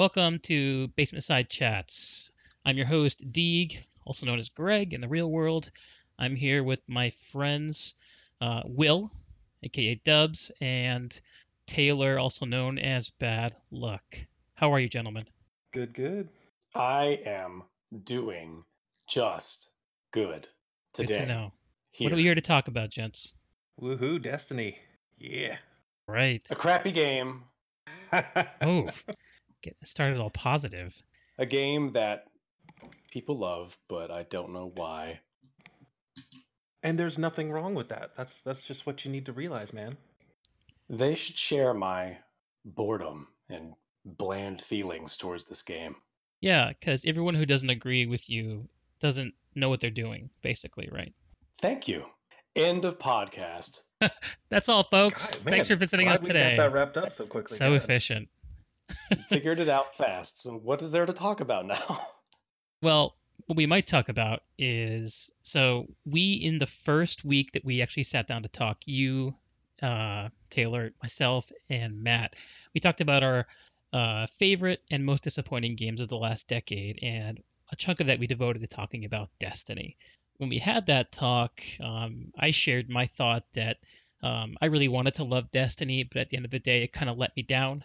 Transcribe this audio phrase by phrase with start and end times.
[0.00, 2.30] Welcome to Basement Side Chats.
[2.64, 5.70] I'm your host, Deeg, also known as Greg in the real world.
[6.18, 7.96] I'm here with my friends,
[8.40, 9.10] uh, Will,
[9.62, 11.20] aka Dubs, and
[11.66, 14.02] Taylor, also known as Bad Luck.
[14.54, 15.24] How are you, gentlemen?
[15.74, 16.30] Good, good.
[16.74, 17.64] I am
[18.04, 18.64] doing
[19.06, 19.68] just
[20.12, 20.48] good
[20.94, 21.12] today.
[21.12, 21.52] Good to know.
[21.90, 22.06] Here.
[22.06, 23.34] What are we here to talk about, gents?
[23.78, 24.78] Woohoo, Destiny.
[25.18, 25.58] Yeah.
[26.08, 26.48] Right.
[26.50, 27.42] A crappy game.
[28.62, 28.88] Oh,
[29.62, 31.00] get started all positive.
[31.38, 32.26] A game that
[33.10, 35.20] people love, but I don't know why.
[36.82, 38.10] and there's nothing wrong with that.
[38.16, 39.96] That's that's just what you need to realize, man.
[40.88, 42.16] They should share my
[42.64, 45.94] boredom and bland feelings towards this game.
[46.40, 48.66] Yeah, because everyone who doesn't agree with you
[48.98, 51.12] doesn't know what they're doing, basically, right?
[51.60, 52.04] Thank you.
[52.56, 53.80] End of podcast.
[54.50, 55.30] That's all, folks.
[55.36, 56.56] God, man, Thanks for visiting glad us we today.
[56.56, 57.56] Got that wrapped up so quickly.
[57.56, 57.74] So God.
[57.74, 58.30] efficient.
[59.28, 60.42] Figured it out fast.
[60.42, 62.00] So what is there to talk about now?
[62.82, 67.82] Well, what we might talk about is so we in the first week that we
[67.82, 69.34] actually sat down to talk, you,
[69.82, 72.36] uh, Taylor, myself, and Matt,
[72.74, 73.46] we talked about our
[73.92, 78.18] uh, favorite and most disappointing games of the last decade, and a chunk of that
[78.18, 79.96] we devoted to talking about Destiny.
[80.38, 83.78] When we had that talk, um, I shared my thought that
[84.22, 86.92] um, I really wanted to love Destiny, but at the end of the day, it
[86.92, 87.84] kind of let me down,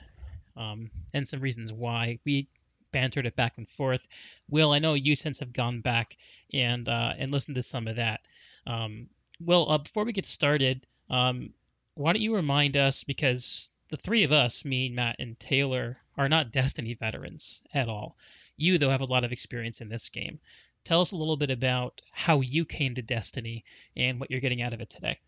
[0.57, 2.19] um, and some reasons why.
[2.25, 2.47] We
[2.91, 4.07] bantered it back and forth.
[4.49, 6.17] Will, I know you since have gone back
[6.53, 8.21] and uh, and listened to some of that.
[8.65, 9.07] Um,
[9.39, 11.53] Will, uh, before we get started, um,
[11.95, 16.29] why don't you remind us because the three of us, me, Matt, and Taylor, are
[16.29, 18.17] not Destiny veterans at all.
[18.57, 20.39] You, though, have a lot of experience in this game.
[20.83, 23.65] Tell us a little bit about how you came to Destiny
[23.97, 25.19] and what you're getting out of it today.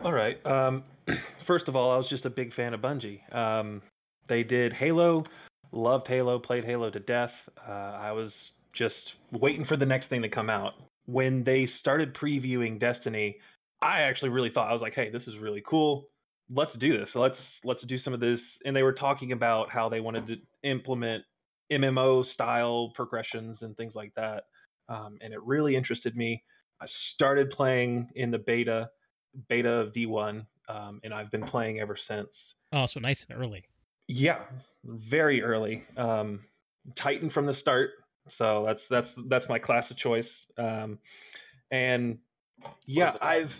[0.00, 0.44] All right.
[0.46, 0.84] Um,
[1.46, 3.20] first of all, I was just a big fan of Bungie.
[3.34, 3.82] Um,
[4.28, 5.24] they did Halo,
[5.72, 7.32] loved Halo, played Halo to death.
[7.66, 8.32] Uh, I was
[8.72, 10.74] just waiting for the next thing to come out.
[11.06, 13.38] When they started previewing Destiny,
[13.82, 16.08] I actually really thought I was like, "Hey, this is really cool.
[16.50, 17.14] Let's do this.
[17.14, 20.36] Let's let's do some of this." And they were talking about how they wanted to
[20.62, 21.24] implement
[21.70, 24.44] MMO style progressions and things like that,
[24.88, 26.42] um, and it really interested me.
[26.80, 28.88] I started playing in the beta
[29.48, 32.54] beta of D1, um, and I've been playing ever since.
[32.72, 33.64] Oh, so nice and early.
[34.08, 34.40] Yeah,
[34.84, 35.84] very early.
[35.96, 36.40] Um,
[36.96, 37.90] Titan from the start,
[38.36, 40.30] so that's that's that's my class of choice.
[40.58, 40.98] Um,
[41.70, 42.18] and
[42.86, 43.16] yeah, is?
[43.22, 43.54] I've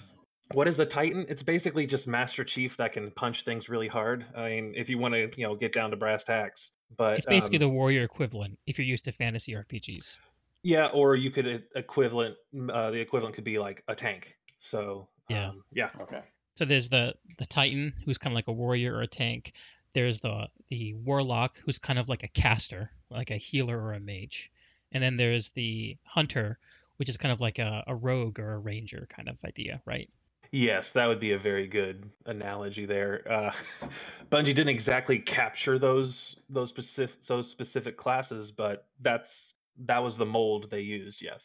[0.52, 1.24] what is a Titan?
[1.28, 4.26] It's basically just Master Chief that can punch things really hard.
[4.36, 6.70] I mean, if you want to, you know, get down to brass tacks.
[6.96, 10.16] But It's basically um, the warrior equivalent if you're used to fantasy RPGs.
[10.62, 12.36] yeah, or you could e- equivalent.
[12.72, 14.34] Uh, the equivalent could be like a tank.
[14.70, 15.48] So Yeah.
[15.48, 16.20] um, yeah, Okay.
[16.56, 19.54] So there's the the Titan, who's kind of like a warrior or a tank.
[19.94, 24.00] There's the the Warlock, who's kind of like a caster, like a healer or a
[24.00, 24.52] mage.
[24.92, 26.58] And then there's the Hunter,
[26.98, 30.08] which is kind of like a, a rogue or a ranger kind of idea, right?
[30.52, 33.24] Yes, that would be a very good analogy there.
[33.28, 33.86] Uh,
[34.30, 39.54] Bungie didn't exactly capture those those specific those specific classes, but that's
[39.86, 41.18] that was the mold they used.
[41.20, 41.40] Yes.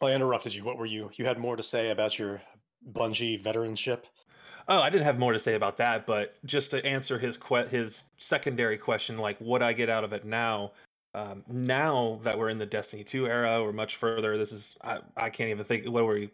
[0.00, 0.64] Oh, I interrupted you.
[0.64, 1.10] What were you?
[1.14, 2.40] You had more to say about your
[2.92, 4.02] Bungie veteranship?
[4.68, 7.68] Oh, I didn't have more to say about that, but just to answer his que-
[7.68, 10.72] his secondary question, like what I get out of it now.
[11.14, 14.98] Um, now that we're in the Destiny 2 era, or much further, this is I,
[15.16, 15.86] I can't even think.
[15.86, 16.30] What were we?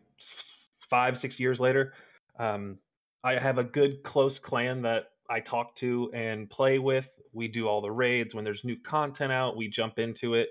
[0.90, 1.94] Five, six years later.
[2.38, 2.78] Um,
[3.22, 7.06] I have a good close clan that I talk to and play with.
[7.32, 9.56] We do all the raids when there's new content out.
[9.56, 10.48] We jump into it,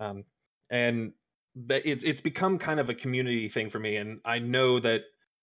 [0.00, 0.24] um,
[0.70, 1.12] and
[1.68, 3.96] it's it's become kind of a community thing for me.
[3.96, 5.00] And I know that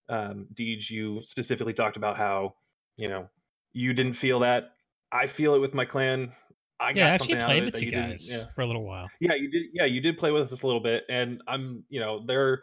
[0.10, 2.56] um, Deej, you specifically talked about how
[2.98, 3.30] you know
[3.74, 4.72] you didn't feel that.
[5.12, 6.32] I feel it with my clan.
[6.80, 8.46] I yeah, got actually something out of played it with you guys Yeah.
[8.56, 9.08] for a little while.
[9.20, 9.64] Yeah, you did.
[9.74, 12.62] Yeah, you did play with us a little bit, and I'm, you know, they're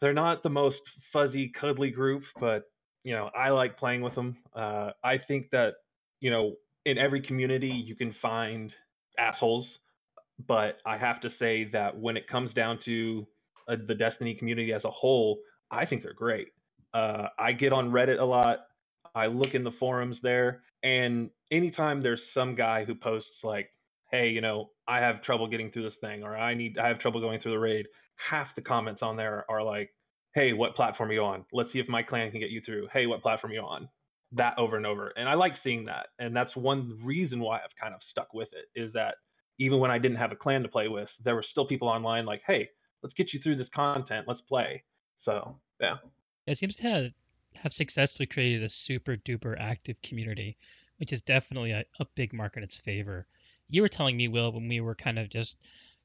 [0.00, 2.64] they're not the most fuzzy, cuddly group, but
[3.04, 4.36] you know, I like playing with them.
[4.54, 5.74] Uh, I think that
[6.20, 8.72] you know, in every community, you can find
[9.18, 9.78] assholes,
[10.46, 13.26] but I have to say that when it comes down to
[13.68, 15.38] uh, the Destiny community as a whole,
[15.70, 16.48] I think they're great.
[16.94, 18.68] Uh, I get on Reddit a lot.
[19.14, 23.70] I look in the forums there, and anytime there's some guy who posts like,
[24.10, 26.98] "Hey, you know, I have trouble getting through this thing," or "I need, I have
[27.00, 29.94] trouble going through the raid," half the comments on there are like,
[30.34, 31.46] "Hey, what platform are you on?
[31.52, 33.88] Let's see if my clan can get you through." Hey, what platform are you on?
[34.32, 37.76] That over and over, and I like seeing that, and that's one reason why I've
[37.76, 38.66] kind of stuck with it.
[38.74, 39.16] Is that
[39.58, 42.26] even when I didn't have a clan to play with, there were still people online
[42.26, 42.70] like, "Hey,
[43.02, 44.26] let's get you through this content.
[44.28, 44.84] Let's play."
[45.20, 45.98] So yeah.
[46.46, 47.12] It seems to have,
[47.56, 50.56] have successfully created a super duper active community,
[50.98, 53.26] which is definitely a, a big mark in its favor.
[53.68, 55.58] You were telling me, Will, when we were kind of just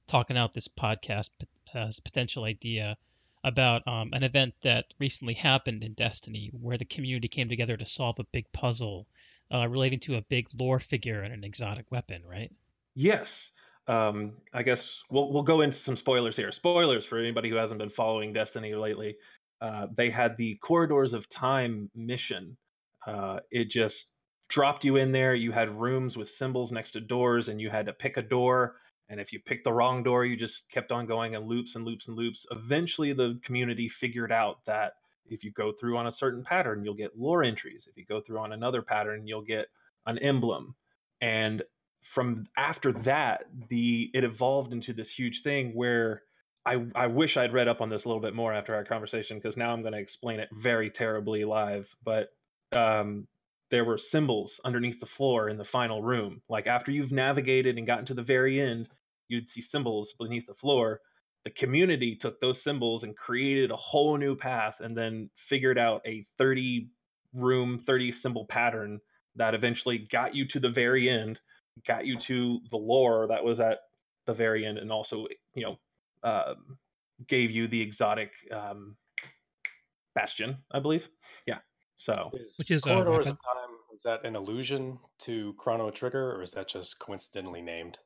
[0.07, 1.29] talking out this podcast
[1.73, 2.97] as a potential idea
[3.43, 7.85] about um, an event that recently happened in Destiny where the community came together to
[7.85, 9.07] solve a big puzzle
[9.53, 12.51] uh, relating to a big lore figure and an exotic weapon, right?
[12.95, 13.49] Yes.
[13.87, 16.51] Um, I guess we'll we'll go into some spoilers here.
[16.51, 19.15] Spoilers for anybody who hasn't been following Destiny lately.
[19.61, 22.57] Uh, they had the Corridors of Time mission.
[23.05, 24.07] Uh, it just
[24.49, 25.35] dropped you in there.
[25.35, 28.75] You had rooms with symbols next to doors, and you had to pick a door
[29.09, 31.83] and if you picked the wrong door, you just kept on going in loops and
[31.83, 32.45] loops and loops.
[32.51, 34.93] Eventually, the community figured out that
[35.25, 37.85] if you go through on a certain pattern, you'll get lore entries.
[37.87, 39.65] If you go through on another pattern, you'll get
[40.05, 40.75] an emblem.
[41.21, 41.63] And
[42.13, 46.23] from after that, the it evolved into this huge thing where
[46.65, 49.39] I, I wish I'd read up on this a little bit more after our conversation
[49.39, 51.87] because now I'm going to explain it very terribly live.
[52.03, 52.29] But
[52.71, 53.27] um,
[53.71, 56.41] there were symbols underneath the floor in the final room.
[56.49, 58.87] Like after you've navigated and gotten to the very end,
[59.27, 61.01] you'd see symbols beneath the floor.
[61.45, 66.01] The community took those symbols and created a whole new path and then figured out
[66.05, 66.89] a 30
[67.33, 68.99] room, 30 symbol pattern
[69.35, 71.39] that eventually got you to the very end,
[71.87, 73.77] got you to the lore that was at
[74.25, 75.77] the very end, and also, you know,
[76.23, 76.77] um,
[77.27, 78.95] gave you the exotic um,
[80.15, 81.07] bastion, I believe.
[81.45, 81.57] Yeah.
[81.97, 83.69] So, is which is corridors of time?
[83.93, 87.99] Is that an allusion to Chrono Trigger, or is that just coincidentally named?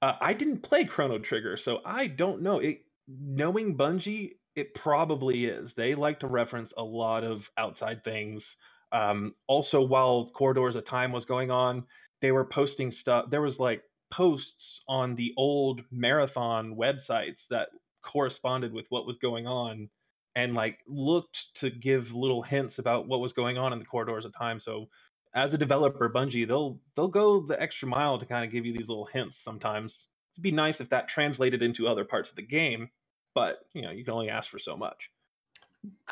[0.00, 2.60] Uh, I didn't play Chrono Trigger, so I don't know.
[2.60, 2.78] It
[3.08, 5.74] knowing Bungie, it probably is.
[5.74, 8.44] They like to reference a lot of outside things.
[8.92, 11.84] Um, also, while Corridors of Time was going on,
[12.20, 13.26] they were posting stuff.
[13.30, 17.68] There was like posts on the old marathon websites that
[18.02, 19.88] corresponded with what was going on
[20.36, 24.24] and like looked to give little hints about what was going on in the corridors
[24.24, 24.88] of time so
[25.34, 28.72] as a developer, Bungie, they'll they'll go the extra mile to kind of give you
[28.72, 29.94] these little hints sometimes.
[30.34, 32.90] It'd be nice if that translated into other parts of the game,
[33.34, 35.10] but you know, you can only ask for so much.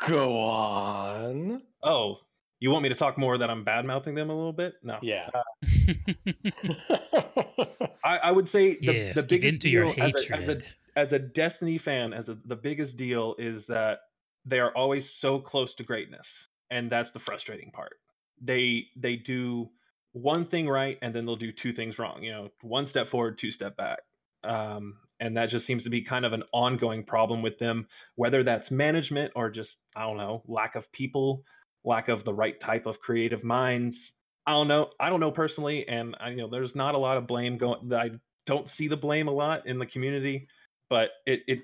[0.07, 1.61] Go on.
[1.83, 2.19] Oh,
[2.59, 4.73] you want me to talk more that I'm bad mouthing them a little bit?
[4.83, 4.99] No.
[5.01, 5.29] Yeah.
[5.33, 5.43] Uh,
[8.03, 10.59] I, I, would say the, yes, the biggest deal as a, as a,
[10.95, 13.99] as a Destiny fan, as a, the biggest deal is that
[14.45, 16.27] they are always so close to greatness,
[16.71, 17.93] and that's the frustrating part
[18.41, 19.69] they they do
[20.13, 23.37] one thing right and then they'll do two things wrong you know one step forward
[23.39, 23.99] two step back
[24.43, 28.43] um, and that just seems to be kind of an ongoing problem with them whether
[28.43, 31.43] that's management or just i don't know lack of people
[31.87, 34.11] lack of the right type of creative minds
[34.45, 37.17] i don't know i don't know personally and I, you know there's not a lot
[37.17, 38.11] of blame going i
[38.45, 40.47] don't see the blame a lot in the community
[40.89, 41.59] but it, it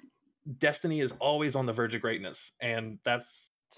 [0.60, 3.28] destiny is always on the verge of greatness and that's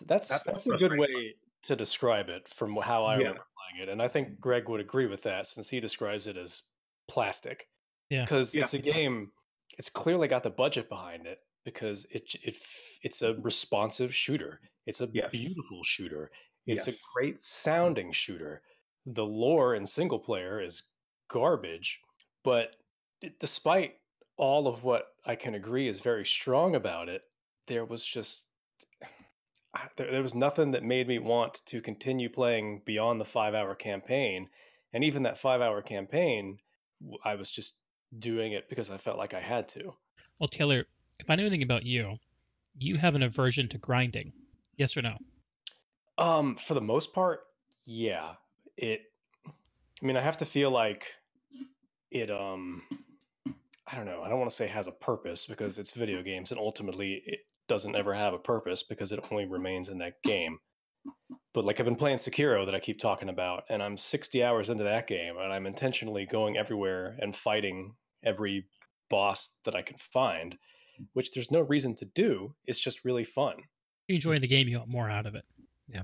[0.07, 3.18] that's that's, that's a good way to describe it from how I yeah.
[3.19, 6.38] remember playing it, and I think Greg would agree with that since he describes it
[6.38, 6.63] as
[7.07, 7.68] plastic.
[8.09, 8.62] Yeah, because yeah.
[8.62, 9.31] it's a game.
[9.77, 12.56] It's clearly got the budget behind it because it it
[13.01, 14.62] it's a responsive shooter.
[14.85, 15.31] It's a yes.
[15.31, 16.31] beautiful shooter.
[16.65, 16.95] It's yes.
[16.95, 18.62] a great sounding shooter.
[19.06, 20.83] The lore in single player is
[21.29, 22.00] garbage,
[22.44, 22.75] but
[23.21, 23.95] it, despite
[24.38, 27.21] all of what I can agree is very strong about it,
[27.68, 28.45] there was just
[29.75, 33.53] ah, there, there was nothing that made me want to continue playing beyond the five
[33.53, 34.50] hour campaign.
[34.94, 36.59] And even that five hour campaign,
[37.23, 37.75] I was just
[38.18, 39.94] doing it because I felt like I had to.
[40.40, 40.85] Well, Taylor,
[41.19, 42.18] if I know anything about you,
[42.78, 44.34] you have an aversion to grinding.
[44.78, 45.18] Yes or no?
[46.18, 47.42] Um, for the most part,
[47.86, 48.34] yeah.
[48.78, 49.02] It
[50.02, 51.14] I mean, I have to feel like
[52.12, 52.84] it um
[53.88, 54.24] I don't know.
[54.24, 57.40] I don't want to say has a purpose because it's video games and ultimately it,
[57.68, 60.60] doesn't ever have a purpose because it only remains in that game.
[61.52, 64.69] But like I've been playing Sekiro that I keep talking about, and I'm 60 hours
[64.69, 68.68] into that game, and I'm intentionally going everywhere and fighting every
[69.10, 70.57] boss that I can find,
[71.14, 72.54] which there's no reason to do.
[72.66, 73.56] It's just really fun.
[74.07, 75.45] You enjoy the game, you want more out of it.
[75.87, 76.04] Yeah.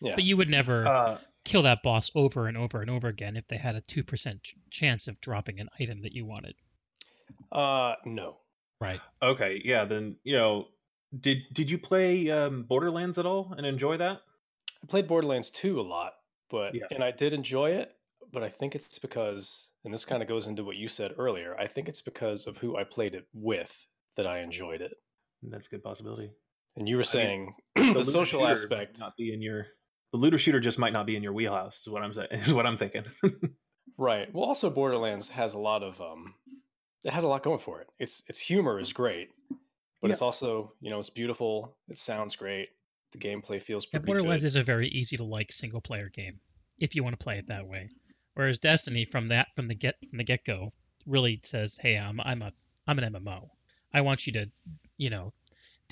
[0.00, 0.14] Yeah.
[0.14, 3.46] But you would never uh, kill that boss over and over and over again if
[3.48, 6.54] they had a 2% ch- chance of dropping an item that you wanted.
[7.50, 8.38] Uh no.
[8.80, 9.00] Right.
[9.22, 10.66] Okay, yeah, then you know,
[11.20, 14.22] did did you play um, Borderlands at all and enjoy that?
[14.82, 16.14] I played Borderlands 2 a lot,
[16.50, 16.86] but yeah.
[16.90, 17.94] and I did enjoy it,
[18.32, 21.56] but I think it's because and this kind of goes into what you said earlier.
[21.58, 24.92] I think it's because of who I played it with that I enjoyed it.
[25.42, 26.30] That's a good possibility.
[26.76, 29.66] And you were saying I mean, the, the social aspect not be in your
[30.12, 32.52] the looter shooter just might not be in your wheelhouse is what I'm saying is
[32.52, 33.04] what I'm thinking.
[33.98, 34.32] right.
[34.32, 36.34] Well also Borderlands has a lot of um
[37.04, 37.88] it has a lot going for it.
[37.98, 39.30] It's its humor is great
[40.02, 40.12] but yeah.
[40.12, 41.76] it's also you know it's beautiful.
[41.88, 42.68] It sounds great.
[43.12, 44.02] The gameplay feels pretty.
[44.02, 44.48] Yeah, Borderlands good.
[44.48, 46.40] is a very easy to like single player game
[46.78, 47.88] if you want to play it that way.
[48.34, 50.72] Whereas Destiny from that from the get from the get go
[51.06, 52.52] really says, "Hey, I'm I'm a
[52.86, 53.48] I'm an MMO.
[53.92, 54.50] I want you to,
[54.96, 55.32] you know,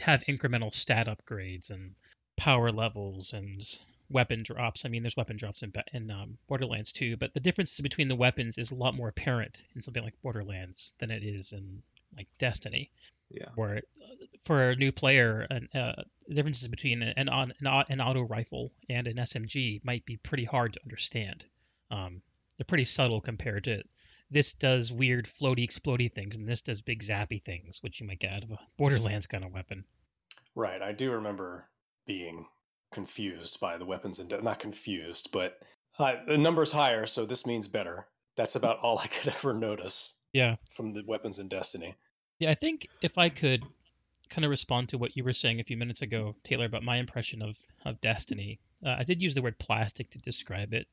[0.00, 1.94] have incremental stat upgrades and
[2.36, 3.62] power levels and
[4.08, 4.84] weapon drops.
[4.84, 8.16] I mean, there's weapon drops in in um, Borderlands too, but the difference between the
[8.16, 11.82] weapons is a lot more apparent in something like Borderlands than it is in
[12.16, 12.90] like Destiny.
[13.30, 13.50] Yeah.
[13.54, 17.52] Where uh, for a new player, an, uh, the differences between an, an
[17.88, 21.44] an auto rifle and an SMG might be pretty hard to understand.
[21.92, 22.22] Um,
[22.56, 23.82] they're pretty subtle compared to
[24.30, 28.20] this does weird floaty explody things and this does big zappy things which you might
[28.20, 29.84] get out of a borderlands kind of weapon.
[30.54, 31.68] Right i do remember
[32.06, 32.46] being
[32.92, 35.60] confused by the weapons and not confused but
[35.98, 38.06] uh, the number's higher so this means better.
[38.36, 40.56] That's about all i could ever notice yeah.
[40.74, 41.94] from the weapons in destiny.
[42.38, 43.64] Yeah i think if i could
[44.28, 46.98] kind of respond to what you were saying a few minutes ago taylor about my
[46.98, 50.86] impression of of destiny uh, i did use the word plastic to describe it.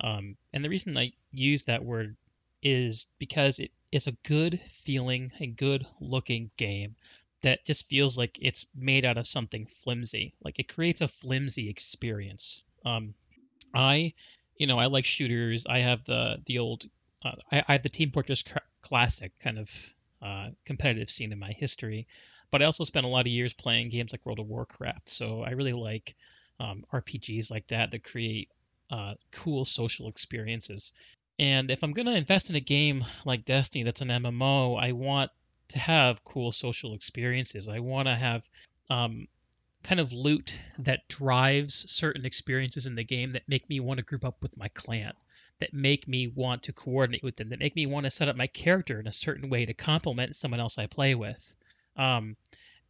[0.00, 2.16] Um, and the reason i use that word
[2.62, 6.96] is because it is a good feeling, a good looking game
[7.42, 10.32] that just feels like it's made out of something flimsy.
[10.42, 12.62] Like it creates a flimsy experience.
[12.84, 13.14] Um,
[13.74, 14.14] I,
[14.56, 15.66] you know, I like shooters.
[15.66, 16.84] I have the the old,
[17.24, 18.44] uh, I, I have the Team Fortress
[18.80, 22.06] Classic kind of uh, competitive scene in my history,
[22.50, 25.08] but I also spent a lot of years playing games like World of Warcraft.
[25.08, 26.14] So I really like
[26.60, 28.48] um, RPGs like that that create
[28.90, 30.92] uh, cool social experiences.
[31.42, 34.92] And if I'm going to invest in a game like Destiny that's an MMO, I
[34.92, 35.32] want
[35.70, 37.68] to have cool social experiences.
[37.68, 38.48] I want to have
[38.88, 39.26] um,
[39.82, 44.04] kind of loot that drives certain experiences in the game that make me want to
[44.04, 45.14] group up with my clan,
[45.58, 48.36] that make me want to coordinate with them, that make me want to set up
[48.36, 51.56] my character in a certain way to complement someone else I play with.
[51.96, 52.36] Um,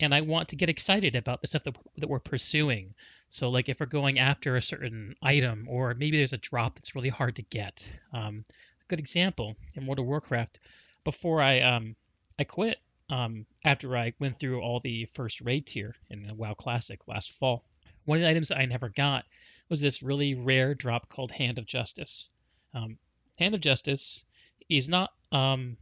[0.03, 2.95] and I want to get excited about the stuff that, that we're pursuing.
[3.29, 6.95] So, like if we're going after a certain item, or maybe there's a drop that's
[6.95, 7.89] really hard to get.
[8.13, 8.45] Um,
[8.81, 10.59] a good example in World of Warcraft,
[11.05, 11.97] before I um,
[12.39, 12.79] I quit
[13.11, 17.31] um, after I went through all the first raid tier in the WoW Classic last
[17.33, 17.65] fall.
[18.05, 19.25] One of the items I never got
[19.69, 22.31] was this really rare drop called Hand of Justice.
[22.75, 22.99] Um,
[23.39, 24.27] Hand of Justice
[24.69, 25.77] is not um,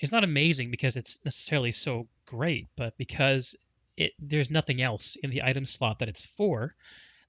[0.00, 3.56] it's not amazing because it's necessarily so great, but because
[3.96, 6.74] it there's nothing else in the item slot that it's for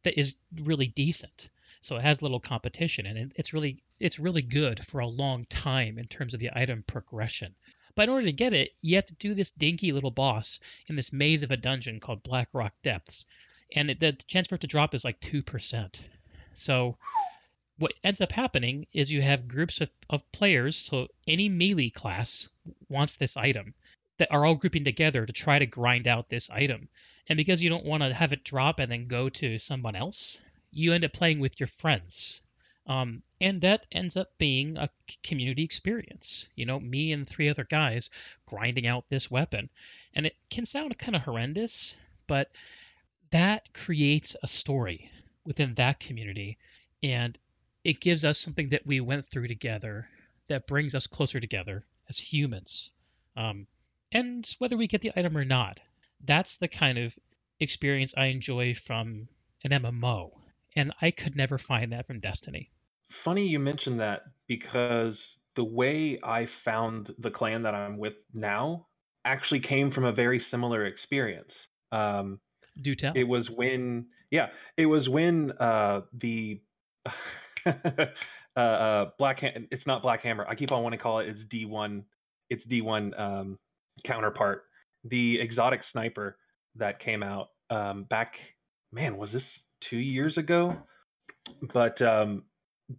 [0.04, 1.50] that is really decent.
[1.82, 5.98] So it has little competition and it's really it's really good for a long time
[5.98, 7.54] in terms of the item progression.
[7.94, 10.96] But in order to get it, you have to do this dinky little boss in
[10.96, 13.26] this maze of a dungeon called Blackrock Depths,
[13.76, 16.04] and it, the chance for it to drop is like two percent.
[16.54, 16.98] So
[17.82, 22.48] what ends up happening is you have groups of, of players, so any melee class
[22.90, 23.74] wants this item
[24.18, 26.90] that are all grouping together to try to grind out this item.
[27.28, 30.42] And because you don't want to have it drop and then go to someone else,
[30.72, 32.42] you end up playing with your friends.
[32.86, 34.90] Um, and that ends up being a
[35.24, 36.50] community experience.
[36.56, 38.12] You know, me and three other guys
[38.46, 39.70] grinding out this weapon.
[40.14, 41.98] And it can sound kind of horrendous,
[42.28, 42.52] but
[43.32, 45.10] that creates a story
[45.46, 46.58] within that community.
[47.02, 47.38] And
[47.84, 50.08] it gives us something that we went through together
[50.48, 52.92] that brings us closer together as humans.
[53.36, 53.68] Um,
[54.12, 55.80] and whether we get the item or not,
[56.26, 57.18] that's the kind of
[57.60, 59.28] experience I enjoy from
[59.64, 60.32] an MMO.
[60.76, 62.70] And I could never find that from Destiny.
[63.24, 65.20] Funny you mentioned that because
[65.56, 68.88] the way I found the clan that I'm with now
[69.26, 71.54] actually came from a very similar experience.
[71.92, 72.40] Um,
[72.82, 73.14] Do tell.
[73.16, 74.48] It was when, yeah,
[74.78, 76.62] it was when uh, the
[78.58, 79.40] uh, uh, Black.
[79.40, 80.46] Ham- it's not Black Hammer.
[80.48, 81.30] I keep on wanting to call it.
[81.30, 82.04] It's D one.
[82.50, 83.58] It's D one um,
[84.04, 84.64] counterpart,
[85.04, 86.38] the exotic sniper
[86.76, 88.36] that came out um, back.
[88.92, 90.76] Man, was this two years ago?
[91.74, 92.44] But um,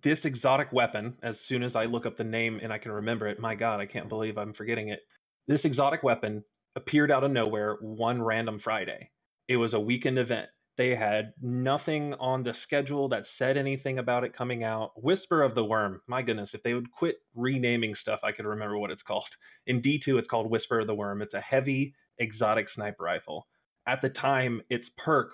[0.03, 3.29] this exotic weapon, as soon as I look up the name and I can remember
[3.29, 5.01] it, my God, I can't believe I'm forgetting it.
[5.49, 6.45] This exotic weapon
[6.77, 9.11] appeared out of nowhere one random Friday.
[9.49, 10.49] It was a weekend event.
[10.77, 14.93] They had nothing on the schedule that said anything about it coming out.
[14.97, 16.01] Whisper of the Worm.
[16.07, 19.29] My goodness, if they would quit renaming stuff, I could remember what it's called.
[19.67, 21.21] In D2, it's called Whisper of the Worm.
[21.21, 23.49] It's a heavy exotic sniper rifle.
[23.87, 25.33] At the time, its perk,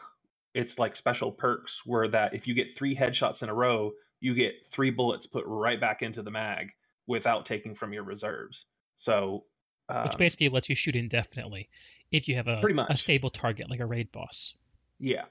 [0.55, 4.35] it's like special perks were that if you get three headshots in a row, you
[4.35, 6.71] get three bullets put right back into the mag
[7.07, 8.65] without taking from your reserves.
[8.99, 9.45] So,
[9.89, 11.69] um, which basically lets you shoot indefinitely
[12.11, 14.55] if you have a, pretty much a stable target like a raid boss.
[14.99, 15.25] Yeah.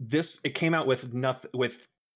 [0.00, 1.72] This it came out with nothing with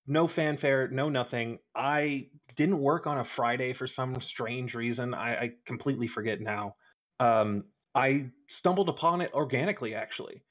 [0.07, 1.59] no fanfare, no nothing.
[1.75, 5.13] I didn't work on a Friday for some strange reason.
[5.13, 6.75] I, I completely forget now.
[7.19, 10.43] Um, I stumbled upon it organically, actually.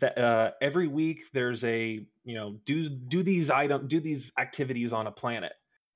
[0.00, 4.92] That uh, every week there's a you know do do these item do these activities
[4.92, 5.52] on a planet,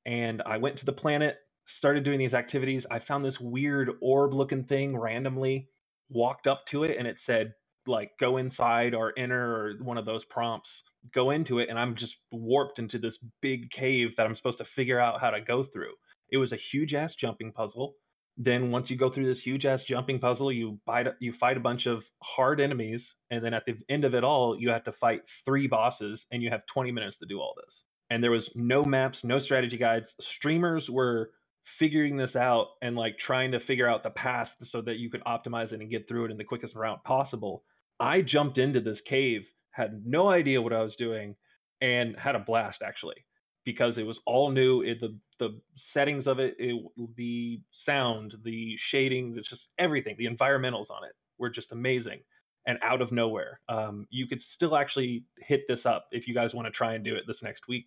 [0.06, 2.86] and I went to the planet, started doing these activities.
[2.90, 5.68] I found this weird orb looking thing randomly,
[6.08, 7.54] walked up to it, and it said,
[7.87, 10.70] like, go inside or enter or one of those prompts.
[11.14, 14.64] Go into it, and I'm just warped into this big cave that I'm supposed to
[14.64, 15.94] figure out how to go through.
[16.30, 17.94] It was a huge ass jumping puzzle.
[18.37, 21.60] Then once you go through this huge ass jumping puzzle, you fight you fight a
[21.60, 24.92] bunch of hard enemies, and then at the end of it all, you have to
[24.92, 27.84] fight three bosses, and you have 20 minutes to do all this.
[28.10, 30.12] And there was no maps, no strategy guides.
[30.20, 31.30] Streamers were
[31.64, 35.25] figuring this out and like trying to figure out the path so that you could
[35.25, 37.64] optimize it and get through it in the quickest route possible.
[37.99, 41.37] I jumped into this cave, had no idea what I was doing,
[41.81, 43.25] and had a blast actually
[43.64, 44.83] because it was all new.
[44.83, 46.83] It, the the settings of it, it,
[47.17, 52.21] the sound, the shading, the, just everything, the environmentals on it were just amazing
[52.67, 53.61] and out of nowhere.
[53.69, 57.05] Um, you could still actually hit this up if you guys want to try and
[57.05, 57.87] do it this next week.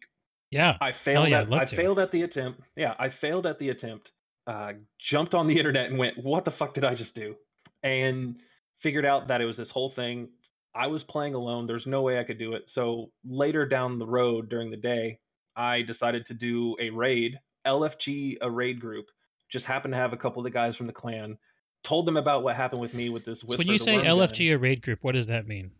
[0.53, 1.29] Yeah, I failed.
[1.29, 1.75] yeah, at, I to.
[1.75, 2.61] failed at the attempt.
[2.75, 4.11] Yeah, I failed at the attempt.
[4.45, 7.35] Uh, jumped on the internet and went, "What the fuck did I just do?"
[7.81, 8.35] And
[8.79, 10.29] figured out that it was this whole thing.
[10.75, 11.67] I was playing alone.
[11.67, 12.63] There's no way I could do it.
[12.67, 15.19] So later down the road during the day,
[15.55, 19.05] I decided to do a raid, LFG, a raid group.
[19.51, 21.37] Just happened to have a couple of the guys from the clan.
[21.83, 23.41] Told them about what happened with me with this.
[23.41, 24.55] So when you say LFG, gun.
[24.55, 25.71] a raid group, what does that mean?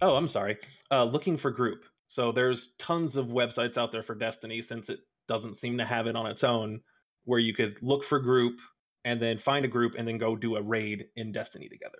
[0.00, 0.58] Oh, I'm sorry.
[0.90, 1.84] Uh, looking for group.
[2.14, 6.06] So there's tons of websites out there for Destiny since it doesn't seem to have
[6.06, 6.80] it on its own,
[7.24, 8.56] where you could look for group
[9.04, 11.98] and then find a group and then go do a raid in Destiny together.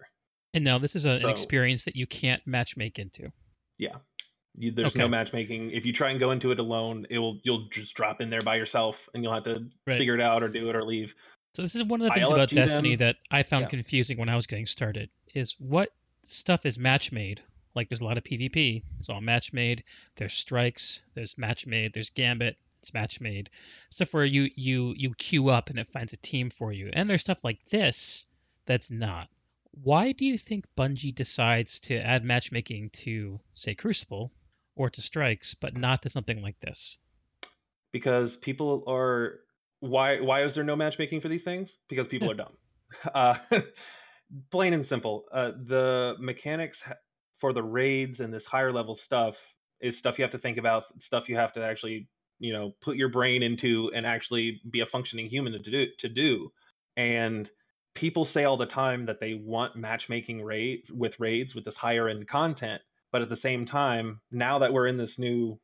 [0.54, 3.32] And now this is a, so, an experience that you can't matchmake into.
[3.76, 3.96] Yeah,
[4.56, 5.00] you, there's okay.
[5.00, 5.72] no matchmaking.
[5.72, 8.40] If you try and go into it alone, it will you'll just drop in there
[8.40, 9.98] by yourself, and you'll have to right.
[9.98, 11.12] figure it out or do it or leave.
[11.54, 13.08] So this is one of the things about Destiny them.
[13.08, 13.68] that I found yeah.
[13.70, 15.10] confusing when I was getting started.
[15.34, 15.90] Is what
[16.22, 17.42] stuff is match made?
[17.74, 18.82] Like there's a lot of PvP.
[18.98, 19.84] It's all match made.
[20.16, 21.04] There's strikes.
[21.14, 21.92] There's match made.
[21.92, 22.56] There's gambit.
[22.80, 23.50] It's match made.
[23.90, 26.90] Stuff where you you you queue up and it finds a team for you.
[26.92, 28.26] And there's stuff like this
[28.66, 29.28] that's not.
[29.82, 34.30] Why do you think Bungie decides to add matchmaking to say Crucible
[34.76, 36.98] or to strikes, but not to something like this?
[37.90, 39.40] Because people are
[39.80, 41.70] why why is there no matchmaking for these things?
[41.88, 42.52] Because people are dumb.
[43.12, 43.34] Uh,
[44.50, 45.24] plain and simple.
[45.32, 46.78] Uh, the mechanics
[47.40, 49.34] for the raids and this higher level stuff
[49.80, 52.96] is stuff you have to think about, stuff you have to actually you know put
[52.96, 56.50] your brain into and actually be a functioning human to do to do.
[56.96, 57.48] And
[57.94, 62.08] people say all the time that they want matchmaking raid with raids with this higher
[62.08, 65.58] end content but at the same time now that we're in this new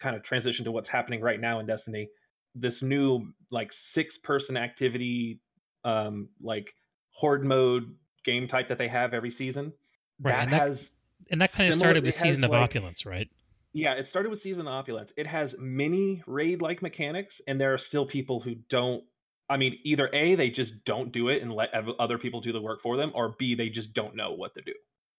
[0.00, 2.08] kind of transition to what's happening right now in destiny
[2.54, 5.40] this new like six person activity
[5.84, 6.74] um like
[7.10, 9.72] horde mode game type that they have every season
[10.20, 10.90] right that, that has
[11.32, 13.28] and that kind of started with season of like, opulence right
[13.72, 17.74] yeah it started with season of opulence it has many raid like mechanics and there
[17.74, 19.02] are still people who don't
[19.50, 22.62] I mean, either A, they just don't do it and let other people do the
[22.62, 24.72] work for them, or B, they just don't know what to do.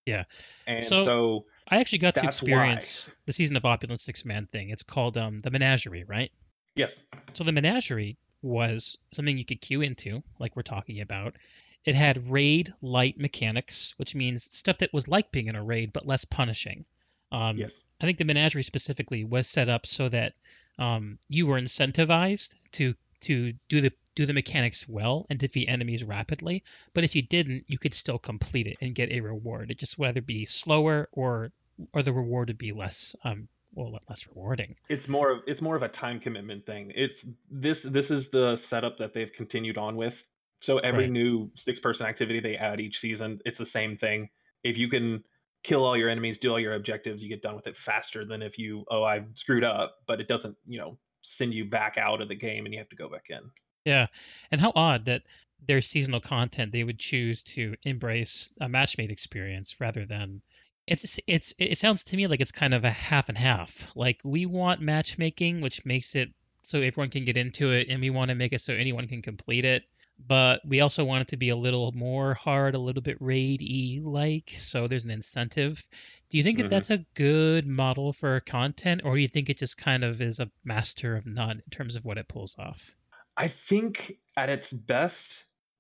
[0.06, 0.24] Yeah.
[0.66, 3.16] And so, so I actually got to experience why.
[3.28, 4.70] the season of Opulence six man thing.
[4.70, 6.32] It's called um, the Menagerie, right?
[6.76, 6.92] Yes.
[7.34, 11.36] So the Menagerie was something you could queue into, like we're talking about.
[11.86, 15.92] It had raid light mechanics, which means stuff that was like being in a raid
[15.92, 16.86] but less punishing.
[17.32, 17.72] Um, yes.
[18.00, 20.34] I think the Menagerie specifically was set up so that
[20.80, 26.04] um, you were incentivized to to do the do the mechanics well and defeat enemies
[26.04, 26.64] rapidly.
[26.94, 29.72] But if you didn't, you could still complete it and get a reward.
[29.72, 31.52] It just whether be slower or
[31.94, 34.76] or the reward would be less um well less rewarding.
[34.90, 36.92] It's more of it's more of a time commitment thing.
[36.96, 40.16] It's this this is the setup that they've continued on with.
[40.64, 41.12] So every right.
[41.12, 44.30] new six person activity they add each season, it's the same thing.
[44.64, 45.22] If you can
[45.62, 48.42] kill all your enemies, do all your objectives, you get done with it faster than
[48.42, 52.22] if you oh I screwed up, but it doesn't, you know, send you back out
[52.22, 53.42] of the game and you have to go back in.
[53.84, 54.08] Yeah,
[54.52, 55.24] and how odd that
[55.68, 60.42] their seasonal content they would choose to embrace a match-made experience rather than
[60.88, 63.94] it's it's it sounds to me like it's kind of a half and half.
[63.98, 66.30] Like we want matchmaking, which makes it
[66.62, 69.22] so everyone can get into it, and we want to make it so anyone can
[69.22, 69.84] complete it.
[70.26, 74.00] But we also want it to be a little more hard, a little bit raid-y
[74.02, 75.88] like, so there's an incentive.
[76.30, 76.70] Do you think mm-hmm.
[76.70, 80.22] that that's a good model for content, or do you think it just kind of
[80.22, 82.96] is a master of none in terms of what it pulls off?
[83.36, 85.28] I think at its best,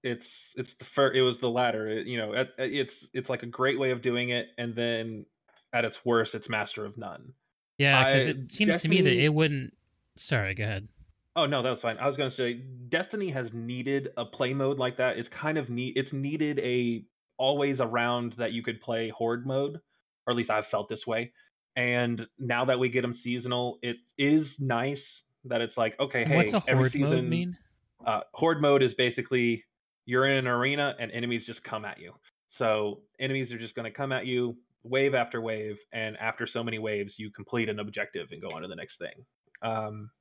[0.03, 1.15] it's it's the first.
[1.15, 1.87] It was the latter.
[1.87, 5.25] It, you know, it, it's it's like a great way of doing it, and then
[5.71, 7.33] at its worst, it's master of none.
[7.77, 9.73] Yeah, because it seems to me that it wouldn't.
[10.15, 10.87] Sorry, go ahead.
[11.35, 11.97] Oh no, that was fine.
[11.97, 12.53] I was going to say
[12.89, 15.17] Destiny has needed a play mode like that.
[15.17, 15.93] It's kind of neat.
[15.95, 17.05] It's needed a
[17.37, 19.79] always around that you could play horde mode,
[20.27, 21.33] or at least I've felt this way.
[21.75, 25.03] And now that we get them seasonal, it is nice
[25.45, 27.57] That it's like, okay, hey, what's a every horde mode mean?
[28.05, 29.63] uh, horde mode is basically
[30.05, 32.13] you're in an arena and enemies just come at you.
[32.49, 36.63] So enemies are just going to come at you wave after wave, and after so
[36.63, 39.25] many waves, you complete an objective and go on to the next thing.
[39.61, 40.11] Um,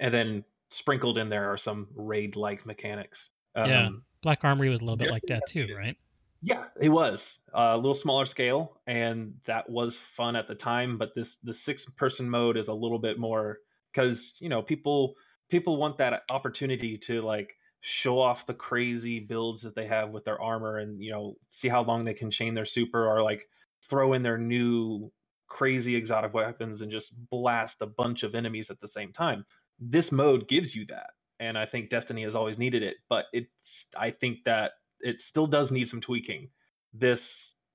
[0.00, 3.18] and then sprinkled in there are some raid-like mechanics.
[3.54, 3.90] Um, Yeah.
[4.22, 5.96] Black Armory was a little bit like that too, right?
[6.42, 10.98] yeah, it was uh, a little smaller scale, and that was fun at the time.
[10.98, 13.58] But this the six person mode is a little bit more
[13.92, 15.14] because you know people
[15.48, 20.24] people want that opportunity to like show off the crazy builds that they have with
[20.24, 23.48] their armor, and you know see how long they can chain their super, or like
[23.88, 25.12] throw in their new
[25.46, 29.44] crazy exotic weapons and just blast a bunch of enemies at the same time.
[29.78, 32.96] This mode gives you that, and I think Destiny has always needed it.
[33.08, 33.50] But it's
[33.98, 36.48] I think that it still does need some tweaking.
[36.94, 37.20] This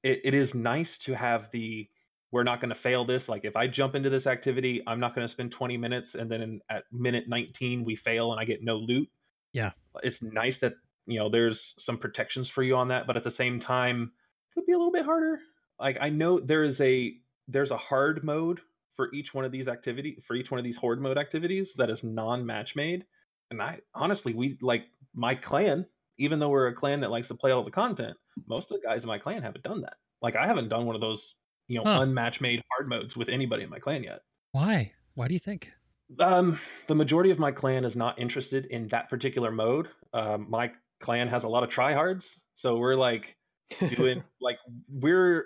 [0.04, 1.88] it, it is nice to have the
[2.32, 3.30] we're not going to fail this.
[3.30, 6.30] Like if I jump into this activity, I'm not going to spend 20 minutes and
[6.30, 9.10] then in, at minute 19 we fail and I get no loot.
[9.54, 9.72] Yeah.
[10.04, 10.74] It's nice that
[11.06, 14.12] you know there's some protections for you on that, but at the same time
[14.50, 15.40] it could be a little bit harder.
[15.80, 17.14] Like I know there is a
[17.48, 18.60] there's a hard mode
[18.98, 21.90] for each one of these activity for each one of these horde mode activities that
[21.90, 23.06] is non-match made.
[23.52, 25.86] And I honestly we like my clan
[26.20, 28.88] even though we're a clan that likes to play all the content, most of the
[28.88, 29.94] guys in my clan haven't done that.
[30.22, 31.36] Like I haven't done one of those,
[31.68, 32.00] you know, Huh.
[32.00, 34.22] unmatch made hard modes with anybody in my clan yet.
[34.52, 34.92] Why?
[35.14, 35.72] Why do you think?
[36.20, 39.90] Um, the majority of my clan is not interested in that particular mode.
[40.14, 43.36] Um, my clan has a lot of tryhards, so we're like
[43.96, 44.58] doing like
[44.90, 45.46] we're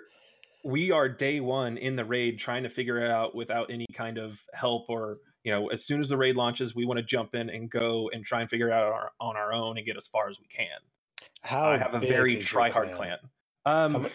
[0.64, 4.18] we are day one in the raid trying to figure it out without any kind
[4.18, 7.34] of help or you know as soon as the raid launches we want to jump
[7.34, 9.86] in and go and try and figure it out on our, on our own and
[9.86, 10.78] get as far as we can
[11.42, 13.18] How I have a very is try-hard clan.
[13.66, 14.08] Um,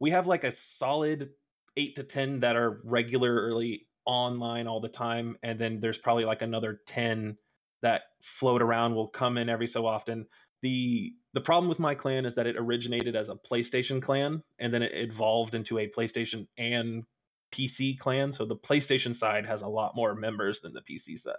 [0.00, 1.30] we have like a solid
[1.76, 6.42] eight to ten that are regularly online all the time, and then there's probably like
[6.42, 7.36] another ten
[7.82, 8.02] that
[8.38, 8.94] float around.
[8.94, 10.26] Will come in every so often.
[10.62, 14.72] the The problem with my clan is that it originated as a PlayStation clan, and
[14.72, 17.04] then it evolved into a PlayStation and
[17.52, 18.32] PC clan.
[18.32, 21.34] So the PlayStation side has a lot more members than the PC side.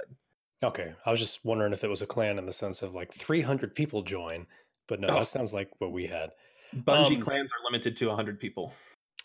[0.63, 3.13] Okay, I was just wondering if it was a clan in the sense of like
[3.13, 4.45] 300 people join,
[4.87, 5.15] but no, Oh.
[5.19, 6.31] that sounds like what we had.
[6.75, 8.73] Bungie Um, clans are limited to 100 people.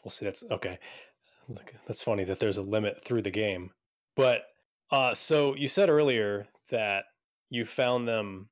[0.05, 0.25] We'll see.
[0.25, 0.79] That's okay.
[1.49, 3.73] Look, that's funny that there's a limit through the game.
[4.15, 4.45] But
[4.93, 7.07] uh, so you said earlier that
[7.49, 8.49] you found them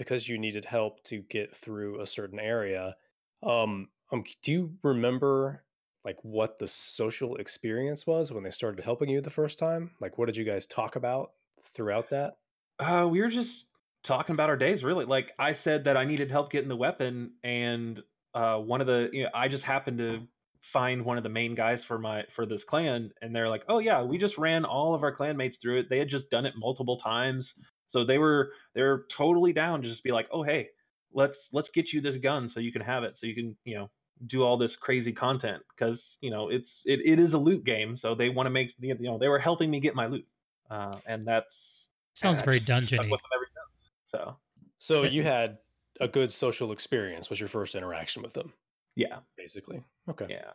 [0.00, 2.96] because you needed help to get through a certain area.
[3.42, 5.62] Um, um, do you remember
[6.06, 9.90] like what the social experience was when they started helping you the first time?
[10.00, 11.32] Like, what did you guys talk about
[11.62, 12.38] throughout that?
[12.78, 13.66] Uh, we were just
[14.02, 15.04] talking about our days, really.
[15.04, 18.00] Like I said that I needed help getting the weapon, and
[18.32, 20.26] uh, one of the you know, I just happened to
[20.62, 23.80] find one of the main guys for my for this clan, and they're like, "Oh
[23.80, 25.90] yeah, we just ran all of our clanmates through it.
[25.90, 27.52] They had just done it multiple times,
[27.90, 30.70] so they were they're totally down to just be like, "Oh hey,
[31.12, 33.76] let's let's get you this gun so you can have it, so you can you
[33.76, 33.90] know."
[34.26, 37.96] do all this crazy content because you know it's it, it is a loot game
[37.96, 40.26] so they want to make you know they were helping me get my loot
[40.68, 43.10] uh, and that's Sounds I very just stuck dungeony.
[43.10, 43.90] with them ever since.
[44.10, 44.36] So
[44.78, 45.58] So you had
[46.00, 47.30] a good social experience.
[47.30, 48.52] Was your first interaction with them,
[48.94, 49.82] yeah, basically?
[50.08, 50.26] Okay.
[50.28, 50.50] yeah,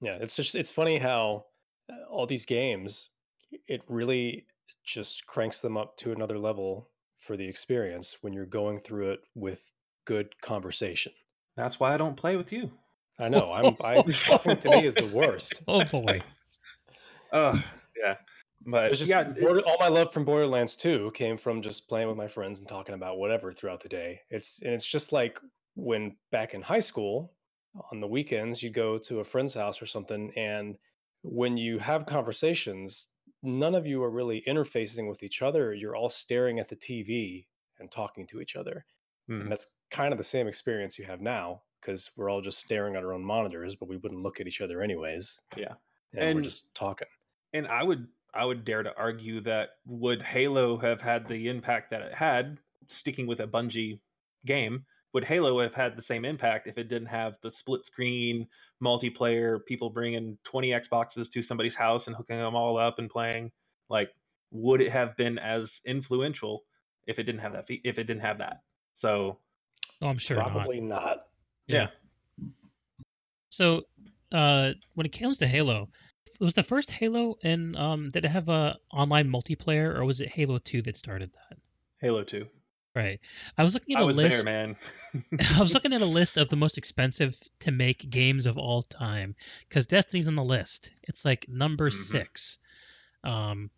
[0.00, 1.46] Yeah, it's just it's funny how
[1.92, 3.10] uh, all these games
[3.66, 4.46] it really
[4.92, 9.20] just cranks them up to another level for the experience when you're going through it
[9.34, 9.62] with
[10.06, 11.12] good conversation.
[11.56, 12.70] that's why I don't play with you.
[13.18, 13.52] I know.
[13.52, 15.62] I'm I talking to me is the worst.
[15.68, 16.20] Oh boy.
[17.32, 17.62] Oh
[18.02, 18.16] yeah,
[18.66, 21.86] but It's just yeah, Border- it's- all my love from Borderlands 2 came from just
[21.88, 24.20] playing with my friends and talking about whatever throughout the day.
[24.30, 25.38] It's and it's just like
[25.74, 27.32] when back in high school
[27.92, 30.76] on the weekends you go to a friend's house or something and
[31.22, 33.08] when you have conversations
[33.42, 37.46] none of you are really interfacing with each other you're all staring at the TV
[37.78, 38.84] and talking to each other
[39.28, 39.42] Mhm.
[39.42, 42.96] and that's kind of the same experience you have now because we're all just staring
[42.96, 45.74] at our own monitors but we wouldn't look at each other anyways Yeah.
[46.16, 47.08] and, we're just talking
[47.52, 51.90] and I would I would dare to argue that would Halo have had the impact
[51.90, 54.00] that it had, sticking with a Bungie
[54.46, 58.46] game, would Halo have had the same impact if it didn't have the split screen
[58.82, 63.50] multiplayer, people bringing 20 Xboxes to somebody's house and hooking them all up and playing?
[63.88, 64.10] Like,
[64.52, 66.64] would it have been as influential
[67.06, 67.64] if it didn't have that?
[67.68, 68.62] If it didn't have that,
[68.98, 69.38] so
[70.02, 70.52] Oh, I'm sure not.
[70.52, 71.26] probably not.
[71.66, 71.88] Yeah.
[73.50, 73.82] So,
[74.32, 75.88] uh, when it comes to Halo,
[76.40, 80.28] was the first Halo and um, did it have a online multiplayer or was it
[80.30, 81.58] Halo Two that started that?
[82.00, 82.46] Halo Two.
[82.94, 83.20] Right.
[83.56, 84.44] I was looking at I a was list.
[84.46, 84.76] there, man.
[85.56, 88.82] I was looking at a list of the most expensive to make games of all
[88.82, 89.36] time
[89.68, 90.92] because Destiny's on the list.
[91.04, 91.94] It's like number Mhm.
[91.94, 92.58] six.
[93.24, 93.70] Um,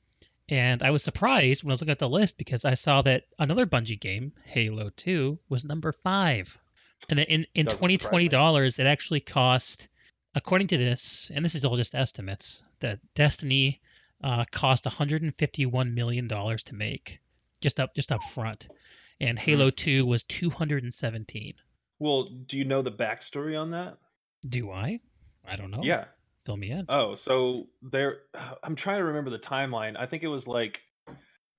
[0.49, 3.25] And I was surprised when I was looking at the list because I saw that
[3.39, 6.59] another Bungie game, Halo 2, was number five.
[7.09, 9.89] And then in, in $2020, it actually cost,
[10.35, 13.81] according to this, and this is all just estimates, that Destiny
[14.23, 17.21] uh, cost 151 million dollars to make,
[17.61, 18.69] just up just up front,
[19.21, 21.55] and Halo mm 2 was 217.
[21.99, 23.99] Well, do you know the backstory on that?
[24.49, 24.99] Do I?
[25.47, 25.83] I don't know.
[25.83, 26.07] Yeah.
[26.45, 26.87] Fill me in.
[26.89, 28.19] Oh, so there.
[28.63, 29.97] I'm trying to remember the timeline.
[29.99, 30.81] I think it was like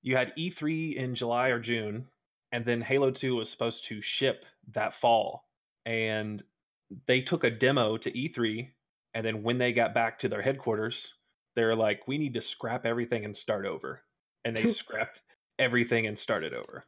[0.01, 2.07] you had E3 in July or June,
[2.51, 5.45] and then Halo 2 was supposed to ship that fall.
[5.85, 6.43] And
[7.07, 8.67] they took a demo to E3,
[9.13, 10.95] and then when they got back to their headquarters,
[11.55, 14.01] they're like, we need to scrap everything and start over.
[14.43, 15.19] And they scrapped
[15.59, 16.83] everything and started over.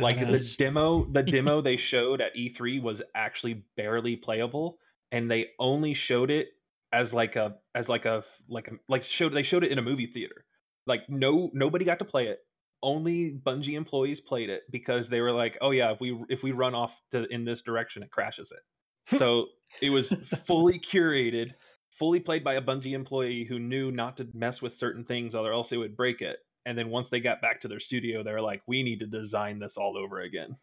[0.00, 4.78] Like the demo, the demo they showed at E3 was actually barely playable,
[5.12, 6.48] and they only showed it
[6.92, 9.82] as like a as like a like a like showed they showed it in a
[9.82, 10.44] movie theater.
[10.86, 12.40] Like no nobody got to play it.
[12.82, 16.52] Only Bungie employees played it because they were like, oh yeah, if we if we
[16.52, 19.18] run off to, in this direction, it crashes it.
[19.18, 19.46] so
[19.82, 20.12] it was
[20.46, 21.52] fully curated
[22.00, 25.52] fully played by a Bungie employee who knew not to mess with certain things or
[25.52, 26.38] else it would break it.
[26.66, 29.06] And then once they got back to their studio, they were like, we need to
[29.06, 30.56] design this all over again.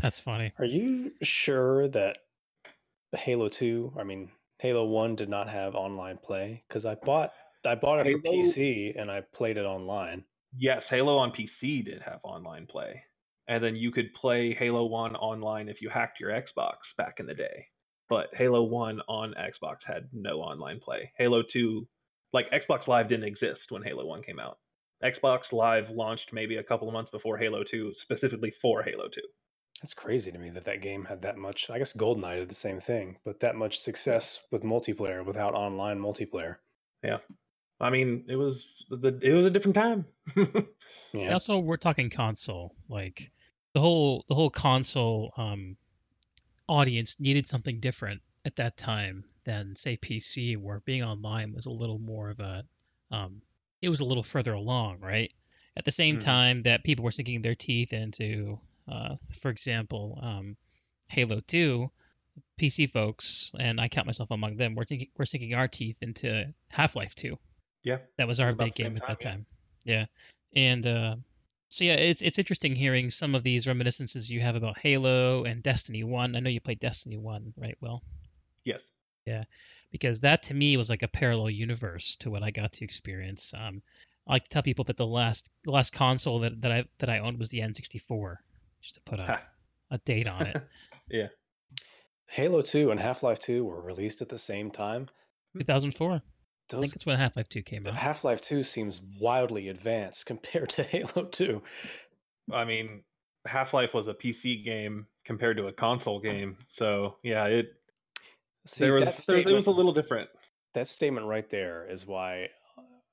[0.00, 0.52] That's funny.
[0.58, 2.18] Are you sure that
[3.14, 6.64] Halo 2, I mean, Halo 1 did not have online play?
[6.68, 7.32] Because I bought
[7.66, 10.24] I bought it Halo, for PC and I played it online.
[10.56, 13.02] Yes, Halo on PC did have online play.
[13.48, 17.26] And then you could play Halo 1 online if you hacked your Xbox back in
[17.26, 17.66] the day
[18.08, 21.12] but Halo 1 on Xbox had no online play.
[21.18, 21.86] Halo 2,
[22.32, 24.58] like Xbox Live didn't exist when Halo 1 came out.
[25.04, 29.20] Xbox Live launched maybe a couple of months before Halo 2, specifically for Halo 2.
[29.82, 31.68] That's crazy to me that that game had that much.
[31.68, 36.00] I guess GoldenEye did the same thing, but that much success with multiplayer without online
[36.00, 36.56] multiplayer.
[37.04, 37.18] Yeah,
[37.78, 40.06] I mean, it was the it was a different time.
[41.12, 41.32] yeah.
[41.32, 43.30] Also, we're talking console, like
[43.74, 45.76] the whole the whole console um,
[46.68, 51.70] audience needed something different at that time than say PC, where being online was a
[51.70, 52.64] little more of a,
[53.10, 53.42] um,
[53.82, 55.32] it was a little further along, right?
[55.76, 56.24] At the same mm-hmm.
[56.24, 58.58] time that people were sinking their teeth into,
[58.90, 60.56] uh, for example, um,
[61.08, 61.90] Halo 2,
[62.60, 66.52] PC folks, and I count myself among them, we're, thinking, we're sinking our teeth into
[66.68, 67.38] Half Life 2.
[67.82, 67.98] Yeah.
[68.16, 69.46] That was our big game at that time.
[69.84, 70.06] Yeah.
[70.54, 71.16] And uh,
[71.68, 75.62] so yeah, it's it's interesting hearing some of these reminiscences you have about Halo and
[75.62, 76.34] Destiny One.
[76.34, 77.76] I know you played Destiny One, right?
[77.80, 78.02] Will.
[78.64, 78.82] Yes.
[79.26, 79.44] Yeah,
[79.96, 83.54] because that to me was like a parallel universe to what I got to experience.
[83.56, 83.80] Um,
[84.28, 87.08] I like to tell people that the last the last console that, that I that
[87.08, 88.36] I owned was the N64,
[88.82, 89.40] just to put a
[89.90, 90.56] a date on it.
[91.10, 91.28] yeah.
[92.28, 95.08] Halo 2 and Half-Life 2 were released at the same time.
[95.56, 96.20] 2004.
[96.68, 97.94] Those, I think it's when Half Life 2 came out.
[97.94, 101.62] Half Life 2 seems wildly advanced compared to Halo 2.
[102.52, 103.02] I mean,
[103.46, 106.56] Half Life was a PC game compared to a console game.
[106.72, 107.74] So, yeah, it,
[108.66, 110.28] See, there was, there, it was a little different.
[110.74, 112.48] That statement right there is why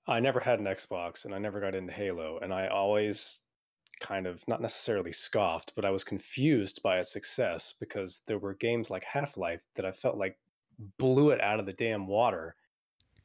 [0.08, 2.40] I never had an Xbox and I never got into Halo.
[2.42, 3.42] And I always
[4.02, 8.56] kind of, not necessarily scoffed, but I was confused by its success because there were
[8.56, 10.38] games like Half Life that I felt like
[10.98, 12.56] blew it out of the damn water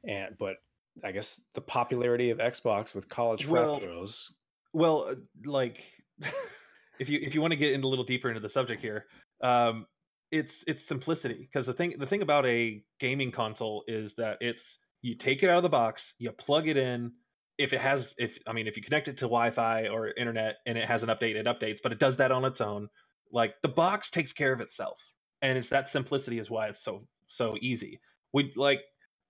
[0.04, 0.56] and but
[1.04, 4.32] I guess the popularity of Xbox with college well, pros.
[4.72, 5.14] Well, uh,
[5.44, 5.78] like
[6.98, 9.06] if you if you want to get in a little deeper into the subject here,
[9.42, 9.86] um,
[10.30, 14.62] it's it's simplicity because the thing the thing about a gaming console is that it's
[15.02, 17.12] you take it out of the box, you plug it in.
[17.56, 20.78] If it has, if I mean, if you connect it to Wi-Fi or internet and
[20.78, 22.88] it has an update, it updates, but it does that on its own.
[23.32, 24.98] Like the box takes care of itself,
[25.42, 28.00] and it's that simplicity is why it's so so easy.
[28.32, 28.80] We like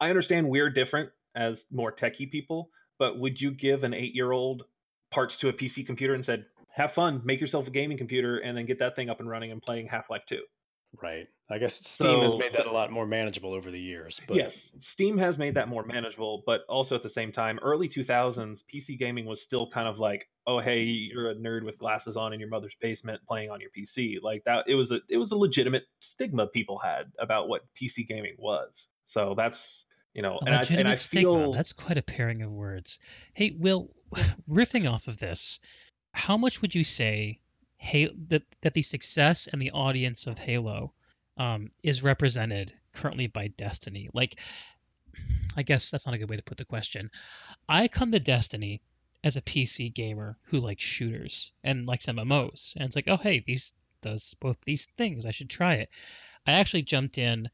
[0.01, 4.33] I understand we're different as more techie people, but would you give an eight year
[4.33, 4.65] old
[5.11, 8.57] parts to a PC computer and said, have fun, make yourself a gaming computer, and
[8.57, 10.37] then get that thing up and running and playing Half Life 2?
[11.01, 11.29] Right.
[11.51, 14.21] I guess Steam so, has made that a lot more manageable over the years.
[14.27, 14.37] But...
[14.37, 18.59] Yes, Steam has made that more manageable, but also at the same time, early 2000s,
[18.73, 22.33] PC gaming was still kind of like, oh hey, you're a nerd with glasses on
[22.33, 24.17] in your mother's basement playing on your PC.
[24.23, 28.07] Like that, it was a it was a legitimate stigma people had about what PC
[28.07, 28.71] gaming was.
[29.07, 32.99] So that's you know, and I, and I feel that's quite a pairing of words.
[33.33, 33.91] Hey, Will,
[34.51, 35.61] riffing off of this,
[36.13, 37.41] how much would you say
[37.79, 40.93] hey, that that the success and the audience of Halo
[41.37, 44.09] um, is represented currently by Destiny?
[44.13, 44.39] Like,
[45.57, 47.11] I guess that's not a good way to put the question.
[47.69, 48.83] I come to Destiny
[49.25, 53.43] as a PC gamer who likes shooters and likes MMOs, and it's like, oh hey,
[53.47, 55.27] these does both these things.
[55.27, 55.89] I should try it.
[56.47, 57.49] I actually jumped in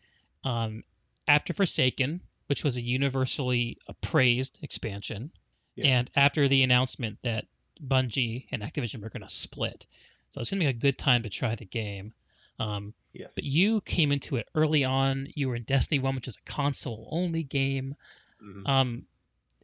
[0.45, 0.85] um,
[1.27, 5.31] after Forsaken which was a universally praised expansion.
[5.75, 5.99] Yeah.
[5.99, 7.47] And after the announcement that
[7.83, 9.87] Bungie and Activision were going to split,
[10.35, 12.13] so it's going to be a good time to try the game.
[12.59, 13.31] Um, yes.
[13.37, 15.29] But you came into it early on.
[15.37, 17.95] You were in Destiny One, which is a console-only game.
[18.43, 18.67] Mm-hmm.
[18.67, 19.07] Um,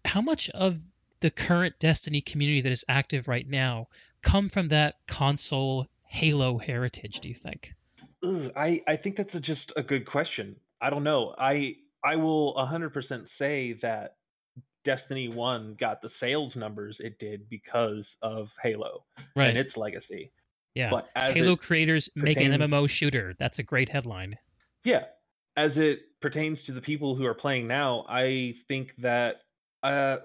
[0.04, 0.78] how much of
[1.18, 3.88] the current Destiny community that is active right now
[4.22, 7.18] come from that console Halo heritage?
[7.18, 7.74] Do you think?
[8.22, 10.54] Ugh, I I think that's a, just a good question.
[10.80, 11.34] I don't know.
[11.36, 14.14] I I will 100% say that
[14.84, 19.04] Destiny 1 got the sales numbers it did because of Halo
[19.34, 19.48] right.
[19.48, 20.30] and its legacy.
[20.74, 20.90] Yeah.
[20.90, 23.34] But Halo creators pertains, make an MMO shooter.
[23.38, 24.36] That's a great headline.
[24.84, 25.04] Yeah.
[25.56, 29.42] As it pertains to the people who are playing now, I think that
[29.82, 30.18] uh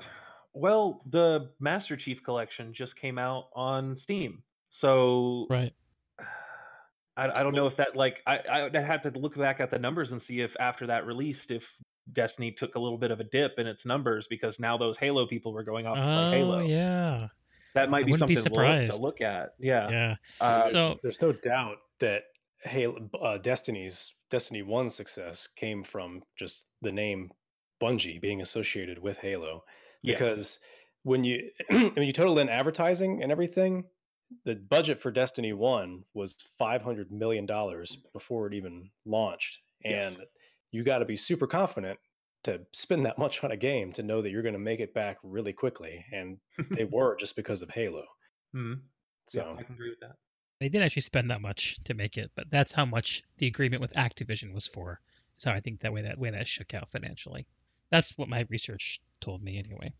[0.54, 4.44] well, the Master Chief collection just came out on Steam.
[4.70, 5.74] So Right.
[7.18, 9.72] I, I don't know if that like I I would have to look back at
[9.72, 11.64] the numbers and see if after that released if
[12.14, 15.26] Destiny took a little bit of a dip in its numbers because now those Halo
[15.26, 16.60] people were going off oh, Halo.
[16.60, 17.30] yeah.
[17.76, 19.54] That might be something be to look at.
[19.60, 19.90] Yeah.
[19.90, 20.16] Yeah.
[20.42, 22.24] Uh, so there's no doubt that
[22.64, 27.32] Halo uh, Destiny's Destiny 1 success came from just the name
[27.82, 29.64] Bungie being associated with Halo
[30.04, 30.60] because yes.
[31.04, 33.84] when you when you total in advertising and everything
[34.46, 40.28] the budget for Destiny 1 was 500 million dollars before it even launched and yes.
[40.72, 42.00] you got to be super confident
[42.46, 44.94] to spend that much on a game to know that you're going to make it
[44.94, 46.38] back really quickly and
[46.72, 48.04] they were just because of Halo.
[48.56, 48.82] Mm-hmm.
[49.28, 50.16] So yeah, I can agree with that.
[50.60, 53.82] They didn't actually spend that much to make it, but that's how much the agreement
[53.82, 55.02] with Activision was for.
[55.38, 57.46] So I think that way that way that shook out financially.
[57.92, 59.94] That's what my research told me anyway.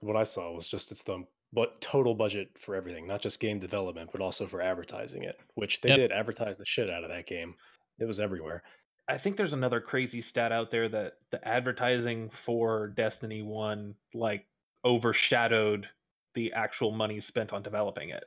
[0.00, 3.58] What I saw was just it's the but total budget for everything, not just game
[3.58, 5.98] development, but also for advertising it, which they yep.
[5.98, 7.54] did advertise the shit out of that game.
[7.98, 8.62] It was everywhere.
[9.12, 14.46] I think there's another crazy stat out there that the advertising for Destiny 1 like
[14.86, 15.86] overshadowed
[16.34, 18.24] the actual money spent on developing it.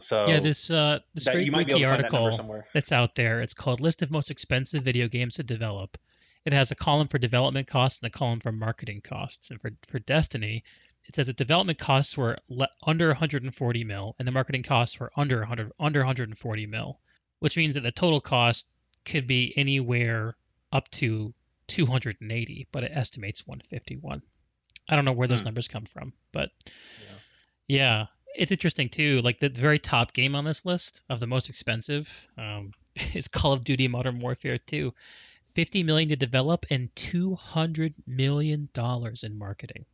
[0.00, 4.02] So Yeah, this uh this great wiki article that that's out there, it's called List
[4.02, 5.98] of Most Expensive Video Games to Develop.
[6.44, 9.50] It has a column for development costs and a column for marketing costs.
[9.50, 10.62] And for, for Destiny,
[11.04, 15.10] it says that development costs were le- under 140 mil and the marketing costs were
[15.16, 17.00] under 100 under 140 mil,
[17.40, 18.68] which means that the total cost
[19.08, 20.36] could be anywhere
[20.72, 21.32] up to
[21.68, 24.22] 280, but it estimates 151.
[24.88, 25.46] I don't know where those hmm.
[25.46, 26.50] numbers come from, but
[27.66, 27.76] yeah.
[27.76, 28.06] yeah.
[28.34, 29.20] it's interesting too.
[29.20, 32.70] Like the very top game on this list of the most expensive um,
[33.14, 34.92] is Call of Duty Modern Warfare 2.
[35.54, 39.84] 50 million to develop and 200 million dollars in marketing.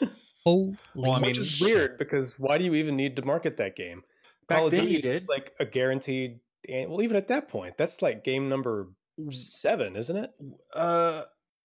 [0.44, 1.66] Holy well, I mean, which is shit.
[1.66, 4.02] weird because why do you even need to market that game?
[4.48, 6.40] Call of Duty is like a guaranteed.
[6.68, 8.88] Well, even at that point, that's like game number
[9.30, 10.30] seven, isn't it?
[10.74, 11.22] Uh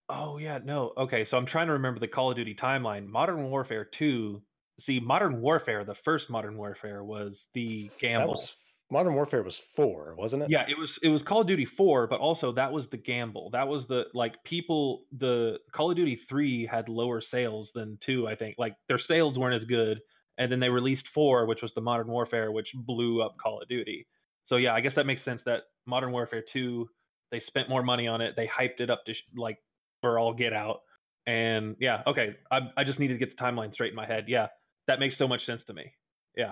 [0.09, 0.93] oh yeah, no.
[0.97, 3.07] Okay, so I'm trying to remember the Call of Duty timeline.
[3.07, 4.41] Modern Warfare Two.
[4.81, 8.31] See, Modern Warfare, the first Modern Warfare was the gamble.
[8.31, 8.55] Was
[8.91, 10.49] Modern Warfare was four, wasn't it?
[10.49, 10.99] Yeah, it was.
[11.01, 13.49] It was Call of Duty four, but also that was the gamble.
[13.51, 15.05] That was the like people.
[15.17, 18.27] The Call of Duty three had lower sales than two.
[18.27, 20.01] I think like their sales weren't as good,
[20.37, 23.67] and then they released four, which was the Modern Warfare, which blew up Call of
[23.67, 24.07] Duty.
[24.45, 25.41] So yeah, I guess that makes sense.
[25.43, 26.89] That Modern Warfare two,
[27.31, 28.35] they spent more money on it.
[28.35, 29.57] They hyped it up to sh- like
[30.01, 30.81] for all get out.
[31.27, 34.25] And yeah, okay, I I just needed to get the timeline straight in my head.
[34.27, 34.47] Yeah,
[34.87, 35.91] that makes so much sense to me.
[36.37, 36.51] Yeah.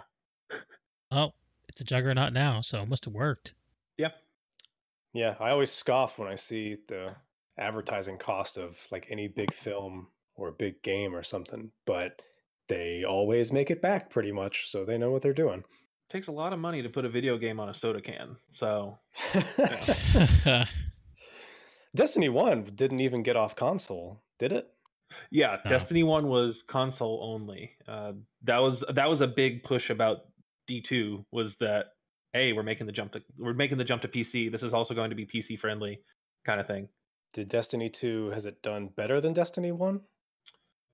[1.11, 1.31] oh,
[1.69, 3.53] it's a juggernaut now, so it must have worked.
[3.97, 4.09] Yeah.
[5.13, 7.15] Yeah, I always scoff when I see the
[7.59, 12.21] advertising cost of like any big film or a big game or something, but
[12.67, 15.63] they always make it back pretty much, so they know what they're doing.
[16.09, 18.35] It takes a lot of money to put a video game on a soda can,
[18.53, 18.97] so.
[21.95, 24.67] Destiny One didn't even get off console, did it?
[25.31, 25.71] Yeah, no.
[25.71, 27.71] Destiny One was console only.
[27.87, 28.13] Uh,
[28.43, 30.25] that was that was a big push about
[30.69, 31.85] D2 was that
[32.33, 34.51] hey, we're making the jump to we're making the jump to PC.
[34.51, 36.01] This is also going to be PC friendly
[36.45, 36.89] kind of thing.
[37.33, 40.01] Did Destiny 2 has it done better than Destiny 1?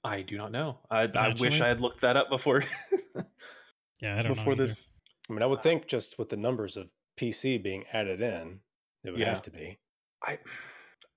[0.04, 0.78] I do not know.
[0.90, 2.64] I, I wish I had looked that up before.
[4.02, 4.66] yeah, I don't before know.
[4.66, 4.78] Before this.
[5.30, 8.60] I mean, I would think just with the numbers of PC being added in,
[9.04, 9.30] it would yeah.
[9.30, 9.78] have to be.
[10.24, 10.40] I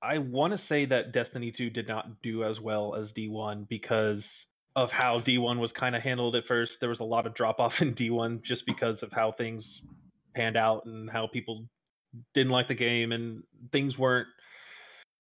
[0.03, 4.27] I want to say that Destiny 2 did not do as well as D1 because
[4.75, 6.79] of how D1 was kind of handled at first.
[6.81, 9.81] There was a lot of drop off in D1 just because of how things
[10.35, 11.67] panned out and how people
[12.35, 14.29] didn't like the game and things weren't.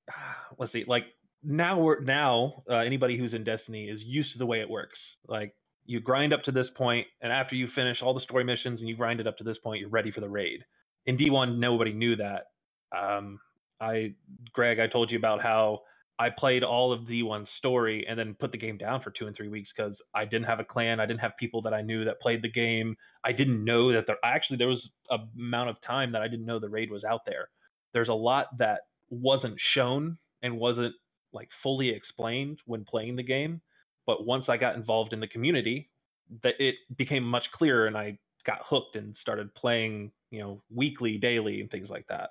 [0.59, 1.05] Let's see, like
[1.43, 5.01] now we're now uh, anybody who's in Destiny is used to the way it works.
[5.26, 5.55] Like
[5.85, 8.89] you grind up to this point, and after you finish all the story missions and
[8.89, 10.64] you grind it up to this point, you're ready for the raid.
[11.07, 12.45] In D1, nobody knew that.
[12.97, 13.41] Um,
[13.80, 14.14] I,
[14.53, 15.80] Greg, I told you about how
[16.18, 19.35] I played all of D1 story and then put the game down for two and
[19.35, 21.01] three weeks because I didn't have a clan.
[21.01, 22.97] I didn't have people that I knew that played the game.
[23.24, 26.47] I didn't know that there actually there was a amount of time that I didn't
[26.47, 27.49] know the raid was out there.
[27.93, 30.95] There's a lot that wasn't shown and wasn't
[31.33, 33.61] like fully explained when playing the game.
[34.07, 35.90] But once I got involved in the community,
[36.42, 41.18] that it became much clearer and I got hooked and started playing, you know, weekly,
[41.18, 42.30] daily and things like that.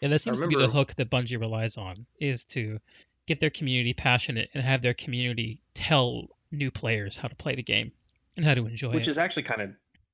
[0.00, 2.78] Yeah, that seems remember, to be the hook that Bungie relies on is to
[3.26, 7.62] get their community passionate and have their community tell new players how to play the
[7.62, 7.92] game
[8.36, 9.00] and how to enjoy which it.
[9.00, 9.70] Which is actually kind of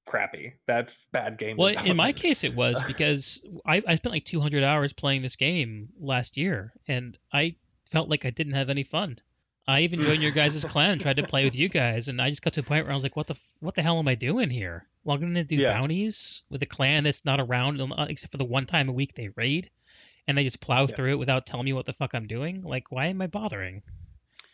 [0.07, 0.55] crappy.
[0.67, 1.57] That's bad game.
[1.57, 5.37] Well, in my case, it was because I, I spent like 200 hours playing this
[5.37, 7.57] game last year, and I
[7.91, 9.19] felt like I didn't have any fun.
[9.69, 12.29] I even joined your guys' clan and tried to play with you guys, and I
[12.29, 14.09] just got to a point where I was like, "What the what the hell am
[14.09, 14.87] I doing here?
[15.05, 15.69] Well, I'm going to do yeah.
[15.69, 19.15] bounties with a clan that's not around uh, except for the one time a week
[19.15, 19.71] they raid."
[20.27, 20.87] and they just plow yeah.
[20.87, 22.63] through it without telling me what the fuck I'm doing.
[22.63, 23.83] Like, why am I bothering?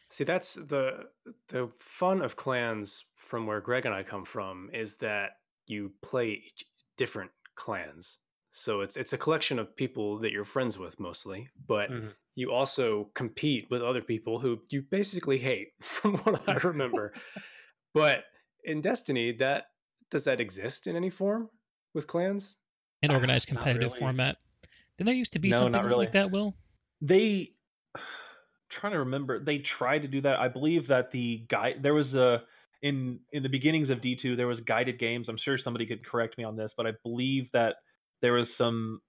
[0.09, 1.07] See, that's the
[1.49, 6.43] the fun of clans from where Greg and I come from is that you play
[6.99, 8.19] different clans.
[8.51, 12.09] So it's it's a collection of people that you're friends with mostly, but mm-hmm.
[12.35, 17.12] You also compete with other people who you basically hate, from what I remember.
[17.95, 18.24] but
[18.64, 19.66] in Destiny, that
[20.11, 21.49] does that exist in any form
[21.95, 22.59] with clans?
[23.03, 23.99] An ah, organized competitive really.
[23.99, 24.37] format.
[24.97, 25.97] Didn't there used to be no, something really.
[25.97, 26.55] like that, Will?
[27.01, 27.53] They
[28.70, 29.43] trying to remember.
[29.43, 30.39] They tried to do that.
[30.39, 32.43] I believe that the guy there was a
[32.83, 35.28] in in the beginnings of D2 there was guided games.
[35.28, 37.76] I'm sure somebody could correct me on this, but I believe that
[38.20, 39.01] there was some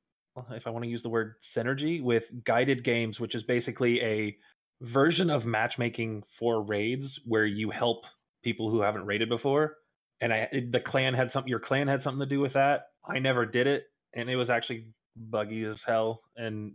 [0.51, 4.38] if I want to use the word synergy with guided games, which is basically a
[4.81, 8.03] version of matchmaking for raids where you help
[8.43, 9.77] people who haven't raided before.
[10.21, 12.88] And I the clan had something your clan had something to do with that.
[13.05, 16.73] I never did it and it was actually buggy as hell, and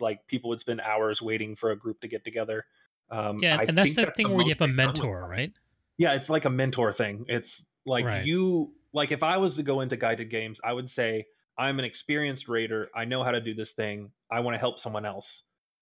[0.00, 2.64] like people would spend hours waiting for a group to get together.
[3.10, 5.52] Um, yeah, and that's the that's thing where you have a mentor, right?
[5.98, 7.24] Yeah, it's like a mentor thing.
[7.28, 8.24] It's like right.
[8.24, 11.26] you like if I was to go into guided games, I would say
[11.60, 12.90] I'm an experienced raider.
[12.96, 14.12] I know how to do this thing.
[14.32, 15.28] I want to help someone else,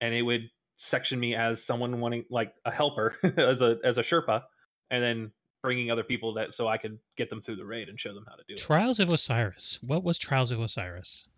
[0.01, 4.03] and it would section me as someone wanting like a helper as a as a
[4.03, 4.43] Sherpa,
[4.91, 8.01] and then bringing other people that so I could get them through the raid and
[8.01, 8.61] show them how to do it.
[8.61, 9.79] Trials of Osiris.
[9.83, 11.29] What was Trials of Osiris?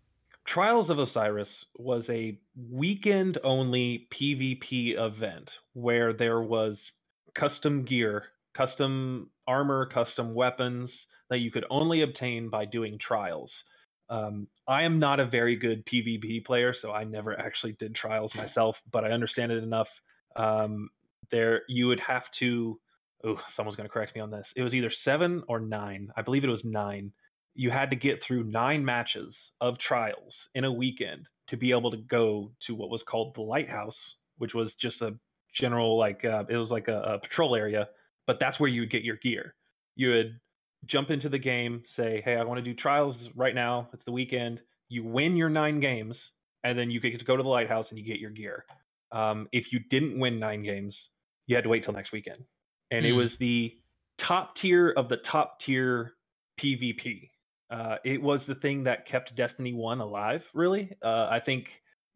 [0.45, 2.39] Trials of Osiris was a
[2.69, 6.91] weekend only PvP event where there was
[7.35, 8.25] custom gear,
[8.55, 10.91] custom armor, custom weapons
[11.29, 13.63] that you could only obtain by doing trials.
[14.11, 18.35] Um, I am not a very good PvP player, so I never actually did trials
[18.35, 19.89] myself, but I understand it enough.
[20.35, 20.89] Um,
[21.31, 22.79] there, you would have to.
[23.23, 24.51] Oh, someone's going to correct me on this.
[24.55, 26.09] It was either seven or nine.
[26.17, 27.13] I believe it was nine
[27.53, 31.91] you had to get through nine matches of trials in a weekend to be able
[31.91, 35.13] to go to what was called the lighthouse which was just a
[35.53, 37.89] general like uh, it was like a, a, patrol area
[38.25, 39.53] but that's where you would get your gear
[39.95, 40.39] you would
[40.85, 44.11] jump into the game say hey i want to do trials right now it's the
[44.11, 44.59] weekend
[44.89, 46.17] you win your nine games
[46.63, 48.65] and then you get to go to the lighthouse and you get your gear
[49.11, 51.09] um, if you didn't win nine games
[51.47, 52.43] you had to wait till next weekend
[52.91, 53.17] and it hmm.
[53.17, 53.73] was the
[54.17, 56.13] top tier of the top tier
[56.59, 57.29] pvp
[57.71, 60.91] uh, it was the thing that kept Destiny 1 alive, really.
[61.01, 61.69] Uh, I think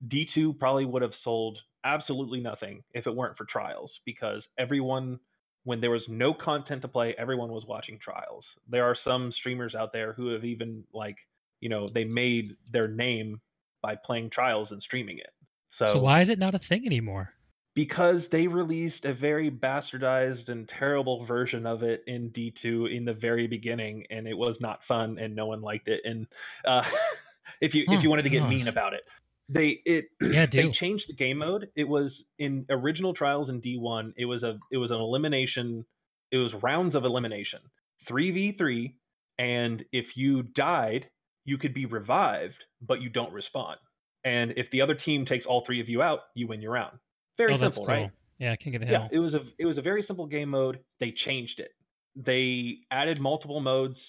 [0.06, 5.20] D2 probably would have sold absolutely nothing if it weren't for Trials, because everyone,
[5.66, 8.46] when there was no content to play, everyone was watching Trials.
[8.70, 11.18] There are some streamers out there who have even, like,
[11.60, 13.42] you know, they made their name
[13.82, 15.32] by playing Trials and streaming it.
[15.72, 17.36] So, so why is it not a thing anymore?
[17.76, 23.14] because they released a very bastardized and terrible version of it in D2 in the
[23.14, 26.02] very beginning, and it was not fun, and no one liked it.
[26.06, 26.26] And
[26.66, 26.84] uh,
[27.62, 29.04] if you oh, if you wanted to get mean about it,
[29.50, 31.70] they it yeah, they changed the game mode.
[31.76, 34.14] It was in original trials in D1.
[34.18, 35.86] It was a it was an elimination.
[36.32, 37.60] It was rounds of elimination,
[38.08, 38.96] three v three,
[39.38, 41.08] and if you died,
[41.46, 43.76] you could be revived, but you don't respawn.
[44.24, 46.98] And if the other team takes all three of you out, you win your round
[47.38, 47.96] very oh, simple, cool.
[47.96, 48.12] right?
[48.40, 49.08] Yeah, I can't get the hell.
[49.12, 50.80] Yeah, it was a it was a very simple game mode.
[51.00, 51.72] They changed it.
[52.16, 54.02] They added multiple modes.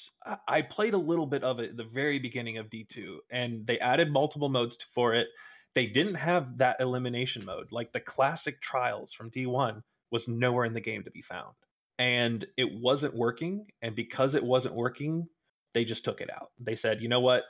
[0.46, 3.78] I played a little bit of it at the very beginning of D2, and they
[3.80, 5.28] added multiple modes for it.
[5.74, 7.72] They didn't have that elimination mode.
[7.72, 11.54] Like the classic trials from D1 was nowhere in the game to be found.
[11.98, 13.66] And it wasn't working.
[13.82, 15.28] And because it wasn't working,
[15.74, 16.50] they just took it out.
[16.58, 17.42] They said, you know what?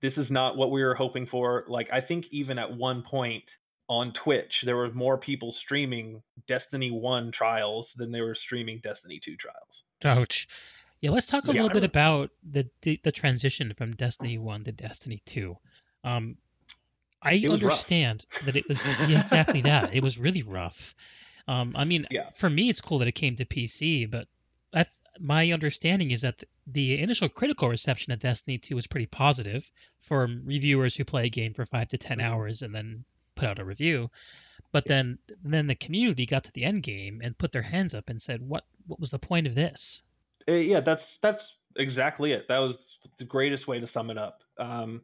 [0.00, 1.64] This is not what we were hoping for.
[1.68, 3.44] Like, I think even at one point,
[3.88, 9.20] on Twitch, there were more people streaming Destiny 1 trials than they were streaming Destiny
[9.22, 9.83] 2 trials.
[10.04, 10.48] Ouch.
[11.00, 14.60] Yeah, let's talk a yeah, little bit about the, the, the transition from Destiny 1
[14.64, 15.56] to Destiny 2.
[16.04, 16.36] Um
[17.24, 18.46] I understand rough.
[18.46, 19.94] that it was yeah, exactly that.
[19.94, 20.94] It was really rough.
[21.48, 22.30] Um, I mean, yeah.
[22.34, 24.28] for me, it's cool that it came to PC, but
[24.72, 24.86] I,
[25.18, 30.42] my understanding is that the initial critical reception of Destiny 2 was pretty positive from
[30.44, 32.26] reviewers who play a game for five to 10 mm-hmm.
[32.26, 34.10] hours and then put out a review.
[34.72, 38.10] But then, then the community got to the end game and put their hands up
[38.10, 38.64] and said, "What?
[38.86, 40.02] What was the point of this?"
[40.48, 41.44] Uh, yeah, that's that's
[41.76, 42.48] exactly it.
[42.48, 42.78] That was
[43.18, 44.42] the greatest way to sum it up.
[44.58, 45.02] Um,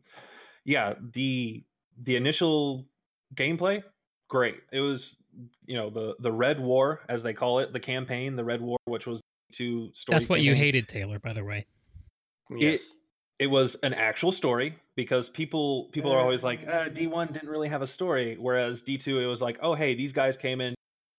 [0.65, 1.63] yeah, the
[2.03, 2.87] the initial
[3.37, 3.83] gameplay,
[4.29, 4.57] great.
[4.73, 5.15] It was
[5.67, 8.79] you know the the Red War as they call it, the campaign, the Red War,
[8.87, 9.21] which was
[9.53, 10.15] two story.
[10.15, 10.47] That's what campaign.
[10.47, 11.19] you hated, Taylor.
[11.19, 11.67] By the way.
[12.51, 12.91] Yes.
[12.91, 12.97] It,
[13.41, 17.71] it was an actual story because people people are always like uh, D1 didn't really
[17.71, 20.75] have a story, whereas D2 it was like, oh hey, these guys came in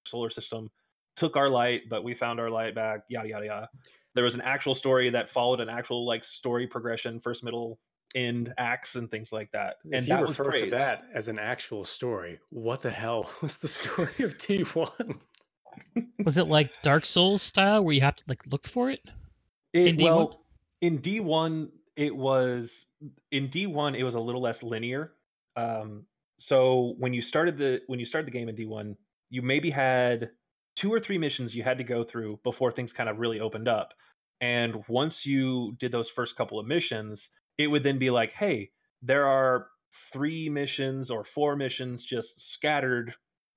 [0.07, 0.69] solar system,
[1.17, 3.69] took our light, but we found our light back, yada yada yada.
[4.13, 7.79] There was an actual story that followed an actual like story progression, first, middle,
[8.13, 9.77] end acts and things like that.
[9.85, 13.57] If and you that refer to that as an actual story, what the hell was
[13.57, 15.17] the story of D1?
[16.23, 19.01] was it like Dark Souls style where you have to like look for it?
[19.73, 20.03] it in D1?
[20.03, 20.41] Well,
[20.81, 22.71] in D1 it was
[23.31, 25.13] in D1 it was a little less linear.
[25.55, 26.05] Um,
[26.39, 28.95] so when you started the when you started the game in D1,
[29.29, 30.31] you maybe had
[30.75, 33.67] two or three missions you had to go through before things kind of really opened
[33.67, 33.93] up.
[34.39, 38.71] And once you did those first couple of missions, it would then be like, hey,
[39.01, 39.67] there are
[40.11, 43.13] three missions or four missions just scattered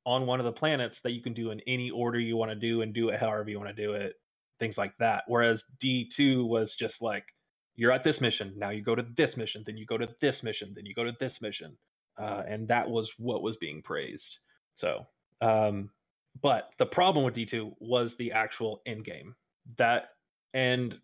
[0.07, 2.55] on one of the planets that you can do in any order you want to
[2.55, 4.15] do and do it however you want to do it,
[4.61, 5.25] things like that.
[5.27, 7.25] Whereas D2 was just like,
[7.77, 10.43] you're at this mission, now you go to this mission, then you go to this
[10.43, 11.77] mission, then you go to this mission.
[12.17, 14.39] Uh, and that was what was being praised.
[14.77, 15.07] So,
[15.41, 15.91] um,
[16.43, 19.35] but the problem with D2 was the actual end game.
[19.79, 20.11] That,
[20.53, 20.95] and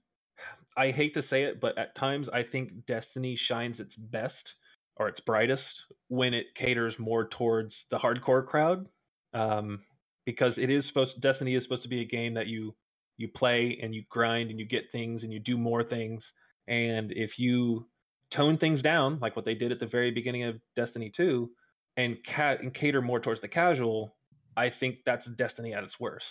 [0.76, 4.54] I hate to say it, but at times I think Destiny shines its best
[4.96, 5.74] or its brightest
[6.08, 8.86] when it caters more towards the hardcore crowd.
[9.34, 9.80] Um,
[10.26, 12.74] because it is supposed Destiny is supposed to be a game that you
[13.16, 16.32] you play and you grind and you get things and you do more things.
[16.70, 17.86] And if you
[18.30, 21.50] tone things down, like what they did at the very beginning of Destiny 2,
[21.96, 24.16] and, ca- and cater more towards the casual,
[24.56, 26.26] I think that's Destiny at its worst.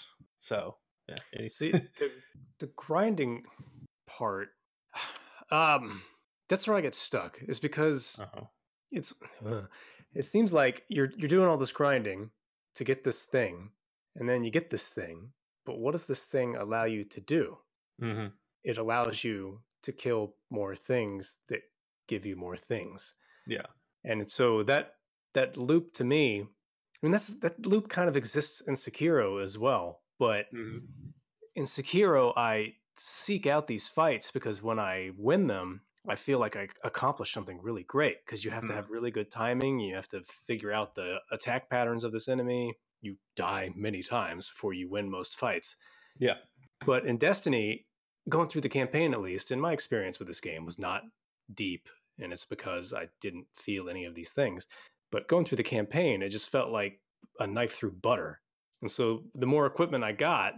[0.48, 0.78] So,
[1.08, 1.48] yeah.
[1.50, 2.10] See, the,
[2.60, 3.44] the grinding
[4.08, 4.50] part,
[5.52, 6.02] um,
[6.48, 7.38] that's where I get stuck.
[7.48, 8.46] Is because uh-huh.
[8.92, 9.14] it's
[9.46, 9.64] uh,
[10.16, 12.32] it seems like you're you're doing all this grinding
[12.76, 13.70] to get this thing,
[14.16, 15.30] and then you get this thing.
[15.66, 17.58] But what does this thing allow you to do?
[18.02, 18.28] Mm-hmm.
[18.64, 21.62] It allows you to kill more things that
[22.08, 23.14] give you more things.
[23.48, 23.68] Yeah,
[24.04, 24.96] and so that
[25.34, 26.46] that loop to me, I
[27.02, 30.02] mean, that's that loop kind of exists in Sekiro as well.
[30.18, 30.80] But mm-hmm.
[31.56, 36.56] in Sekiro, I seek out these fights because when I win them, I feel like
[36.56, 38.76] I accomplished something really great because you have to mm.
[38.76, 39.80] have really good timing.
[39.80, 42.74] You have to figure out the attack patterns of this enemy.
[43.02, 45.76] You die many times before you win most fights.
[46.18, 46.36] Yeah.
[46.86, 47.86] But in Destiny,
[48.28, 51.04] going through the campaign, at least in my experience with this game, was not
[51.56, 51.90] deep.
[52.20, 54.68] And it's because I didn't feel any of these things.
[55.12, 57.00] But going through the campaign, it just felt like
[57.40, 58.42] a knife through butter.
[58.82, 60.56] And so the more equipment I got,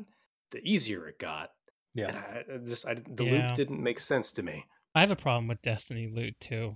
[0.52, 1.52] the easier it got.
[1.94, 2.22] Yeah.
[2.34, 3.48] I, just I, the yeah.
[3.48, 4.66] loop didn't make sense to me.
[4.96, 6.70] I have a problem with Destiny loot too.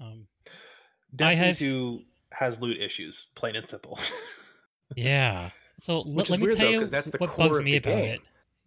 [0.00, 0.26] Um,
[1.16, 1.58] Destiny have...
[1.58, 2.00] 2
[2.32, 3.98] has loot issues, plain and simple.
[4.96, 5.50] yeah.
[5.78, 8.04] So l- let me tell though, you what bugs me about game.
[8.04, 8.20] it.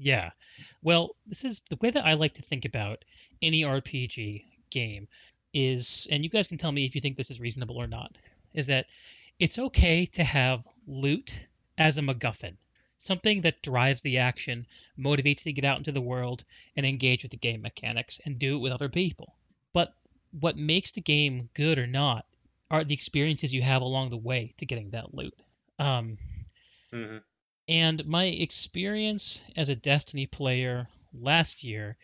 [0.03, 0.31] Yeah.
[0.81, 3.05] Well, this is the way that I like to think about
[3.41, 5.07] any RPG game
[5.53, 8.17] is, and you guys can tell me if you think this is reasonable or not,
[8.53, 8.87] is that
[9.39, 11.45] it's okay to have loot
[11.77, 12.57] as a MacGuffin
[13.01, 16.43] something that drives the action, motivates you to get out into the world
[16.75, 19.35] and engage with the game mechanics and do it with other people.
[19.73, 19.95] But
[20.39, 22.25] what makes the game good or not
[22.69, 25.33] are the experiences you have along the way to getting that loot.
[25.79, 26.19] Um,
[26.93, 27.17] mm-hmm.
[27.71, 31.95] And my experience as a Destiny player last year,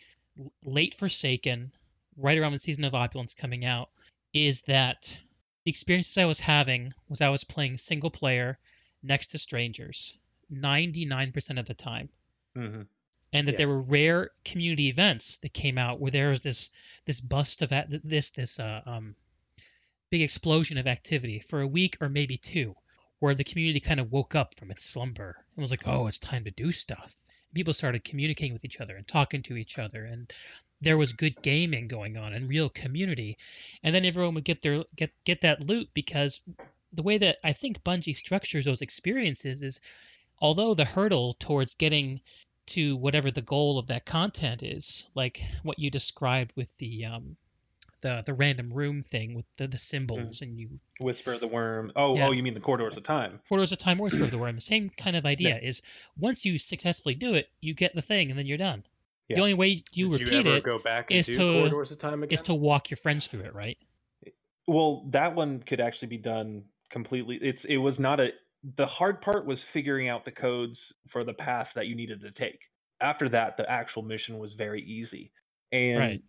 [0.63, 1.73] late Forsaken,
[2.15, 3.89] right around the season of Opulence coming out,
[4.31, 5.19] is that
[5.65, 8.57] the experiences I was having was I was playing single player
[9.03, 10.17] next to strangers
[10.49, 12.07] 99% of the time.
[12.55, 12.83] Mm-hmm.
[13.33, 13.57] And that yeah.
[13.57, 16.69] there were rare community events that came out where there was this
[17.03, 17.73] this bust of
[18.05, 19.17] this this uh, um,
[20.11, 22.73] big explosion of activity for a week or maybe two,
[23.19, 26.19] where the community kind of woke up from its slumber and was like, "Oh, it's
[26.19, 27.15] time to do stuff."
[27.49, 30.31] And people started communicating with each other and talking to each other, and
[30.81, 33.37] there was good gaming going on and real community.
[33.83, 36.41] And then everyone would get their get get that loot because
[36.93, 39.79] the way that I think Bungie structures those experiences is
[40.39, 42.21] although the hurdle towards getting
[42.67, 47.37] to whatever the goal of that content is, like what you described with the um,
[48.01, 50.41] the the random room thing with the, the symbols, mm.
[50.43, 50.69] and you
[50.99, 51.91] whisper the worm.
[51.95, 52.27] Oh, yeah.
[52.27, 53.39] oh, you mean the corridors of time?
[53.49, 54.55] Corridors of time, or whisper of the worm.
[54.55, 55.67] The same kind of idea yeah.
[55.67, 55.81] is
[56.17, 58.83] once you successfully do it, you get the thing, and then you're done.
[59.27, 59.35] Yeah.
[59.35, 62.23] The only way you Did repeat you it go back is to corridors of time
[62.23, 62.33] again?
[62.33, 63.77] is to walk your friends through it, right?
[64.67, 67.37] Well, that one could actually be done completely.
[67.41, 68.29] It's it was not a
[68.75, 70.79] the hard part was figuring out the codes
[71.09, 72.59] for the path that you needed to take.
[72.99, 75.31] After that, the actual mission was very easy.
[75.71, 76.21] And right.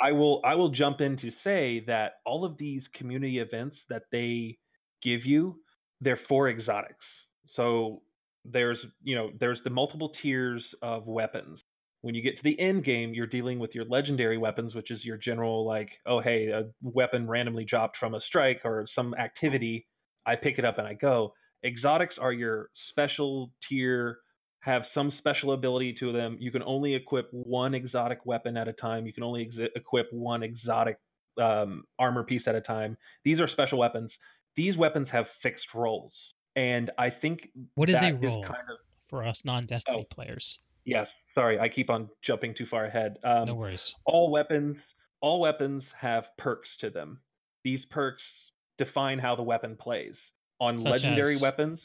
[0.00, 4.04] I will I will jump in to say that all of these community events that
[4.12, 4.58] they
[5.02, 5.56] give you,
[6.00, 7.06] they're for exotics.
[7.48, 8.02] So
[8.44, 11.64] there's you know there's the multiple tiers of weapons.
[12.02, 15.04] When you get to the end game, you're dealing with your legendary weapons, which is
[15.04, 19.86] your general like, oh hey, a weapon randomly dropped from a strike or some activity.
[20.26, 21.32] I pick it up and I go
[21.64, 24.18] Exotics are your special tier,
[24.66, 26.36] have some special ability to them.
[26.40, 29.06] You can only equip one exotic weapon at a time.
[29.06, 30.98] You can only ex- equip one exotic
[31.40, 32.96] um, armor piece at a time.
[33.24, 34.18] These are special weapons.
[34.56, 38.78] These weapons have fixed roles, and I think what is a role is kind of,
[39.04, 40.58] for us non-Destiny oh, players?
[40.84, 43.18] Yes, sorry, I keep on jumping too far ahead.
[43.22, 43.94] Um, no worries.
[44.04, 44.78] All weapons,
[45.20, 47.20] all weapons have perks to them.
[47.62, 48.24] These perks
[48.78, 50.18] define how the weapon plays
[50.58, 51.42] on Such legendary as...
[51.42, 51.84] weapons.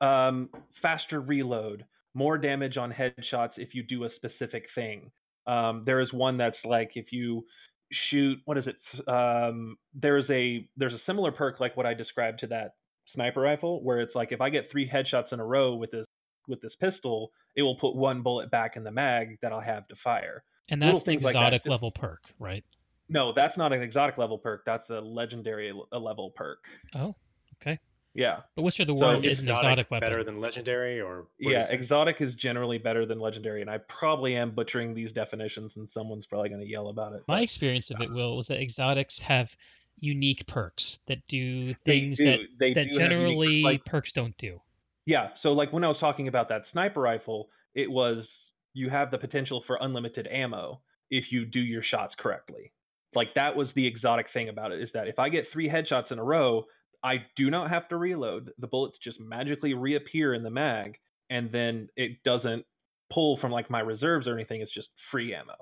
[0.00, 0.50] Um,
[0.82, 1.84] faster reload,
[2.18, 5.12] more damage on headshots if you do a specific thing.
[5.46, 7.44] Um, there is one that's like if you
[7.90, 8.76] shoot what is it
[9.08, 12.74] um, there's a there's a similar perk like what i described to that
[13.06, 16.04] sniper rifle where it's like if i get three headshots in a row with this
[16.46, 19.88] with this pistol it will put one bullet back in the mag that i'll have
[19.88, 21.70] to fire and that's the exotic like that.
[21.70, 22.64] level perk right
[23.08, 26.58] no that's not an exotic level perk that's a legendary level perk
[26.94, 27.14] oh
[27.60, 27.78] okay
[28.18, 28.40] yeah.
[28.56, 30.08] But Whisper the Worm so is an exotic weapon.
[30.08, 34.34] Better than legendary or Yeah, is exotic is generally better than legendary, and I probably
[34.34, 37.22] am butchering these definitions and someone's probably gonna yell about it.
[37.28, 39.56] My experience of it, Will, was that exotics have
[40.00, 42.24] unique perks that do things do.
[42.24, 44.58] that they that generally like, perks don't do.
[45.06, 45.30] Yeah.
[45.36, 48.28] So like when I was talking about that sniper rifle, it was
[48.74, 52.72] you have the potential for unlimited ammo if you do your shots correctly.
[53.14, 56.10] Like that was the exotic thing about it is that if I get three headshots
[56.10, 56.66] in a row,
[57.02, 58.52] I do not have to reload.
[58.58, 60.98] The bullets just magically reappear in the mag,
[61.30, 62.64] and then it doesn't
[63.10, 64.60] pull from like my reserves or anything.
[64.60, 65.54] It's just free ammo.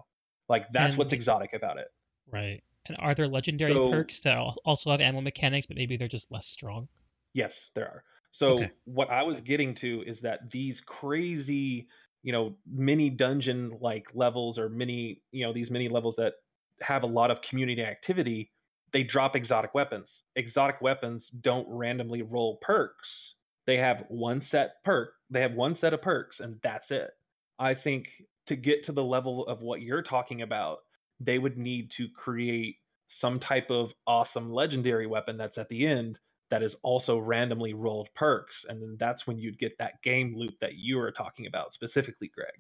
[0.49, 1.89] Like that's and, what's exotic about it.
[2.31, 2.63] Right.
[2.87, 6.33] And are there legendary so, perks that also have ammo mechanics, but maybe they're just
[6.33, 6.89] less strong?
[7.35, 8.05] Yes, there are.
[8.33, 8.71] So okay.
[8.85, 11.89] what I was getting to is that these crazy,
[12.23, 16.35] you know, mini dungeon like levels or mini, you know, these mini levels that
[16.81, 18.51] have a lot of community activity
[18.93, 20.11] they drop exotic weapons.
[20.37, 23.35] Exotic weapons don't randomly roll perks.
[23.67, 25.15] They have one set perk.
[25.31, 27.11] They have one set of perks, and that's it.
[27.59, 28.09] I think
[28.47, 30.79] to get to the level of what you're talking about,
[31.21, 32.77] they would need to create
[33.09, 36.19] some type of awesome legendary weapon that's at the end
[36.51, 38.65] that is also randomly rolled perks.
[38.69, 42.31] And then that's when you'd get that game loop that you were talking about specifically,
[42.33, 42.51] Greg.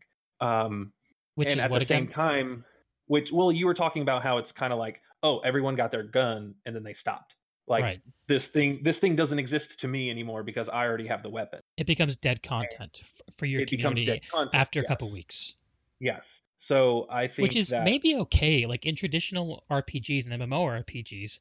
[0.40, 0.92] Um,
[1.36, 2.64] which and at the same time,
[3.06, 6.02] which, well, you were talking about how it's kind of like, oh, everyone got their
[6.02, 7.34] gun and then they stopped.
[7.68, 8.00] Like right.
[8.28, 11.60] this thing, this thing doesn't exist to me anymore because I already have the weapon.
[11.76, 13.02] It becomes dead content
[13.36, 14.88] for your it community after a yes.
[14.88, 15.54] couple weeks.
[15.98, 16.24] Yes.
[16.60, 17.84] So I think which is that...
[17.84, 18.66] maybe okay.
[18.66, 21.40] Like in traditional RPGs and MMORPGs,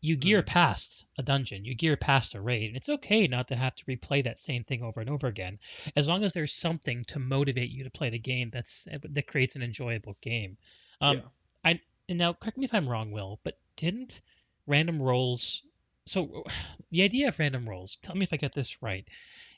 [0.00, 0.46] you gear mm.
[0.46, 3.84] past a dungeon, you gear past a raid, and it's okay not to have to
[3.84, 5.58] replay that same thing over and over again,
[5.96, 9.56] as long as there's something to motivate you to play the game that's that creates
[9.56, 10.56] an enjoyable game.
[11.00, 11.22] Um, yeah.
[11.64, 11.80] I
[12.10, 14.20] and now correct me if I'm wrong, Will, but didn't
[14.66, 15.62] random rolls
[16.06, 16.44] so
[16.90, 19.06] the idea of random rolls, tell me if I get this right,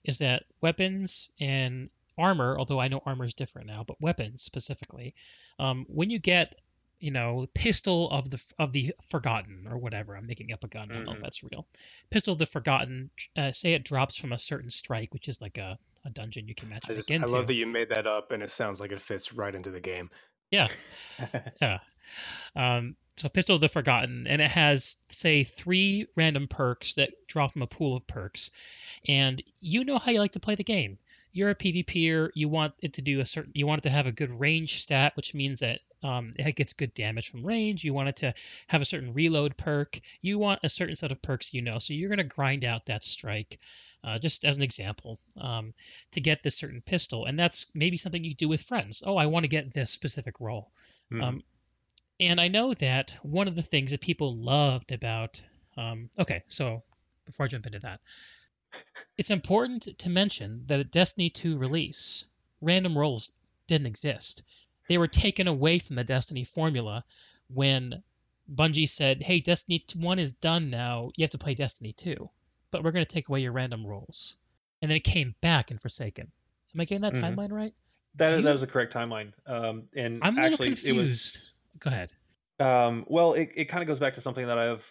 [0.05, 5.15] is that weapons and armor, although I know armor is different now, but weapons specifically,
[5.59, 6.55] um, when you get
[7.01, 10.89] you know pistol of the of the forgotten or whatever i'm making up a gun
[10.89, 11.25] i don't know if mm-hmm.
[11.25, 11.67] that's real
[12.11, 15.59] pistol of the forgotten uh, say it drops from a certain strike which is like
[15.59, 18.31] a, a dungeon you can match I, just, I love that you made that up
[18.31, 20.11] and it sounds like it fits right into the game.
[20.53, 20.69] Yeah.
[21.61, 21.79] Yeah
[22.57, 27.47] um, so Pistol of the Forgotten, and it has say three random perks that draw
[27.47, 28.51] from a pool of perks,
[29.07, 30.99] and you know how you like to play the game.
[31.33, 32.31] You're a PvPer.
[32.35, 33.53] You want it to do a certain.
[33.55, 36.73] You want it to have a good range stat, which means that um, it gets
[36.73, 37.85] good damage from range.
[37.85, 38.35] You want it to
[38.67, 40.01] have a certain reload perk.
[40.21, 41.79] You want a certain set of perks you know.
[41.79, 43.59] So you're going to grind out that strike,
[44.05, 45.75] uh, just as an example, um,
[46.13, 47.27] to get this certain pistol.
[47.27, 49.03] And that's maybe something you do with friends.
[49.07, 50.71] Oh, I want to get this specific role.
[51.13, 51.23] Mm.
[51.23, 51.43] Um,
[52.21, 55.43] and I know that one of the things that people loved about.
[55.77, 56.83] Um, okay, so
[57.25, 58.01] before I jump into that,
[59.17, 62.27] it's important to mention that at Destiny 2 release,
[62.61, 63.33] random rolls
[63.67, 64.43] didn't exist.
[64.89, 67.05] They were taken away from the Destiny formula
[67.49, 68.03] when
[68.53, 71.11] Bungie said, "Hey, Destiny 1 is done now.
[71.17, 72.29] You have to play Destiny 2,
[72.71, 74.37] but we're going to take away your random rolls."
[74.81, 76.31] And then it came back in Forsaken.
[76.75, 77.39] Am I getting that mm-hmm.
[77.39, 77.75] timeline right?
[78.17, 78.43] That, you...
[78.43, 79.33] that was the correct timeline.
[79.47, 81.41] Um, and I'm a little confused.
[81.41, 82.13] Was, Go ahead.
[82.61, 84.85] Um, well, it, it kind of goes back to something that I've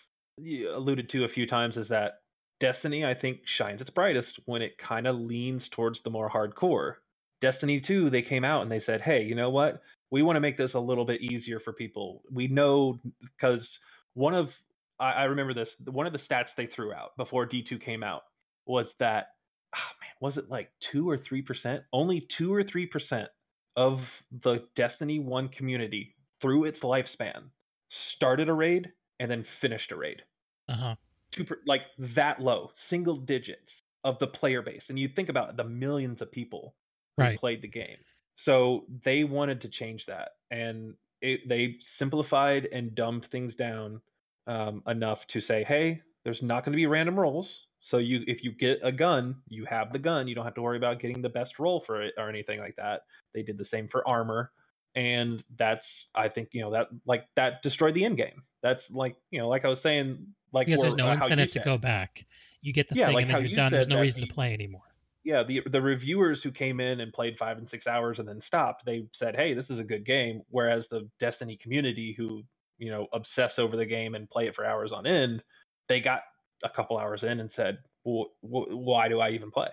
[0.74, 2.14] alluded to a few times is that
[2.60, 6.96] Destiny, I think, shines its brightest when it kind of leans towards the more hardcore.
[7.42, 9.82] Destiny 2, they came out and they said, hey, you know what?
[10.12, 12.22] We want to make this a little bit easier for people.
[12.32, 13.80] We know because
[14.14, 14.52] one of,
[15.00, 18.24] I, I remember this, one of the stats they threw out before D2 came out
[18.68, 19.30] was that,
[19.76, 21.84] oh man, was it like 2 or 3%?
[21.92, 23.28] Only 2 or 3%
[23.76, 24.02] of
[24.32, 27.44] the Destiny 1 community through its lifespan
[27.90, 30.24] started a raid and then finished a raid.
[30.70, 30.96] Uh-huh.
[31.32, 33.74] Two like that low, single digits
[34.04, 34.86] of the player base.
[34.90, 36.74] And you think about the millions of people
[37.18, 37.40] who right.
[37.40, 37.98] played the game.
[38.36, 40.30] So they wanted to change that.
[40.50, 44.02] And it, they simplified and dumbed things down
[44.48, 47.50] um, enough to say, hey, there's not going to be random rolls.
[47.80, 50.28] So you, if you get a gun, you have the gun.
[50.28, 52.76] You don't have to worry about getting the best roll for it or anything like
[52.78, 53.02] that.
[53.34, 54.52] They did the same for armor
[54.96, 58.44] and that's I think you know that like that destroyed the end game.
[58.62, 61.60] That's like you know like I was saying like because there's no uh, incentive to
[61.60, 62.26] go back.
[62.62, 63.72] You get the yeah, thing like and then you're done.
[63.72, 64.84] There's no reason the, to play anymore.
[65.24, 68.42] Yeah, the the reviewers who came in and played five and six hours and then
[68.42, 72.44] stopped, they said, "Hey, this is a good game." Whereas the Destiny community, who
[72.78, 75.44] you know obsess over the game and play it for hours on end,
[75.88, 76.22] they got
[76.64, 79.70] a couple hours in and said, well, "Why do I even play?"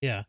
[0.00, 0.24] Yeah,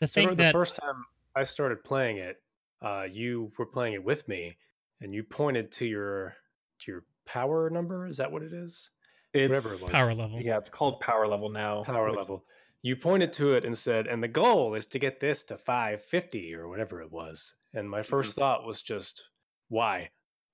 [0.00, 1.04] the thing so that the first time
[1.34, 2.40] I started playing it,
[2.84, 4.56] uh, you were playing it with me,
[5.00, 6.34] and you pointed to your
[6.80, 8.06] to your power number.
[8.06, 8.90] Is that what it is?
[9.32, 9.90] It's Whatever it was.
[9.90, 10.40] Power level.
[10.40, 11.82] Yeah, it's called power level now.
[11.82, 12.16] Power which...
[12.16, 12.44] level.
[12.82, 16.54] You pointed to it and said, and the goal is to get this to 550
[16.54, 17.54] or whatever it was.
[17.72, 18.40] And my 1st mm-hmm.
[18.40, 19.24] thought was just,
[19.70, 20.10] why?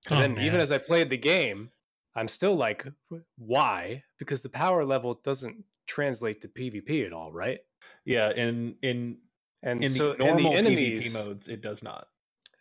[0.08, 0.44] And oh, then man.
[0.44, 1.70] even as I played the game,
[2.14, 2.86] I'm still like,
[3.36, 4.04] why?
[4.18, 7.58] Because the power level doesn't translate to PvP at all, right?
[8.04, 9.18] Yeah, in in
[9.62, 12.06] and in so the normal and the enemies PvP modes, it does not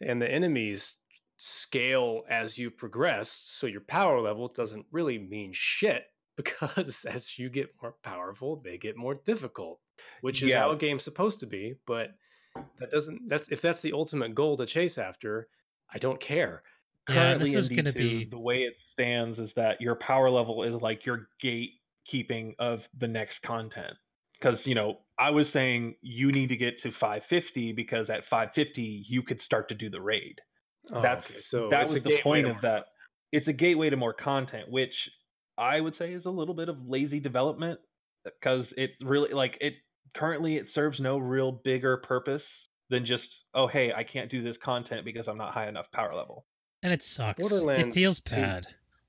[0.02, 0.95] and the enemies
[1.38, 6.04] scale as you progress so your power level doesn't really mean shit
[6.39, 9.80] because as you get more powerful they get more difficult
[10.22, 10.60] which is yeah.
[10.60, 12.12] how a game's supposed to be but
[12.80, 15.47] that doesn't that's if that's the ultimate goal to chase after
[15.93, 16.64] i don't care
[17.08, 20.30] yeah, currently this is going to be the way it stands is that your power
[20.30, 23.95] level is like your gatekeeping of the next content
[24.40, 29.06] because you know i was saying you need to get to 550 because at 550
[29.08, 30.40] you could start to do the raid
[30.94, 31.42] oh, that's okay.
[31.42, 32.86] so that was the point of that
[33.32, 35.10] it's a gateway to more content which
[35.58, 37.80] i would say is a little bit of lazy development
[38.26, 39.74] uh, because it really like it
[40.16, 42.46] currently it serves no real bigger purpose
[42.90, 46.16] than just oh hey i can't do this content because i'm not high enough power
[46.16, 46.46] level
[46.82, 48.66] and it sucks it feels bad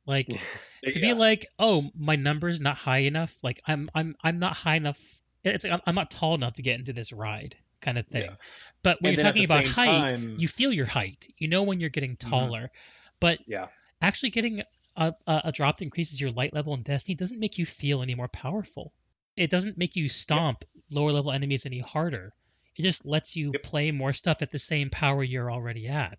[0.07, 0.26] like
[0.85, 1.01] to yeah.
[1.01, 5.20] be like oh my number's not high enough like i'm i'm i'm not high enough
[5.45, 8.24] it's like I'm not tall enough to get into this ride kind of thing.
[8.24, 8.36] Yeah.
[8.82, 10.36] But when and you're talking about height, time...
[10.38, 11.28] you feel your height.
[11.38, 12.30] You know when you're getting mm-hmm.
[12.30, 12.62] taller.
[12.62, 13.16] Mm-hmm.
[13.20, 13.66] But yeah,
[14.01, 14.62] actually getting
[14.97, 18.03] a, a, a, drop that increases your light level in Destiny doesn't make you feel
[18.03, 18.93] any more powerful.
[19.36, 20.84] It doesn't make you stomp yep.
[20.91, 22.32] lower level enemies any harder.
[22.76, 23.62] It just lets you yep.
[23.62, 26.18] play more stuff at the same power you're already at.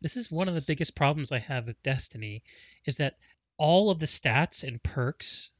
[0.00, 2.42] This is one of the biggest problems I have with Destiny
[2.84, 3.16] is that
[3.56, 5.52] all of the stats and perks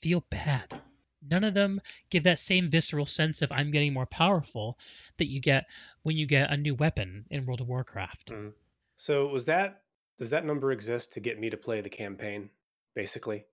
[0.00, 0.80] feel bad
[1.22, 4.78] none of them give that same visceral sense of I'm getting more powerful
[5.18, 5.66] that you get
[6.02, 8.30] when you get a new weapon in World of Warcraft.
[8.30, 8.52] Mm.
[8.96, 9.82] So was that
[10.18, 12.50] does that number exist to get me to play the campaign,
[12.94, 13.44] basically?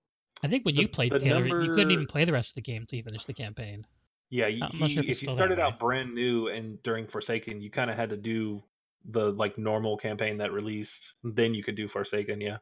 [0.42, 1.62] I think when the, you played Taylor, number...
[1.62, 3.86] you couldn't even play the rest of the game to finish the campaign.
[4.28, 7.90] Yeah, you, sure if, if you started out brand new and during Forsaken, you kind
[7.90, 8.62] of had to do
[9.08, 11.00] the like normal campaign that released.
[11.22, 12.56] Then you could do Forsaken, yeah.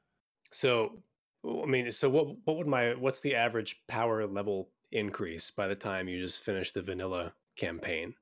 [0.53, 0.99] So,
[1.45, 2.37] I mean, so what?
[2.45, 2.95] What would my?
[2.95, 8.15] What's the average power level increase by the time you just finish the vanilla campaign?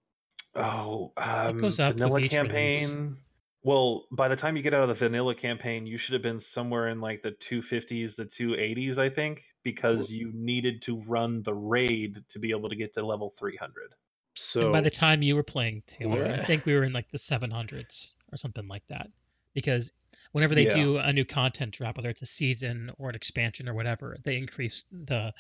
[0.55, 2.89] Oh, um, it goes up vanilla campaign.
[2.89, 3.17] Release.
[3.65, 6.41] Well, by the time you get out of the vanilla campaign, you should have been
[6.41, 11.55] somewhere in like the 250s, the 280s, I think, because you needed to run the
[11.55, 13.95] raid to be able to get to level 300.
[14.35, 16.41] So and by the time you were playing Taylor, yeah.
[16.41, 19.09] I think we were in like the 700s or something like that.
[19.55, 19.93] Because
[20.33, 20.75] whenever they yeah.
[20.75, 24.39] do a new content drop, whether it's a season or an expansion or whatever, they
[24.39, 25.33] increase the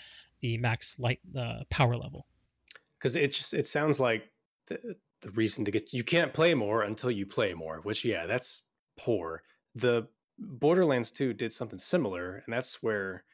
[0.42, 1.20] the max light
[1.70, 2.26] power level.
[2.98, 4.24] Because it just it sounds like
[4.66, 8.26] the, the reason to get you can't play more until you play more, which yeah,
[8.26, 8.64] that's
[8.98, 9.42] poor.
[9.74, 10.06] The
[10.38, 13.24] Borderlands 2 did something similar, and that's where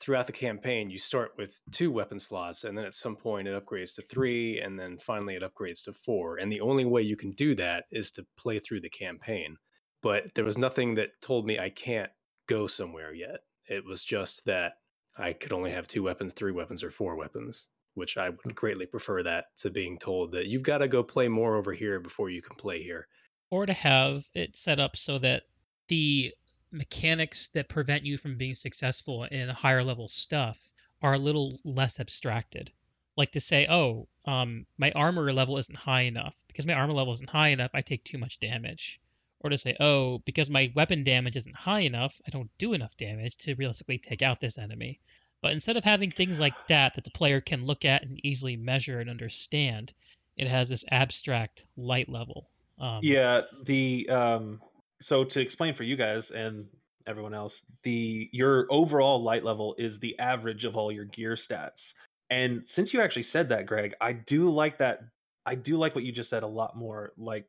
[0.00, 3.64] throughout the campaign you start with two weapon slots and then at some point it
[3.64, 7.16] upgrades to three and then finally it upgrades to four and the only way you
[7.16, 9.56] can do that is to play through the campaign
[10.02, 12.10] but there was nothing that told me i can't
[12.48, 14.74] go somewhere yet It was just that
[15.18, 18.86] I could only have two weapons, three weapons, or four weapons, which I would greatly
[18.86, 22.30] prefer that to being told that you've got to go play more over here before
[22.30, 23.08] you can play here.
[23.50, 25.44] Or to have it set up so that
[25.88, 26.34] the
[26.72, 30.58] mechanics that prevent you from being successful in higher level stuff
[31.00, 32.70] are a little less abstracted.
[33.16, 36.36] Like to say, oh, um, my armor level isn't high enough.
[36.48, 39.00] Because my armor level isn't high enough, I take too much damage.
[39.40, 42.96] Or to say, oh, because my weapon damage isn't high enough, I don't do enough
[42.96, 44.98] damage to realistically take out this enemy.
[45.42, 48.56] But instead of having things like that that the player can look at and easily
[48.56, 49.92] measure and understand,
[50.36, 52.48] it has this abstract light level.
[52.80, 54.60] Um, yeah, the um,
[55.00, 56.66] so to explain for you guys and
[57.06, 61.92] everyone else, the your overall light level is the average of all your gear stats.
[62.30, 65.00] And since you actually said that, Greg, I do like that.
[65.44, 67.12] I do like what you just said a lot more.
[67.16, 67.46] Like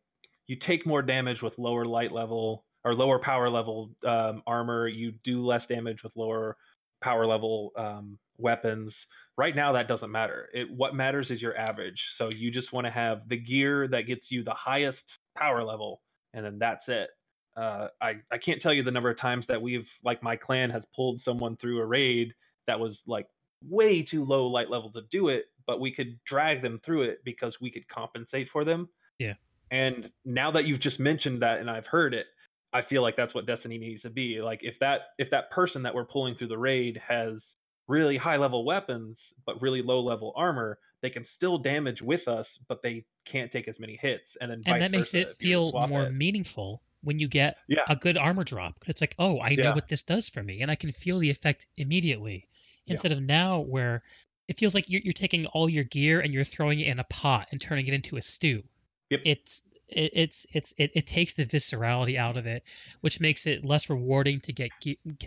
[0.48, 4.88] you take more damage with lower light level or lower power level um, armor.
[4.88, 6.58] You do less damage with lower
[7.02, 8.95] power level um, weapons.
[9.38, 10.50] Right now, that doesn't matter.
[10.54, 12.04] It what matters is your average.
[12.18, 15.04] So you just want to have the gear that gets you the highest
[15.38, 16.02] power level,
[16.34, 17.10] and then that's it.
[17.56, 20.70] Uh, I I can't tell you the number of times that we've like my clan
[20.70, 22.34] has pulled someone through a raid
[22.68, 23.28] that was like
[23.64, 27.20] way too low light level to do it, but we could drag them through it
[27.24, 28.88] because we could compensate for them.
[29.20, 29.34] Yeah.
[29.72, 32.26] And now that you've just mentioned that and I've heard it,
[32.74, 34.41] I feel like that's what Destiny needs to be.
[34.41, 37.43] Like if that if that person that we're pulling through the raid has
[37.88, 42.47] really high level weapons but really low level armor, they can still damage with us,
[42.68, 44.36] but they can't take as many hits.
[44.39, 46.11] And then and that makes it feel more it.
[46.11, 47.84] meaningful when you get yeah.
[47.88, 48.76] a good armor drop.
[48.88, 51.30] It's like, oh, I know what this does for me, and I can feel the
[51.30, 52.47] effect immediately.
[52.88, 53.18] Instead yeah.
[53.18, 54.03] of now, where
[54.47, 57.03] it feels like you're, you're taking all your gear and you're throwing it in a
[57.03, 58.63] pot and turning it into a stew.
[59.10, 59.22] Yep.
[59.26, 62.64] It's it, it's it's it, it takes the viscerality out of it,
[63.01, 64.72] which makes it less rewarding to get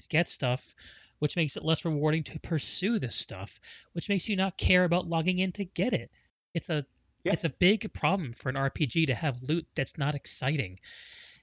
[0.09, 0.74] get stuff,
[1.18, 3.61] which makes it less rewarding to pursue this stuff,
[3.93, 6.11] which makes you not care about logging in to get it.
[6.55, 6.85] It's a
[7.24, 7.33] yeah.
[7.33, 10.81] it's a big problem for an RPG to have loot that's not exciting.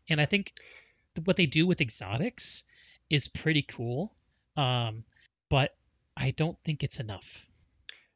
[0.09, 0.53] And I think
[1.25, 2.63] what they do with exotics
[3.09, 4.13] is pretty cool.
[4.55, 5.03] Um,
[5.49, 5.75] but
[6.15, 7.47] I don't think it's enough.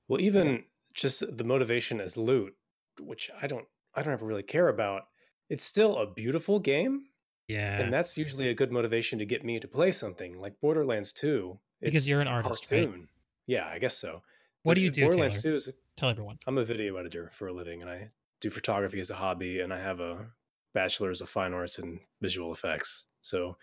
[0.08, 0.64] Well, even
[0.94, 2.56] just the motivation as loot,
[3.00, 5.04] which I don't I don't ever really care about,
[5.50, 7.06] it's still a beautiful game.
[7.48, 7.82] Yeah.
[7.82, 11.58] And that's usually a good motivation to get me to play something like Borderlands 2.
[11.82, 12.92] Because you're an artist, cartoon.
[12.92, 13.02] right?
[13.48, 14.22] Yeah, I guess so.
[14.64, 15.04] What but do you do?
[15.04, 15.60] Borderlands Taylor?
[15.60, 16.40] 2 is Tell everyone.
[16.48, 19.74] I'm a video editor for a living and I do photography as a hobby and
[19.74, 20.26] I have a
[20.74, 23.08] bachelor's of fine arts and visual effects.
[23.22, 23.58] So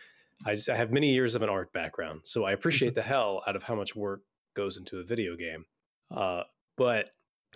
[0.44, 2.20] I, just, I have many years of an art background.
[2.24, 4.22] So I appreciate the hell out of how much work
[4.54, 5.64] goes into a video game.
[6.10, 6.42] Uh,
[6.76, 7.10] but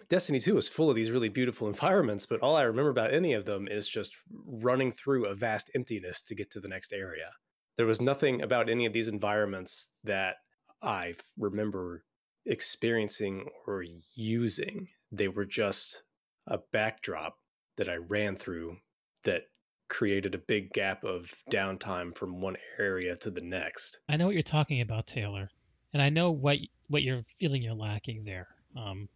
[0.08, 3.32] Destiny 2 is full of these really beautiful environments, but all I remember about any
[3.32, 4.16] of them is just
[4.46, 7.30] running through a vast emptiness to get to the next area.
[7.76, 10.36] There was nothing about any of these environments that
[10.82, 12.04] I remember
[12.46, 13.84] experiencing or
[14.14, 14.88] using.
[15.10, 16.02] They were just
[16.46, 17.38] a backdrop
[17.76, 18.76] that I ran through
[19.24, 19.44] that
[19.88, 24.00] created a big gap of downtime from one area to the next.
[24.08, 25.50] I know what you're talking about, Taylor,
[25.92, 28.48] and I know what what you're feeling you're lacking there.
[28.76, 29.08] Um,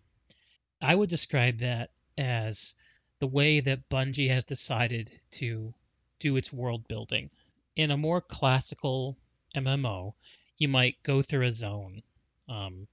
[0.81, 2.75] I would describe that as
[3.19, 5.75] the way that Bungie has decided to
[6.19, 7.31] do its world building.
[7.77, 9.17] In a more classical
[9.55, 10.15] MMO,
[10.59, 12.03] you might go through a zone,
[12.49, 12.89] um,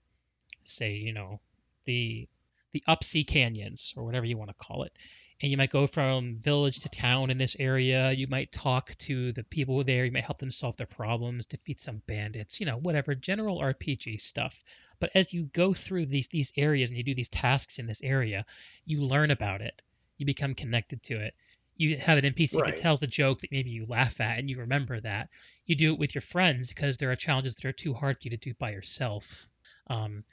[0.63, 1.39] say, you know,
[1.85, 2.27] the
[2.71, 4.97] the Upsea Canyons or whatever you want to call it,
[5.43, 8.13] and you might go from village to town in this area.
[8.13, 10.05] You might talk to the people there.
[10.05, 14.21] You might help them solve their problems, defeat some bandits, you know, whatever general RPG
[14.21, 14.63] stuff.
[15.01, 18.01] But as you go through these these areas and you do these tasks in this
[18.01, 18.45] area,
[18.85, 19.81] you learn about it.
[20.17, 21.35] You become connected to it.
[21.75, 22.73] You have an NPC right.
[22.73, 25.27] that tells a joke that maybe you laugh at and you remember that.
[25.65, 28.27] You do it with your friends because there are challenges that are too hard for
[28.27, 29.49] you to do by yourself.
[29.87, 30.23] Um,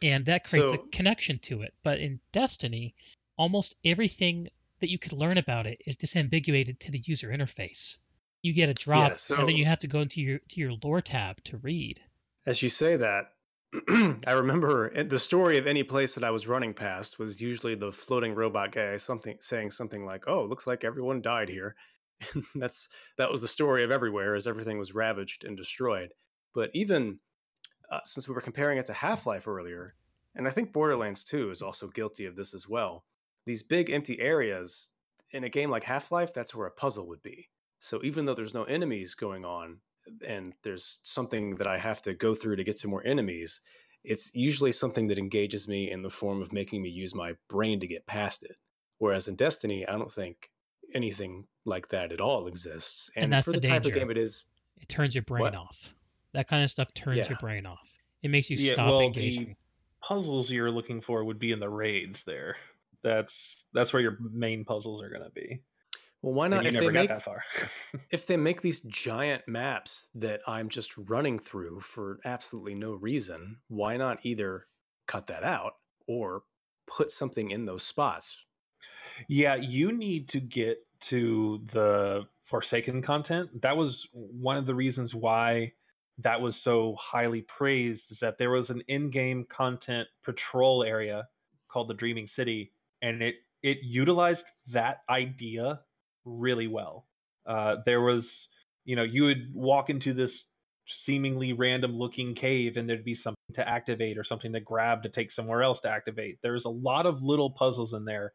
[0.00, 1.74] and that creates so, a connection to it.
[1.82, 2.94] But in Destiny,
[3.36, 4.48] almost everything
[4.80, 7.98] that you could learn about it is disambiguated to the user interface.
[8.42, 10.60] You get a drop, yeah, so, and then you have to go into your to
[10.60, 12.00] your lore tab to read.
[12.46, 13.32] As you say that,
[14.26, 17.92] I remember the story of any place that I was running past was usually the
[17.92, 21.76] floating robot guy something saying something like, "Oh, looks like everyone died here."
[22.34, 26.12] And that's that was the story of everywhere as everything was ravaged and destroyed.
[26.54, 27.18] But even
[27.90, 29.94] uh, since we were comparing it to Half Life earlier,
[30.34, 33.04] and I think Borderlands 2 is also guilty of this as well
[33.46, 34.88] these big empty areas
[35.32, 37.48] in a game like Half Life, that's where a puzzle would be.
[37.78, 39.78] So even though there's no enemies going on
[40.26, 43.60] and there's something that I have to go through to get to more enemies,
[44.04, 47.80] it's usually something that engages me in the form of making me use my brain
[47.80, 48.56] to get past it.
[48.98, 50.50] Whereas in Destiny, I don't think
[50.94, 53.10] anything like that at all exists.
[53.16, 54.44] And, and that's for the, the type of game it is,
[54.78, 55.54] it turns your brain what?
[55.54, 55.94] off.
[56.32, 57.28] That kind of stuff turns yeah.
[57.30, 57.98] your brain off.
[58.22, 59.56] It makes you yeah, stop well, engaging.
[60.06, 62.56] puzzles you're looking for would be in the raids there.
[63.02, 65.62] That's that's where your main puzzles are going to be.
[66.22, 66.66] Well, why not?
[66.66, 67.10] If they make
[68.10, 73.56] if they make these giant maps that I'm just running through for absolutely no reason,
[73.68, 74.66] why not either
[75.06, 75.74] cut that out
[76.06, 76.42] or
[76.86, 78.36] put something in those spots?
[79.28, 83.62] Yeah, you need to get to the Forsaken content.
[83.62, 85.72] That was one of the reasons why
[86.18, 91.26] that was so highly praised is that there was an in-game content patrol area
[91.68, 92.72] called the Dreaming City
[93.02, 95.80] and it it utilized that idea
[96.24, 97.06] really well.
[97.46, 98.48] Uh, there was,
[98.84, 100.32] you know, you would walk into this
[100.88, 105.08] seemingly random looking cave and there'd be something to activate or something to grab to
[105.08, 106.38] take somewhere else to activate.
[106.42, 108.32] There's a lot of little puzzles in there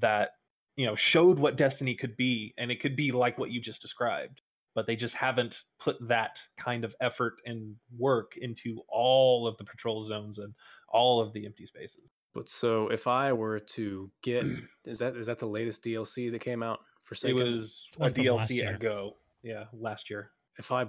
[0.00, 0.30] that,
[0.76, 2.54] you know, showed what Destiny could be.
[2.58, 4.40] And it could be like what you just described,
[4.74, 9.64] but they just haven't put that kind of effort and work into all of the
[9.64, 10.54] patrol zones and
[10.88, 12.10] all of the empty spaces.
[12.36, 14.44] But so if I were to get
[14.84, 16.80] is that is that the latest DLC that came out?
[17.04, 17.38] Forsaken?
[17.38, 19.16] It was a DLC at Go.
[19.42, 20.32] Yeah, last year.
[20.58, 20.86] If I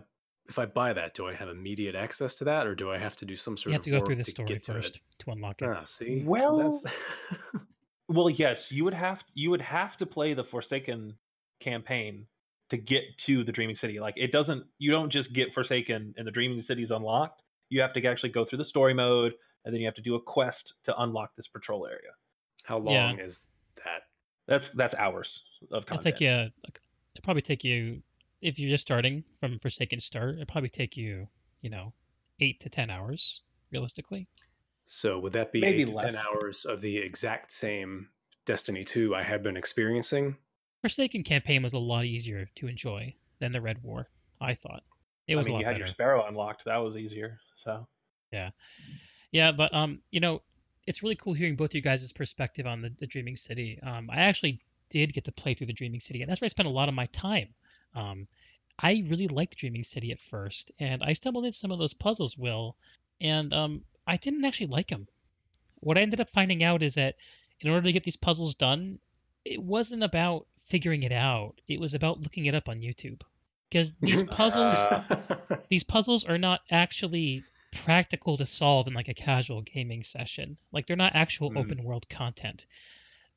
[0.50, 3.16] if I buy that, do I have immediate access to that, or do I have
[3.18, 5.32] to do some sort you have of to go through the story to first to
[5.32, 5.70] unlock it?
[5.70, 6.82] Ah, see, well,
[8.10, 11.14] well, yes, you would have you would have to play the Forsaken
[11.62, 12.26] campaign
[12.72, 14.02] to get to the Dreaming City.
[14.02, 17.42] Like it doesn't, you don't just get Forsaken and the Dreaming City is unlocked.
[17.70, 19.34] You have to actually go through the story mode,
[19.68, 22.12] and then you have to do a quest to unlock this patrol area.
[22.64, 23.24] How long yeah.
[23.24, 23.46] is
[23.84, 24.04] that?
[24.48, 25.42] That's that's hours
[25.72, 25.90] of content.
[25.90, 26.30] It'll take you.
[26.30, 28.02] It'll probably take you
[28.42, 30.36] if you're just starting from Forsaken start.
[30.36, 31.28] It'll probably take you,
[31.62, 31.92] you know,
[32.40, 33.42] eight to ten hours
[33.74, 34.26] realistically.
[34.86, 38.08] So would that be Maybe eight to ten hours of the exact same
[38.46, 40.38] Destiny 2 I had been experiencing?
[40.82, 44.08] Forsaken campaign was a lot easier to enjoy than the Red War.
[44.40, 44.84] I thought
[45.28, 45.80] it was I mean, a lot you had better.
[45.80, 46.64] your Sparrow unlocked.
[46.64, 47.38] That was easier.
[47.66, 47.86] So
[48.32, 48.52] yeah,
[49.32, 50.42] yeah, but um, you know,
[50.86, 53.80] it's really cool hearing both of you guys' perspective on the, the Dreaming City.
[53.82, 56.50] Um, I actually did get to play through the Dreaming City, and that's where I
[56.50, 57.50] spent a lot of my time.
[57.96, 58.28] Um,
[58.80, 62.38] I really liked Dreaming City at first, and I stumbled into some of those puzzles,
[62.38, 62.76] Will,
[63.20, 65.08] and um, I didn't actually like them.
[65.80, 67.16] What I ended up finding out is that
[67.60, 69.00] in order to get these puzzles done,
[69.44, 71.56] it wasn't about figuring it out.
[71.68, 73.22] It was about looking it up on YouTube.
[73.70, 74.76] Because these puzzles,
[75.70, 77.44] these puzzles are not actually
[77.86, 80.58] practical to solve in like a casual gaming session.
[80.72, 81.58] Like they're not actual mm.
[81.58, 82.66] open world content.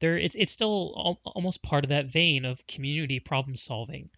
[0.01, 4.11] They're it's it's still al- almost part of that vein of community problem solving,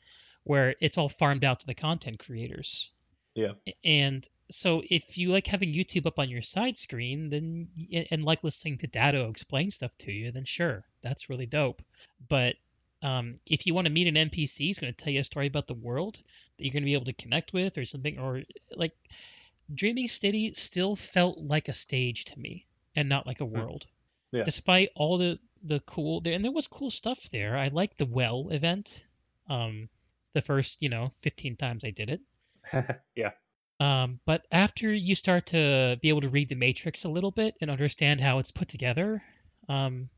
[0.45, 2.93] where it's all farmed out to the content creators.
[3.35, 3.53] Yeah.
[3.85, 7.69] And so if you like having YouTube up on your side screen, then
[8.11, 11.83] and like listening to Datto explain stuff to you, then sure, that's really dope.
[12.29, 12.57] But
[13.03, 15.49] um, if you want to meet an NPC who's going to tell you a story
[15.49, 16.23] about the world
[16.57, 18.43] that you're going to be able to connect with or something, or
[18.77, 18.93] like
[19.75, 23.59] Dreaming City still felt like a stage to me and not like a hmm.
[23.59, 23.87] world.
[24.31, 24.45] Yeah.
[24.45, 27.57] Despite all the the cool there and there was cool stuff there.
[27.57, 29.05] I liked the well event.
[29.49, 29.89] Um
[30.33, 32.21] the first, you know, 15 times I did it.
[33.15, 33.33] yeah.
[33.81, 37.57] Um, but after you start to be able to read the matrix a little bit
[37.61, 39.23] and understand how it's put together,
[39.69, 40.09] um,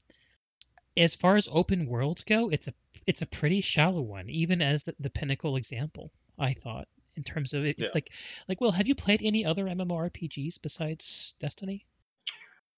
[0.97, 2.75] as far as open worlds go, it's a
[3.07, 6.11] it's a pretty shallow one, even as the, the pinnacle example.
[6.39, 7.79] I thought in terms of it.
[7.79, 7.89] Yeah.
[7.95, 8.11] Like,
[8.49, 11.85] like, well, have you played any other MMORPGs besides Destiny?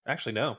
[0.06, 0.56] Actually, no.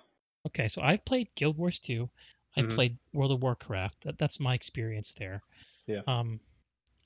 [0.48, 2.10] Okay, so I've played Guild Wars 2.
[2.56, 2.76] I've mm-hmm.
[2.76, 4.02] played World of Warcraft.
[4.02, 5.42] That, that's my experience there.
[5.86, 6.02] Yeah.
[6.08, 6.40] Um,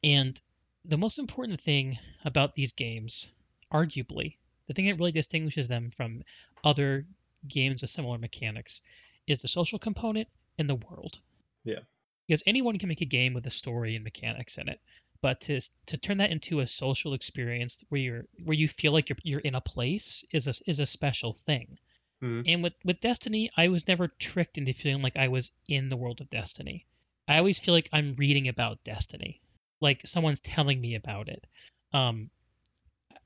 [0.04, 0.40] and
[0.86, 3.32] the most important thing about these games,
[3.72, 6.24] arguably, the thing that really distinguishes them from
[6.64, 7.06] other
[7.48, 8.82] games with similar mechanics,
[9.28, 11.20] is the social component and the world.
[11.64, 11.80] Yeah.
[12.28, 14.80] Because anyone can make a game with a story and mechanics in it
[15.22, 19.10] but to to turn that into a social experience where you're where you feel like
[19.10, 21.78] you're you're in a place is a is a special thing.
[22.24, 22.42] Mm-hmm.
[22.48, 25.98] And with with Destiny, I was never tricked into feeling like I was in the
[25.98, 26.86] world of Destiny.
[27.28, 29.42] I always feel like I'm reading about Destiny,
[29.80, 31.46] like someone's telling me about it.
[31.94, 32.30] Um,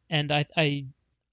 [0.09, 0.85] and I I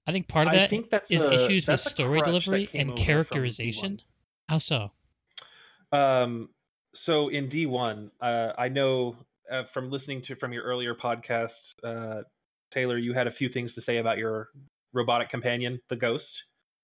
[0.07, 4.01] I think part of that is a, issues with story delivery and characterization.
[4.49, 4.91] How so?
[5.91, 6.49] Um,
[6.93, 9.15] so in D1, uh, I know
[9.51, 12.23] uh, from listening to from your earlier podcasts, uh,
[12.73, 14.49] Taylor, you had a few things to say about your
[14.93, 16.31] robotic companion, the Ghost.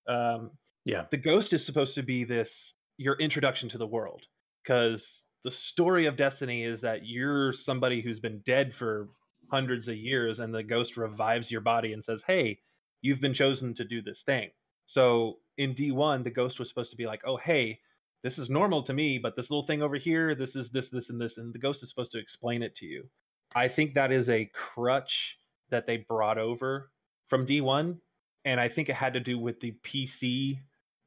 [0.08, 0.50] Um,
[0.84, 2.50] yeah, the Ghost is supposed to be this
[2.96, 4.22] your introduction to the world
[4.62, 5.06] because
[5.44, 9.08] the story of Destiny is that you're somebody who's been dead for
[9.50, 12.60] hundreds of years, and the Ghost revives your body and says, "Hey,
[13.02, 14.50] you've been chosen to do this thing."
[14.86, 17.80] So in D1, the Ghost was supposed to be like, "Oh, hey."
[18.22, 21.08] This is normal to me, but this little thing over here, this is this, this,
[21.08, 23.08] and this, and the ghost is supposed to explain it to you.
[23.54, 25.36] I think that is a crutch
[25.70, 26.90] that they brought over
[27.28, 27.96] from D1,
[28.44, 30.58] and I think it had to do with the PC,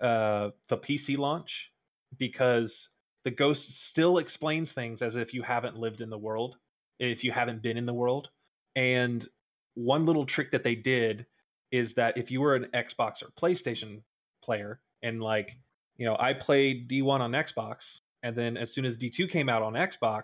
[0.01, 1.69] uh, the PC launch,
[2.17, 2.89] because
[3.25, 6.55] the ghost still explains things as if you haven't lived in the world,
[6.99, 8.29] if you haven't been in the world.
[8.75, 9.27] And
[9.75, 11.25] one little trick that they did
[11.71, 14.01] is that if you were an Xbox or PlayStation
[14.43, 15.49] player, and like,
[16.03, 17.77] you know, I played D1 on Xbox,
[18.23, 20.23] and then as soon as D2 came out on Xbox,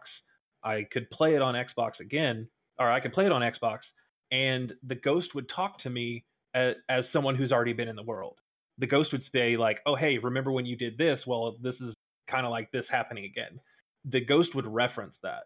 [0.61, 3.83] I could play it on Xbox again, or I could play it on Xbox,
[4.29, 8.03] and the ghost would talk to me as, as someone who's already been in the
[8.03, 8.39] world.
[8.77, 11.25] The ghost would say like, "Oh, hey, remember when you did this?
[11.25, 11.95] Well, this is
[12.27, 13.61] kind of like this happening again."
[14.03, 15.43] The ghost would reference that,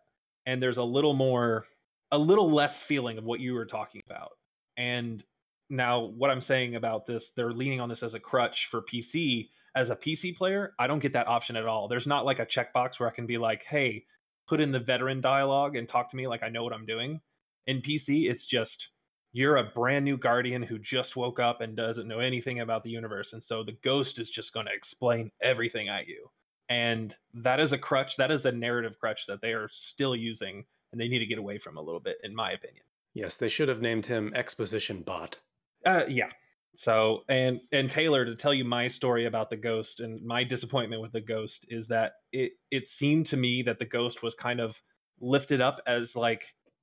[0.47, 1.67] and there's a little more,
[2.11, 4.31] a little less feeling of what you were talking about.
[4.77, 5.23] And
[5.69, 9.49] now, what I'm saying about this, they're leaning on this as a crutch for PC.
[9.75, 11.87] As a PC player, I don't get that option at all.
[11.87, 14.05] There's not like a checkbox where I can be like, "Hey,
[14.47, 17.21] put in the veteran dialogue and talk to me like I know what I'm doing."
[17.65, 18.89] In PC, it's just
[19.33, 22.89] you're a brand new guardian who just woke up and doesn't know anything about the
[22.89, 26.29] universe and so the ghost is just going to explain everything at you
[26.69, 30.63] and that is a crutch that is a narrative crutch that they are still using
[30.91, 33.49] and they need to get away from a little bit in my opinion yes they
[33.49, 35.37] should have named him exposition bot
[35.85, 36.29] uh, yeah
[36.75, 41.01] so and and taylor to tell you my story about the ghost and my disappointment
[41.01, 44.59] with the ghost is that it it seemed to me that the ghost was kind
[44.59, 44.75] of
[45.19, 46.41] lifted up as like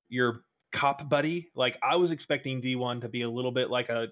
[0.09, 1.49] your cop buddy.
[1.55, 4.07] Like I was expecting D1 to be a little bit like a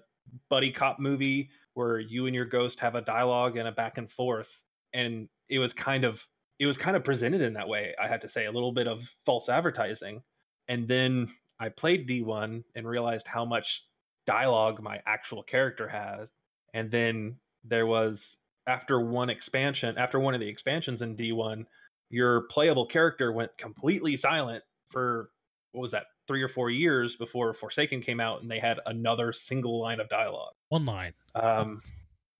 [0.48, 4.10] buddy cop movie where you and your ghost have a dialogue and a back and
[4.10, 4.48] forth
[4.92, 6.20] and it was kind of
[6.58, 8.86] it was kind of presented in that way i had to say a little bit
[8.86, 10.22] of false advertising
[10.68, 11.28] and then
[11.58, 13.82] i played d1 and realized how much
[14.26, 16.28] dialogue my actual character has
[16.74, 21.64] and then there was after one expansion after one of the expansions in d1
[22.10, 25.30] your playable character went completely silent for
[25.72, 29.32] what was that three or four years before Forsaken came out, and they had another
[29.32, 30.52] single line of dialogue.
[30.68, 31.12] One line.
[31.34, 31.80] Um,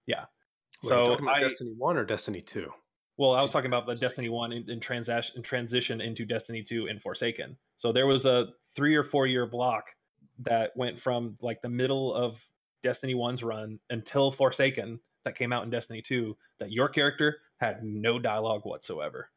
[0.07, 0.27] yeah.
[0.83, 2.71] Wait, so talking about I, Destiny One or Destiny Two?
[3.17, 6.63] Well, I was talking about the Destiny One in, in transaction in transition into Destiny
[6.63, 7.57] Two and Forsaken.
[7.79, 9.85] So there was a three or four year block
[10.45, 12.37] that went from like the middle of
[12.83, 16.37] Destiny One's run until Forsaken that came out in Destiny Two.
[16.59, 19.31] That your character had no dialogue whatsoever.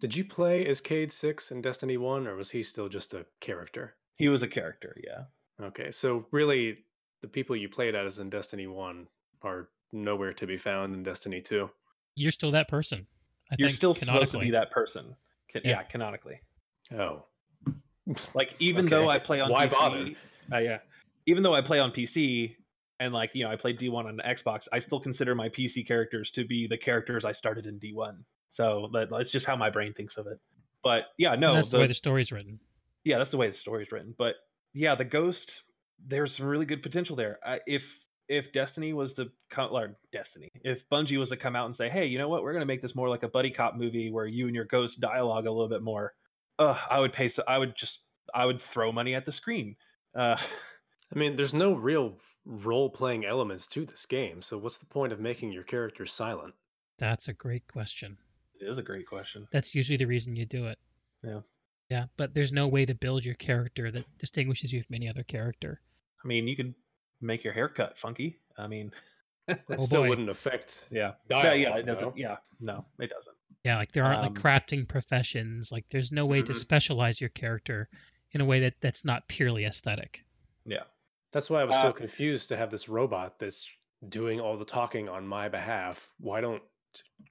[0.00, 3.26] Did you play as Cayde Six in Destiny One, or was he still just a
[3.40, 3.96] character?
[4.16, 5.24] He was a character, yeah.
[5.66, 6.78] Okay, so really,
[7.20, 9.06] the people you played as in Destiny One
[9.42, 11.70] are nowhere to be found in Destiny Two.
[12.16, 13.06] You're still that person.
[13.50, 15.14] I You're still supposed to be that person.
[15.50, 15.70] Can, yeah.
[15.70, 15.82] yeah.
[15.82, 16.40] canonically.
[16.92, 17.24] Oh,
[18.34, 18.94] like even okay.
[18.94, 20.10] though I play on why PC, bother?
[20.52, 20.78] Uh, yeah,
[21.26, 22.56] even though I play on PC
[23.00, 25.86] and like you know I played D1 on the Xbox, I still consider my PC
[25.86, 28.16] characters to be the characters I started in D1.
[28.52, 30.38] So but it's just how my brain thinks of it.
[30.82, 32.60] But yeah, no, and that's the, the way the story's written.
[33.04, 34.14] Yeah, that's the way the story's written.
[34.16, 34.34] But
[34.74, 35.50] yeah, the ghost,
[36.06, 37.38] there's some really good potential there.
[37.44, 37.82] I, if
[38.28, 41.88] if Destiny was to come, or Destiny, if Bungie was to come out and say,
[41.88, 44.10] hey, you know what, we're going to make this more like a buddy cop movie
[44.10, 46.14] where you and your ghost dialogue a little bit more,
[46.58, 47.28] uh, I would pay.
[47.28, 48.00] So I would just,
[48.34, 49.76] I would throw money at the screen.
[50.14, 50.36] Uh,
[51.14, 55.12] I mean, there's no real role playing elements to this game, so what's the point
[55.12, 56.54] of making your character silent?
[56.98, 58.16] That's a great question.
[58.60, 59.46] It is a great question.
[59.52, 60.78] That's usually the reason you do it.
[61.22, 61.40] Yeah.
[61.90, 65.22] Yeah, but there's no way to build your character that distinguishes you from any other
[65.22, 65.80] character.
[66.24, 66.74] I mean, you could
[67.20, 68.38] make your haircut funky.
[68.56, 68.90] I mean,
[69.46, 70.08] that oh still boy.
[70.08, 70.88] wouldn't affect.
[70.90, 71.12] Yeah.
[71.28, 72.16] Dialogue, yeah, it doesn't.
[72.16, 73.33] Yeah, no, it doesn't.
[73.64, 75.72] Yeah, like there aren't um, like crafting professions.
[75.72, 76.46] Like there's no way mm-hmm.
[76.46, 77.88] to specialize your character
[78.32, 80.24] in a way that that's not purely aesthetic.
[80.66, 80.82] Yeah.
[81.32, 83.68] That's why I was uh, so confused to have this robot that's
[84.08, 86.10] doing all the talking on my behalf.
[86.20, 86.62] Why don't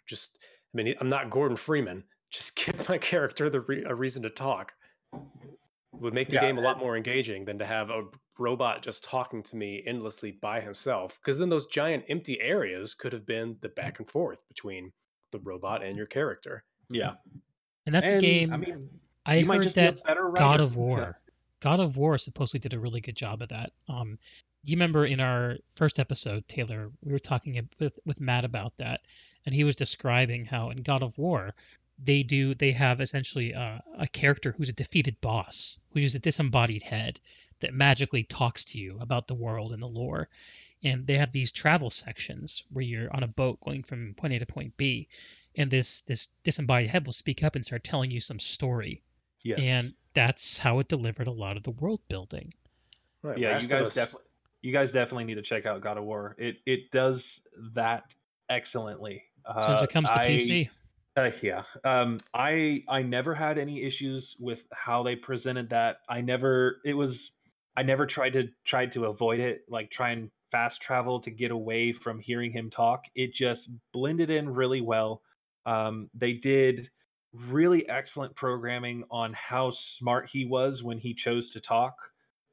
[0.07, 0.39] just
[0.73, 2.03] I mean, I'm not Gordon Freeman.
[2.33, 4.73] Just give my character the re- a reason to talk.
[5.91, 8.05] would make the yeah, game a lot more engaging than to have a
[8.39, 11.19] robot just talking to me endlessly by himself.
[11.21, 14.91] Because then those giant empty areas could have been the back and forth between
[15.33, 16.63] the robot and your character.
[16.89, 17.15] Yeah,
[17.85, 18.53] and that's and, a game.
[18.53, 18.89] I mean,
[19.25, 19.99] I heard that
[20.35, 20.99] God of War.
[20.99, 21.31] Yeah.
[21.59, 23.71] God of War supposedly did a really good job of that.
[23.87, 24.17] Um,
[24.63, 29.01] you remember in our first episode, Taylor, we were talking with with Matt about that,
[29.45, 31.53] and he was describing how in God of War
[31.99, 36.19] they do they have essentially a, a character who's a defeated boss, who's just a
[36.19, 37.19] disembodied head
[37.59, 40.27] that magically talks to you about the world and the lore.
[40.83, 44.39] And they have these travel sections where you're on a boat going from point A
[44.39, 45.07] to point B,
[45.55, 49.01] and this this disembodied head will speak up and start telling you some story.
[49.43, 49.59] Yes.
[49.61, 52.53] And that's how it delivered a lot of the world building.
[53.21, 53.37] Right.
[53.37, 54.27] Yeah, you guys definitely
[54.61, 56.35] you guys definitely need to check out God of War.
[56.37, 57.23] It it does
[57.75, 58.03] that
[58.49, 59.23] excellently.
[59.45, 60.69] Uh, as it comes to I, PC.
[61.15, 65.97] Uh, yeah, um, I I never had any issues with how they presented that.
[66.09, 66.77] I never.
[66.83, 67.31] It was
[67.77, 71.51] I never tried to tried to avoid it, like try and fast travel to get
[71.51, 73.05] away from hearing him talk.
[73.15, 75.23] It just blended in really well.
[75.65, 76.89] Um, they did
[77.33, 81.95] really excellent programming on how smart he was when he chose to talk,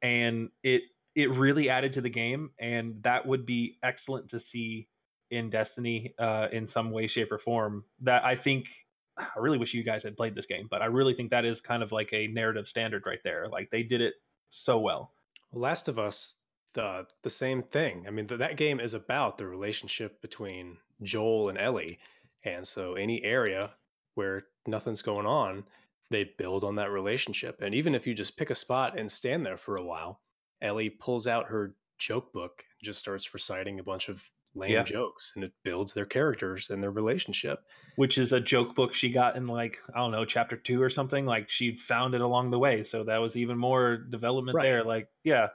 [0.03, 0.83] and it
[1.15, 2.51] it really added to the game.
[2.59, 4.89] And that would be excellent to see
[5.31, 7.85] in Destiny uh, in some way, shape, or form.
[8.01, 8.67] That I think
[9.19, 11.61] I really wish you guys had played this game, but I really think that is
[11.61, 13.47] kind of like a narrative standard right there.
[13.47, 14.15] Like they did it
[14.49, 15.13] so well.
[15.53, 16.37] Last of Us,
[16.75, 18.05] the the same thing.
[18.07, 21.99] I mean, th- that game is about the relationship between Joel and Ellie,
[22.45, 23.73] and so any area
[24.15, 25.65] where nothing's going on,
[26.11, 27.61] they build on that relationship.
[27.63, 30.21] And even if you just pick a spot and stand there for a while,
[30.63, 34.83] Ellie pulls out her joke book and just starts reciting a bunch of lame yeah.
[34.83, 37.61] jokes and it builds their characters and their relationship
[37.97, 40.91] which is a joke book she got in like i don't know chapter two or
[40.91, 44.65] something like she found it along the way so that was even more development right.
[44.65, 45.47] there like yeah,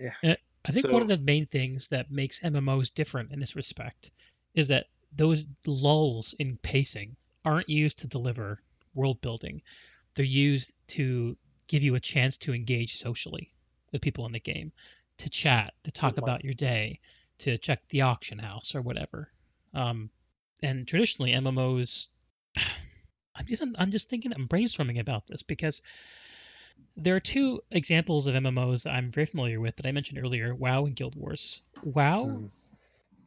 [0.00, 0.30] yeah.
[0.30, 3.56] Eh, i think so, one of the main things that makes mmos different in this
[3.56, 4.10] respect
[4.54, 8.60] is that those lulls in pacing aren't used to deliver
[8.94, 9.62] world building
[10.14, 11.36] they're used to
[11.68, 13.52] give you a chance to engage socially
[13.92, 14.72] with people in the game
[15.18, 17.00] to chat to talk about your day
[17.38, 19.30] to check the auction house or whatever.
[19.74, 20.10] Um,
[20.62, 22.08] and traditionally, MMOs,
[23.34, 25.82] I'm just I'm just thinking I'm brainstorming about this because
[26.96, 30.54] there are two examples of MMOs that I'm very familiar with that I mentioned earlier:
[30.54, 31.62] WoW and Guild Wars.
[31.82, 32.48] WoW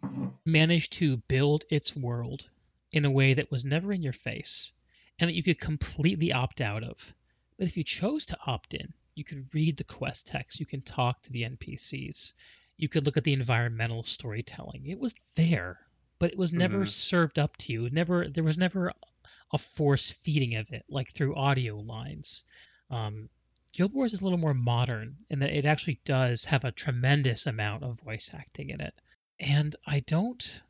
[0.03, 0.31] mm.
[0.45, 2.49] managed to build its world
[2.91, 4.73] in a way that was never in your face
[5.19, 7.13] and that you could completely opt out of.
[7.57, 10.81] But if you chose to opt in, you could read the quest text, you can
[10.81, 12.33] talk to the NPCs,
[12.77, 14.87] you could look at the environmental storytelling.
[14.87, 15.79] It was there,
[16.19, 16.85] but it was never mm-hmm.
[16.85, 17.89] served up to you.
[17.89, 18.91] Never there was never
[19.53, 22.43] a force feeding of it like through audio lines.
[22.89, 23.29] Um,
[23.73, 27.45] Guild Wars is a little more modern in that it actually does have a tremendous
[27.47, 28.93] amount of voice acting in it.
[29.39, 30.61] And I don't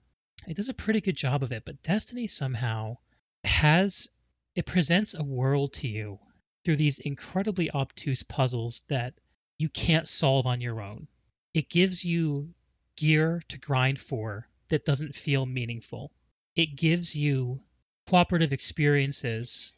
[0.48, 2.98] it does a pretty good job of it, but Destiny somehow
[3.44, 4.08] has
[4.56, 6.20] it presents a world to you
[6.64, 9.14] through these incredibly obtuse puzzles that
[9.58, 11.08] you can't solve on your own
[11.54, 12.54] it gives you
[12.96, 16.12] gear to grind for that doesn't feel meaningful.
[16.56, 17.62] It gives you
[18.08, 19.74] cooperative experiences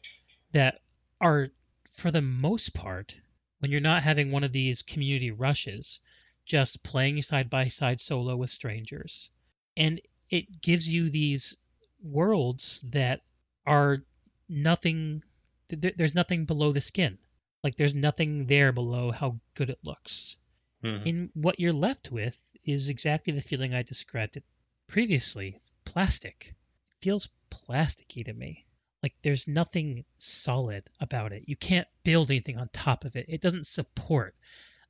[0.52, 0.80] that
[1.20, 1.48] are,
[1.96, 3.20] for the most part,
[3.58, 6.00] when you're not having one of these community rushes,
[6.44, 9.30] just playing side by side solo with strangers.
[9.76, 10.00] And
[10.30, 11.56] it gives you these
[12.02, 13.22] worlds that
[13.66, 14.02] are
[14.48, 15.22] nothing,
[15.68, 17.18] there's nothing below the skin.
[17.62, 20.36] Like there's nothing there below how good it looks.
[20.82, 21.08] Mm-hmm.
[21.08, 24.44] And what you're left with is exactly the feeling I described it
[24.86, 26.54] previously plastic.
[26.86, 28.63] It feels plasticky to me.
[29.04, 31.42] Like there's nothing solid about it.
[31.44, 33.26] You can't build anything on top of it.
[33.28, 34.34] It doesn't support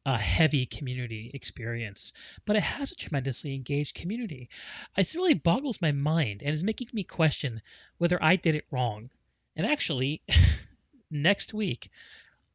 [0.07, 2.12] a heavy community experience,
[2.45, 4.51] but it has a tremendously engaged community.
[4.97, 7.61] It really boggles my mind and is making me question
[7.99, 9.11] whether I did it wrong.
[9.57, 10.23] And actually,
[11.11, 11.91] next week,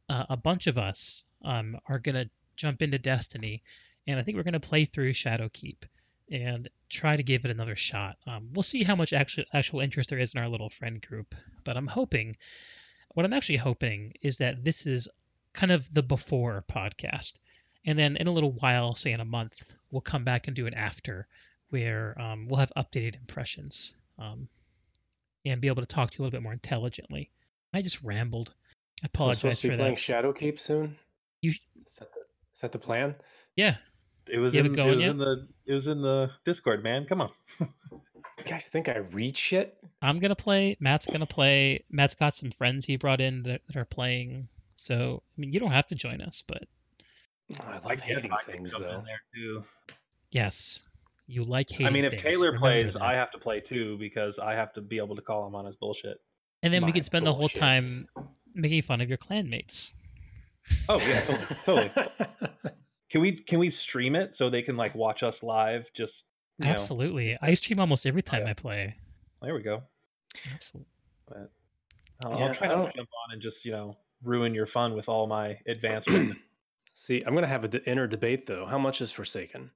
[0.08, 3.62] uh, a bunch of us um, are going to jump into Destiny,
[4.06, 5.82] and I think we're going to play through Shadowkeep
[6.30, 8.16] and try to give it another shot.
[8.26, 11.34] Um, we'll see how much actual actual interest there is in our little friend group,
[11.64, 12.36] but I'm hoping.
[13.14, 15.08] What I'm actually hoping is that this is
[15.52, 17.40] kind of the before podcast,
[17.84, 20.66] and then in a little while, say in a month, we'll come back and do
[20.66, 21.26] an after,
[21.70, 24.48] where um, we'll have updated impressions um,
[25.44, 27.30] and be able to talk to you a little bit more intelligently.
[27.74, 28.54] I just rambled.
[29.02, 29.98] I apologize for that.
[29.98, 30.96] Shadow Shadowkeep soon.
[31.40, 32.20] You is that the
[32.54, 33.14] is that the plan?
[33.56, 33.76] Yeah.
[34.32, 37.06] It was, in, it, it was in the it was in the Discord, man.
[37.06, 37.30] Come on.
[37.60, 39.76] you guys think I read shit?
[40.02, 40.76] I'm gonna play.
[40.80, 41.84] Matt's gonna play.
[41.90, 44.48] Matt's got some friends he brought in that, that are playing.
[44.76, 46.64] So I mean, you don't have to join us, but
[47.52, 49.02] oh, I love I hating things though.
[50.30, 50.82] Yes,
[51.26, 51.86] you like hating.
[51.86, 52.22] I mean, if things.
[52.22, 55.46] Taylor plays, I have to play too because I have to be able to call
[55.46, 56.20] him on his bullshit.
[56.62, 57.36] And then My we can spend bullshit.
[57.36, 58.08] the whole time
[58.54, 59.90] making fun of your clanmates.
[60.88, 61.90] Oh yeah, totally.
[61.92, 62.70] totally.
[63.10, 65.86] can we can we stream it so they can like watch us live?
[65.96, 66.22] Just
[66.62, 67.32] absolutely.
[67.32, 67.38] Know.
[67.42, 68.94] I stream almost every oh, time I play.
[69.42, 69.82] There we go.
[70.52, 70.90] Absolutely.
[71.26, 71.50] But
[72.24, 74.94] I'll, yeah, I'll try not to jump on and just you know ruin your fun
[74.94, 76.36] with all my advancement.
[76.94, 78.66] See, I'm gonna have an inner debate though.
[78.66, 79.70] How much is Forsaken?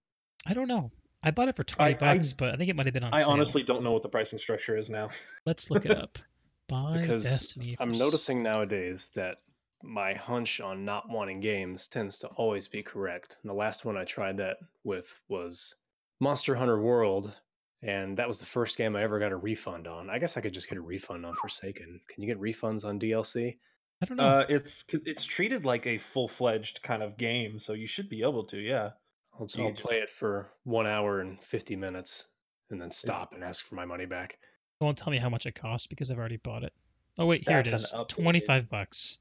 [0.47, 0.91] I don't know.
[1.23, 3.05] I bought it for twenty I, bucks, I, but I think it might have been
[3.05, 3.13] on.
[3.13, 3.19] Sale.
[3.19, 3.33] I sale.
[3.33, 5.11] honestly don't know what the pricing structure is now.
[5.47, 6.19] Let's look it up.
[6.69, 7.77] Buy because Destiny.
[7.79, 9.39] I'm noticing nowadays that
[9.85, 13.39] my hunch on not wanting games tends to always be correct.
[13.43, 15.75] And the last one I tried that with was
[16.21, 17.37] Monster Hunter World,
[17.83, 20.11] and that was the first game I ever got a refund on.
[20.11, 22.01] I guess I could just get a refund on Forsaken.
[22.09, 23.59] Can you get refunds on DLC?
[24.03, 24.25] I don't know.
[24.25, 28.23] Uh, it's it's treated like a full fledged kind of game, so you should be
[28.23, 28.59] able to.
[28.59, 28.91] Yeah.
[29.39, 32.29] I'll, I'll play it for one hour and fifty minutes,
[32.71, 34.39] and then stop and ask for my money back.
[34.81, 36.73] Don't tell me how much it costs because I've already bought it.
[37.19, 39.19] Oh wait, here That's it is, twenty five bucks.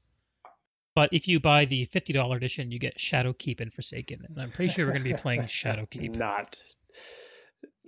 [0.94, 4.50] But if you buy the fifty dollar edition, you get Shadowkeep and Forsaken, and I'm
[4.50, 6.16] pretty sure we're going to be playing Shadowkeep.
[6.16, 6.58] Not.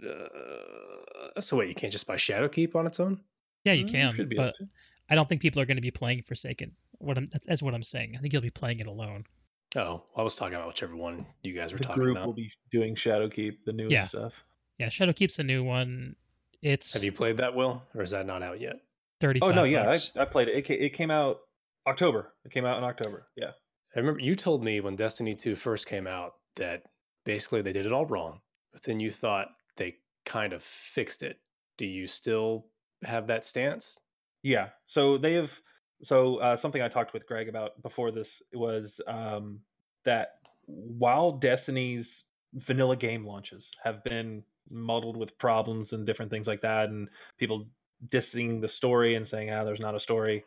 [0.05, 3.21] Uh, so wait, you can't just buy Shadowkeep on its own?
[3.65, 4.55] Yeah, you mm, can, but
[5.09, 6.73] I don't think people are going to be playing Forsaken.
[6.99, 8.15] What I'm, that's, that's what I'm saying.
[8.17, 9.25] I think you'll be playing it alone.
[9.77, 12.27] Oh, I was talking about whichever one you guys were the talking group about.
[12.27, 14.09] will be doing Shadowkeep, the new yeah.
[14.09, 14.33] stuff.
[14.79, 16.17] Yeah, Shadowkeep's a new one.
[16.63, 18.81] It's Have you played that, Will, or is that not out yet?
[19.21, 19.41] Thirty.
[19.41, 20.69] Oh no, yeah, I, I, played it.
[20.69, 20.71] it.
[20.71, 21.41] It came out
[21.87, 22.35] October.
[22.45, 23.29] It came out in October.
[23.37, 23.51] Yeah.
[23.95, 26.83] I remember you told me when Destiny 2 first came out that
[27.25, 28.41] basically they did it all wrong,
[28.73, 31.39] but then you thought they kind of fixed it.
[31.79, 32.67] Do you still
[33.05, 33.99] have that stance?
[34.43, 34.69] Yeah.
[34.87, 35.51] So they have.
[36.03, 39.61] So uh, something I talked with Greg about before this was um,
[40.05, 42.07] that while Destiny's
[42.53, 47.09] vanilla game launches have been muddled with problems and different things like that, and
[47.39, 47.67] people
[48.09, 50.45] dissing the story and saying, "Ah, there's not a story."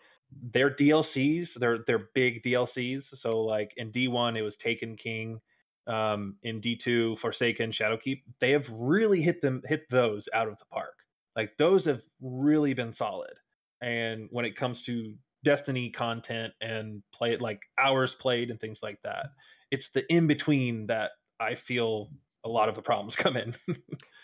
[0.54, 3.20] Their DLCs, they're they're big DLCs.
[3.20, 5.40] So like in D1, it was Taken King.
[5.88, 10.66] Um, in D2, Forsaken, Shadowkeep, they have really hit them hit those out of the
[10.66, 10.94] park.
[11.36, 13.34] Like those have really been solid.
[13.82, 18.80] And when it comes to Destiny content and play it like hours played and things
[18.84, 19.28] like that,
[19.72, 22.10] it's the in between that I feel
[22.44, 23.56] a lot of the problems come in.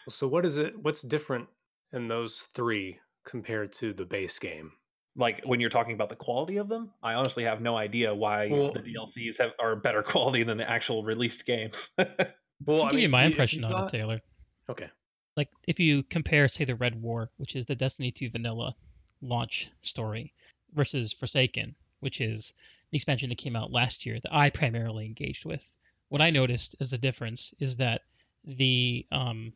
[0.10, 0.74] so what is it?
[0.82, 1.48] What's different
[1.94, 4.72] in those three compared to the base game?
[5.18, 8.50] Like when you're talking about the quality of them, I honestly have no idea why
[8.52, 11.90] well, the DLCs have are better quality than the actual released games.
[11.98, 13.94] well, I'll give mean, you my impression on thought...
[13.94, 14.22] it, Taylor.
[14.70, 14.90] Okay.
[15.38, 18.76] Like if you compare, say, the Red War, which is the Destiny 2 vanilla
[19.22, 20.34] launch story,
[20.74, 22.54] versus Forsaken, which is
[22.92, 25.78] the expansion that came out last year that I primarily engaged with.
[26.10, 28.02] What I noticed as the difference is that
[28.44, 29.54] the um,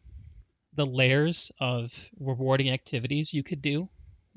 [0.73, 3.89] the layers of rewarding activities you could do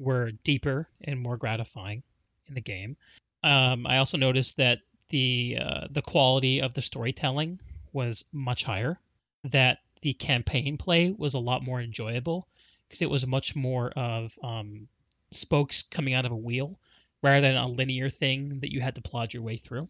[0.03, 2.03] were deeper and more gratifying
[2.49, 2.97] in the game.
[3.43, 7.59] Um, I also noticed that the uh, the quality of the storytelling
[7.93, 8.99] was much higher.
[9.45, 12.49] That the campaign play was a lot more enjoyable
[12.89, 14.89] because it was much more of um,
[15.31, 16.79] spokes coming out of a wheel
[17.23, 19.89] rather than a linear thing that you had to plod your way through.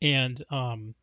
[0.00, 0.94] And um,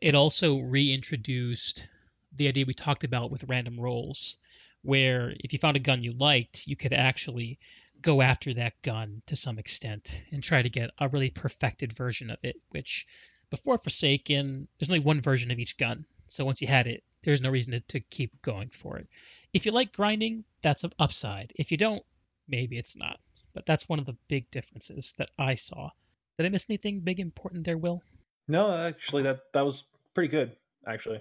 [0.00, 1.88] it also reintroduced
[2.36, 4.38] the idea we talked about with random rolls,
[4.82, 7.58] where if you found a gun you liked, you could actually
[8.00, 12.30] go after that gun to some extent and try to get a really perfected version
[12.30, 13.06] of it, which
[13.50, 16.04] before Forsaken, there's only one version of each gun.
[16.26, 19.08] So once you had it, there's no reason to, to keep going for it.
[19.52, 21.52] If you like grinding, that's an upside.
[21.56, 22.02] If you don't,
[22.46, 23.18] maybe it's not.
[23.54, 25.90] But that's one of the big differences that I saw.
[26.36, 28.02] Did I miss anything big important there, Will?
[28.46, 29.82] No, actually, that that was
[30.14, 30.52] pretty good.
[30.86, 31.20] Actually,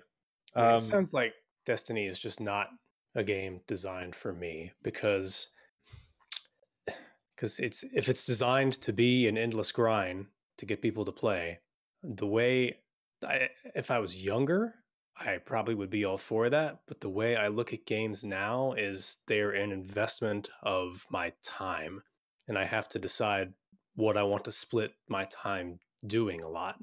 [0.56, 1.34] um, it sounds like
[1.66, 2.70] Destiny is just not
[3.18, 5.50] a game designed for me because
[7.36, 10.28] because it's if it's designed to be an endless grind
[10.58, 11.60] to get people to play,
[12.04, 12.78] the way
[13.28, 14.76] I, if I was younger,
[15.20, 16.80] I probably would be all for that.
[16.88, 22.02] But the way I look at games now is they're an investment of my time.
[22.48, 23.54] And I have to decide
[23.96, 26.78] what I want to split my time doing a lot.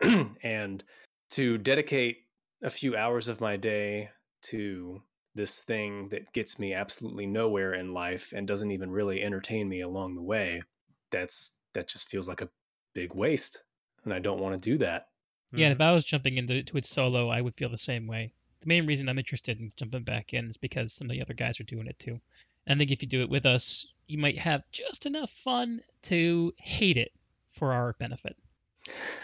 [0.42, 0.82] and
[1.30, 2.18] to dedicate
[2.62, 4.08] a few hours of my day
[4.42, 5.02] to
[5.34, 9.80] this thing that gets me absolutely nowhere in life and doesn't even really entertain me
[9.80, 10.62] along the way,
[11.10, 12.48] that's that just feels like a
[12.94, 13.62] big waste.
[14.04, 15.08] And I don't want to do that.
[15.52, 15.82] Yeah, if mm-hmm.
[15.82, 18.32] I was jumping into to it solo, I would feel the same way.
[18.60, 21.34] The main reason I'm interested in jumping back in is because some of the other
[21.34, 22.20] guys are doing it too.
[22.66, 25.80] And I think if you do it with us, you might have just enough fun
[26.02, 27.12] to hate it
[27.50, 28.36] for our benefit.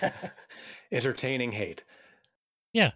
[0.92, 1.84] Entertaining hate.
[2.72, 2.92] Yeah.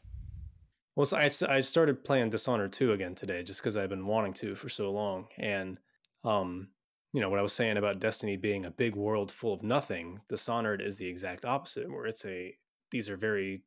[0.97, 4.33] Well, so I, I started playing Dishonored 2 again today just because I've been wanting
[4.35, 5.29] to for so long.
[5.39, 5.79] And,
[6.25, 6.71] um,
[7.13, 10.21] you know, what I was saying about Destiny being a big world full of nothing,
[10.29, 12.57] Dishonored is the exact opposite, where it's a
[12.91, 13.65] these are very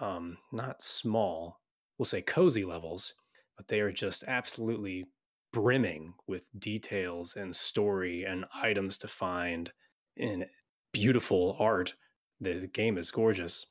[0.00, 1.60] um, not small,
[1.98, 3.14] we'll say cozy levels,
[3.56, 5.06] but they are just absolutely
[5.52, 9.72] brimming with details and story and items to find
[10.18, 10.46] and
[10.92, 11.94] beautiful art.
[12.40, 13.66] The, the game is gorgeous.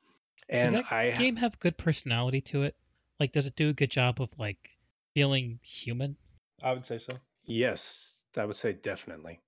[0.48, 2.76] And does that I game have good personality to it?
[3.20, 4.78] Like, does it do a good job of like
[5.14, 6.16] feeling human?
[6.62, 7.16] I would say so.
[7.44, 9.40] Yes, I would say definitely.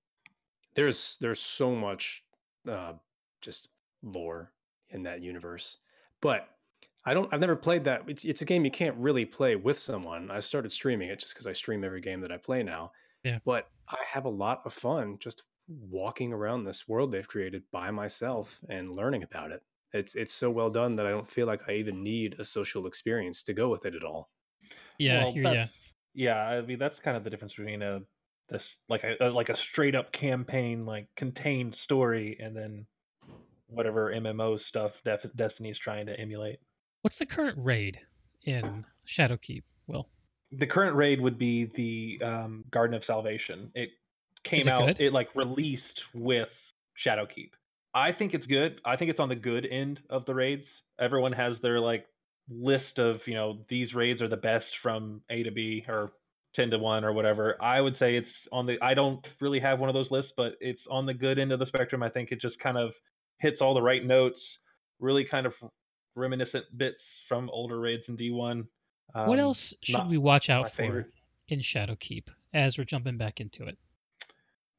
[0.74, 2.24] There's there's so much
[2.68, 2.94] uh,
[3.40, 3.68] just
[4.02, 4.52] lore
[4.90, 5.78] in that universe.
[6.20, 6.48] But
[7.04, 7.32] I don't.
[7.32, 8.02] I've never played that.
[8.06, 10.30] It's it's a game you can't really play with someone.
[10.30, 12.92] I started streaming it just because I stream every game that I play now.
[13.24, 13.38] Yeah.
[13.44, 17.90] But I have a lot of fun just walking around this world they've created by
[17.90, 19.62] myself and learning about it.
[19.92, 22.86] It's it's so well done that I don't feel like I even need a social
[22.86, 24.30] experience to go with it at all.
[24.98, 25.66] Yeah, well, yeah.
[26.14, 28.00] Yeah, I mean that's kind of the difference between a
[28.48, 32.84] this like a, like a straight up campaign like contained story and then
[33.68, 36.58] whatever MMO stuff Def- Destiny's trying to emulate.
[37.02, 38.00] What's the current raid
[38.44, 39.62] in Shadowkeep?
[39.86, 40.08] Will
[40.52, 43.70] the current raid would be the um, Garden of Salvation.
[43.74, 43.90] It
[44.44, 44.86] came it out.
[44.86, 45.00] Good?
[45.00, 46.48] It like released with
[46.98, 47.50] Shadowkeep.
[47.94, 48.80] I think it's good.
[48.84, 50.66] I think it's on the good end of the raids.
[50.98, 52.06] Everyone has their like
[52.48, 56.12] list of you know these raids are the best from A to B or
[56.54, 59.78] 10 to 1 or whatever i would say it's on the i don't really have
[59.78, 62.32] one of those lists but it's on the good end of the spectrum i think
[62.32, 62.92] it just kind of
[63.38, 64.58] hits all the right notes
[64.98, 65.54] really kind of
[66.16, 68.66] reminiscent bits from older raids in d1
[69.14, 71.06] um, what else should we watch out for favorite.
[71.48, 73.78] in shadowkeep as we're jumping back into it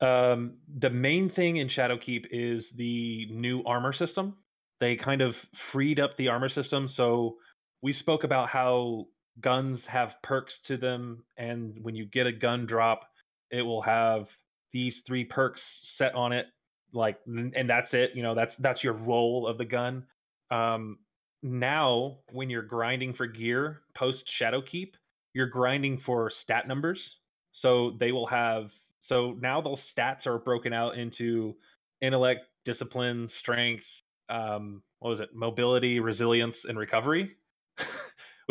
[0.02, 4.36] um, the main thing in shadowkeep is the new armor system.
[4.80, 7.38] They kind of freed up the armor system so
[7.82, 9.06] we spoke about how
[9.40, 13.07] guns have perks to them and when you get a gun drop
[13.52, 14.28] it will have
[14.73, 16.48] these three perks set on it
[16.94, 20.06] like and that's it you know that's that's your roll of the gun.
[20.49, 20.98] Um
[21.44, 24.94] now when you're grinding for gear post shadowkeep
[25.34, 27.18] you're grinding for stat numbers.
[27.53, 28.72] So they will have
[29.03, 31.56] so now those stats are broken out into
[32.02, 33.84] intellect discipline strength
[34.30, 37.32] um what was it mobility resilience and recovery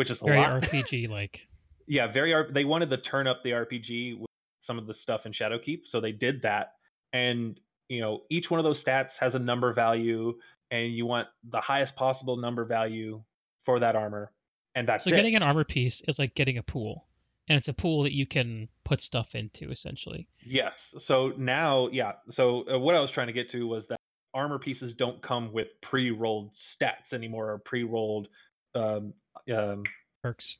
[0.01, 0.63] which is very lot.
[0.63, 1.47] RPG like.
[1.87, 2.33] yeah, very.
[2.51, 4.27] They wanted to turn up the RPG with
[4.65, 6.73] some of the stuff in Shadowkeep, so they did that.
[7.13, 10.33] And you know, each one of those stats has a number value,
[10.71, 13.21] and you want the highest possible number value
[13.63, 14.31] for that armor,
[14.73, 15.11] and that's so.
[15.11, 15.15] It.
[15.15, 17.05] Getting an armor piece is like getting a pool,
[17.47, 20.27] and it's a pool that you can put stuff into essentially.
[20.45, 20.73] Yes.
[21.05, 22.13] So now, yeah.
[22.33, 23.99] So uh, what I was trying to get to was that
[24.33, 28.27] armor pieces don't come with pre-rolled stats anymore or pre-rolled
[28.75, 29.13] um,
[29.53, 29.83] um,
[30.23, 30.57] perks.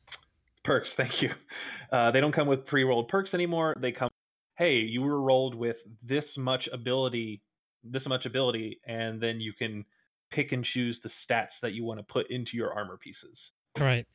[0.63, 1.31] Perks, thank you.
[1.91, 3.75] Uh, they don't come with pre-rolled perks anymore.
[3.79, 4.09] They come,
[4.57, 7.41] hey, you were rolled with this much ability,
[7.83, 9.85] this much ability, and then you can
[10.31, 13.37] pick and choose the stats that you want to put into your armor pieces.
[13.79, 14.07] Right.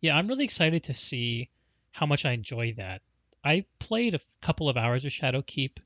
[0.00, 1.50] Yeah, I'm really excited to see
[1.92, 3.02] how much I enjoy that.
[3.44, 5.78] I played a couple of hours of Shadowkeep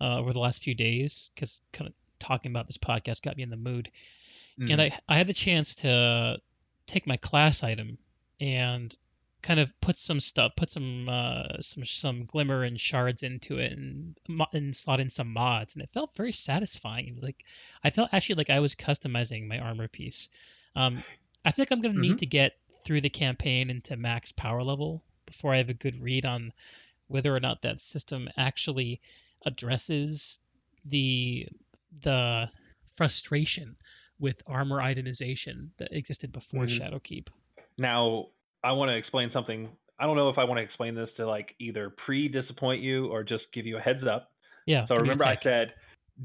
[0.00, 3.42] uh, over the last few days because kind of talking about this podcast got me
[3.42, 3.90] in the mood.
[4.58, 4.72] Mm.
[4.72, 6.38] And I, I had the chance to
[6.86, 7.98] take my class item
[8.40, 8.94] and
[9.42, 13.72] kind of put some stuff, put some uh, some some glimmer and shards into it,
[13.72, 14.16] and
[14.52, 17.18] and slot in some mods, and it felt very satisfying.
[17.20, 17.44] Like
[17.82, 20.30] I felt actually like I was customizing my armor piece.
[20.74, 21.04] Um,
[21.44, 22.00] I think I'm gonna mm-hmm.
[22.00, 22.54] need to get
[22.84, 26.52] through the campaign into max power level before I have a good read on
[27.08, 29.00] whether or not that system actually
[29.44, 30.40] addresses
[30.84, 31.48] the
[32.02, 32.48] the
[32.96, 33.76] frustration
[34.18, 36.94] with armor itemization that existed before mm-hmm.
[36.94, 37.28] Shadowkeep.
[37.76, 38.28] Now,
[38.62, 39.68] I want to explain something.
[39.98, 43.06] I don't know if I want to explain this to like either pre disappoint you
[43.06, 44.30] or just give you a heads up.
[44.66, 44.86] Yeah.
[44.86, 45.74] So remember, I said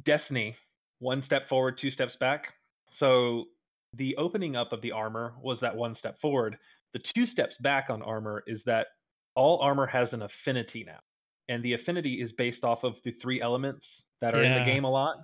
[0.04, 0.56] Destiny,
[1.00, 2.54] one step forward, two steps back.
[2.98, 3.46] So
[3.94, 6.58] the opening up of the armor was that one step forward.
[6.94, 8.88] The two steps back on armor is that
[9.36, 11.00] all armor has an affinity now.
[11.48, 13.88] And the affinity is based off of the three elements
[14.22, 14.58] that are yeah.
[14.58, 15.18] in the game a lot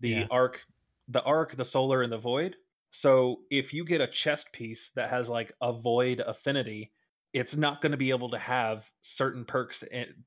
[0.00, 0.26] the yeah.
[0.30, 0.58] arc,
[1.08, 2.56] the arc, the solar, and the void.
[2.92, 6.90] So if you get a chest piece that has like a void affinity,
[7.32, 9.84] it's not going to be able to have certain perks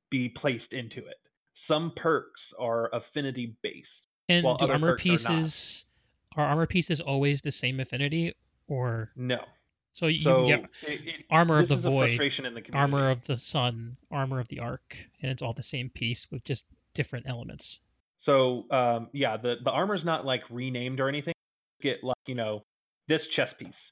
[0.10, 1.18] be placed into it.
[1.56, 4.08] Some perks are affinity based.
[4.30, 5.86] And do armor pieces
[6.38, 8.34] are, are, armor pieces always the same affinity
[8.68, 9.40] or no?
[9.94, 12.20] So you so can get it, it, armor of the void,
[12.74, 16.44] armor of the sun, armor of the arc, and it's all the same piece with
[16.44, 16.66] just
[16.96, 17.80] different elements.
[18.18, 21.36] So um, yeah, the the armor's not like renamed or anything.
[21.80, 22.64] Get like you know
[23.08, 23.92] this chess piece,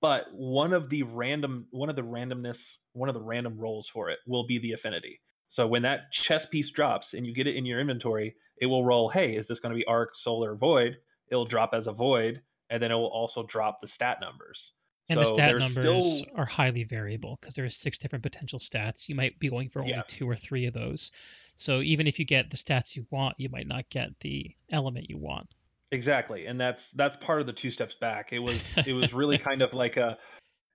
[0.00, 2.58] but one of the random one of the randomness
[2.94, 5.20] one of the random rolls for it will be the affinity.
[5.50, 8.84] So when that chess piece drops and you get it in your inventory, it will
[8.86, 9.10] roll.
[9.10, 10.96] Hey, is this going to be arc, solar, void?
[11.30, 12.40] It'll drop as a void,
[12.70, 14.72] and then it will also drop the stat numbers.
[15.08, 16.32] And so the stat numbers still...
[16.36, 19.08] are highly variable because there's six different potential stats.
[19.08, 20.04] You might be going for only yes.
[20.08, 21.12] two or three of those.
[21.54, 25.06] So even if you get the stats you want, you might not get the element
[25.08, 25.48] you want.
[25.92, 28.30] Exactly, and that's that's part of the two steps back.
[28.32, 30.18] It was it was really kind of like a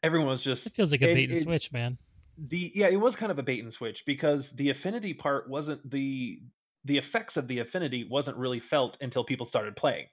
[0.01, 0.65] everyone was just.
[0.65, 1.97] It feels like a bait and it, switch, man.
[2.37, 5.87] The yeah, it was kind of a bait and switch because the affinity part wasn't
[5.89, 6.39] the
[6.85, 10.07] the effects of the affinity wasn't really felt until people started playing.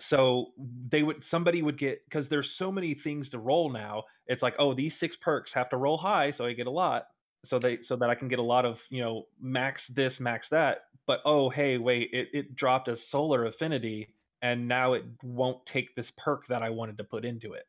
[0.00, 0.46] So
[0.88, 4.04] they would somebody would get because there's so many things to roll now.
[4.26, 7.06] It's like oh these six perks have to roll high, so I get a lot
[7.44, 10.48] so they so that I can get a lot of you know max this max
[10.48, 14.08] that but oh hey wait it, it dropped a solar affinity
[14.44, 17.66] and now it won't take this perk that I wanted to put into it.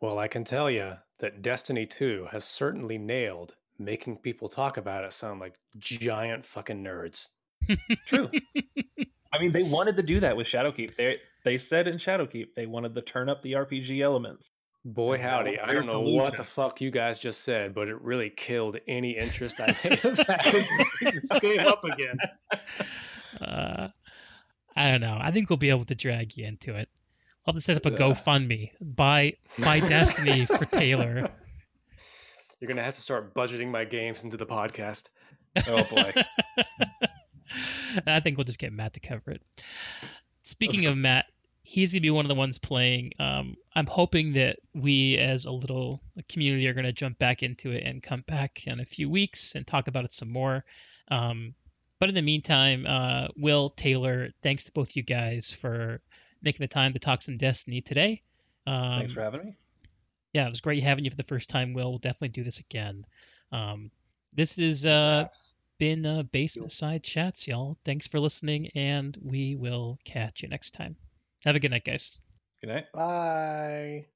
[0.00, 5.04] Well, I can tell you that Destiny 2 has certainly nailed making people talk about
[5.04, 7.28] it sound like giant fucking nerds.
[8.06, 8.28] True.
[9.32, 10.96] I mean, they wanted to do that with Shadowkeep.
[10.96, 14.48] They they said in Shadowkeep they wanted to turn up the RPG elements.
[14.84, 18.30] Boy howdy, I don't know what the fuck you guys just said, but it really
[18.30, 20.00] killed any interest I had
[21.02, 22.16] in this game up again.
[23.40, 23.88] Uh,
[24.74, 25.16] I don't know.
[25.20, 26.88] I think we'll be able to drag you into it.
[27.46, 28.70] I'll have to set up a GoFundMe.
[28.80, 31.28] Buy buy Destiny for Taylor.
[32.60, 35.08] You're gonna have to start budgeting my games into the podcast.
[35.66, 36.12] Oh boy.
[38.06, 39.42] I think we'll just get Matt to cover it.
[40.42, 41.26] Speaking of Matt,
[41.62, 43.12] he's gonna be one of the ones playing.
[43.18, 47.84] Um, I'm hoping that we, as a little community, are gonna jump back into it
[47.84, 50.64] and come back in a few weeks and talk about it some more.
[51.08, 51.54] Um,
[51.98, 56.00] but in the meantime, uh, Will Taylor, thanks to both you guys for
[56.42, 58.22] making the time to talk some Destiny today.
[58.66, 59.50] Um, thanks for having me.
[60.32, 61.90] Yeah, it was great having you for the first time, Will.
[61.90, 63.04] We'll definitely do this again.
[63.52, 63.90] Um,
[64.34, 65.28] this has uh,
[65.78, 67.76] been uh, Basement Side Chats, y'all.
[67.84, 70.96] Thanks for listening, and we will catch you next time.
[71.44, 72.20] Have a good night, guys.
[72.60, 72.86] Good night.
[72.92, 74.06] Bye.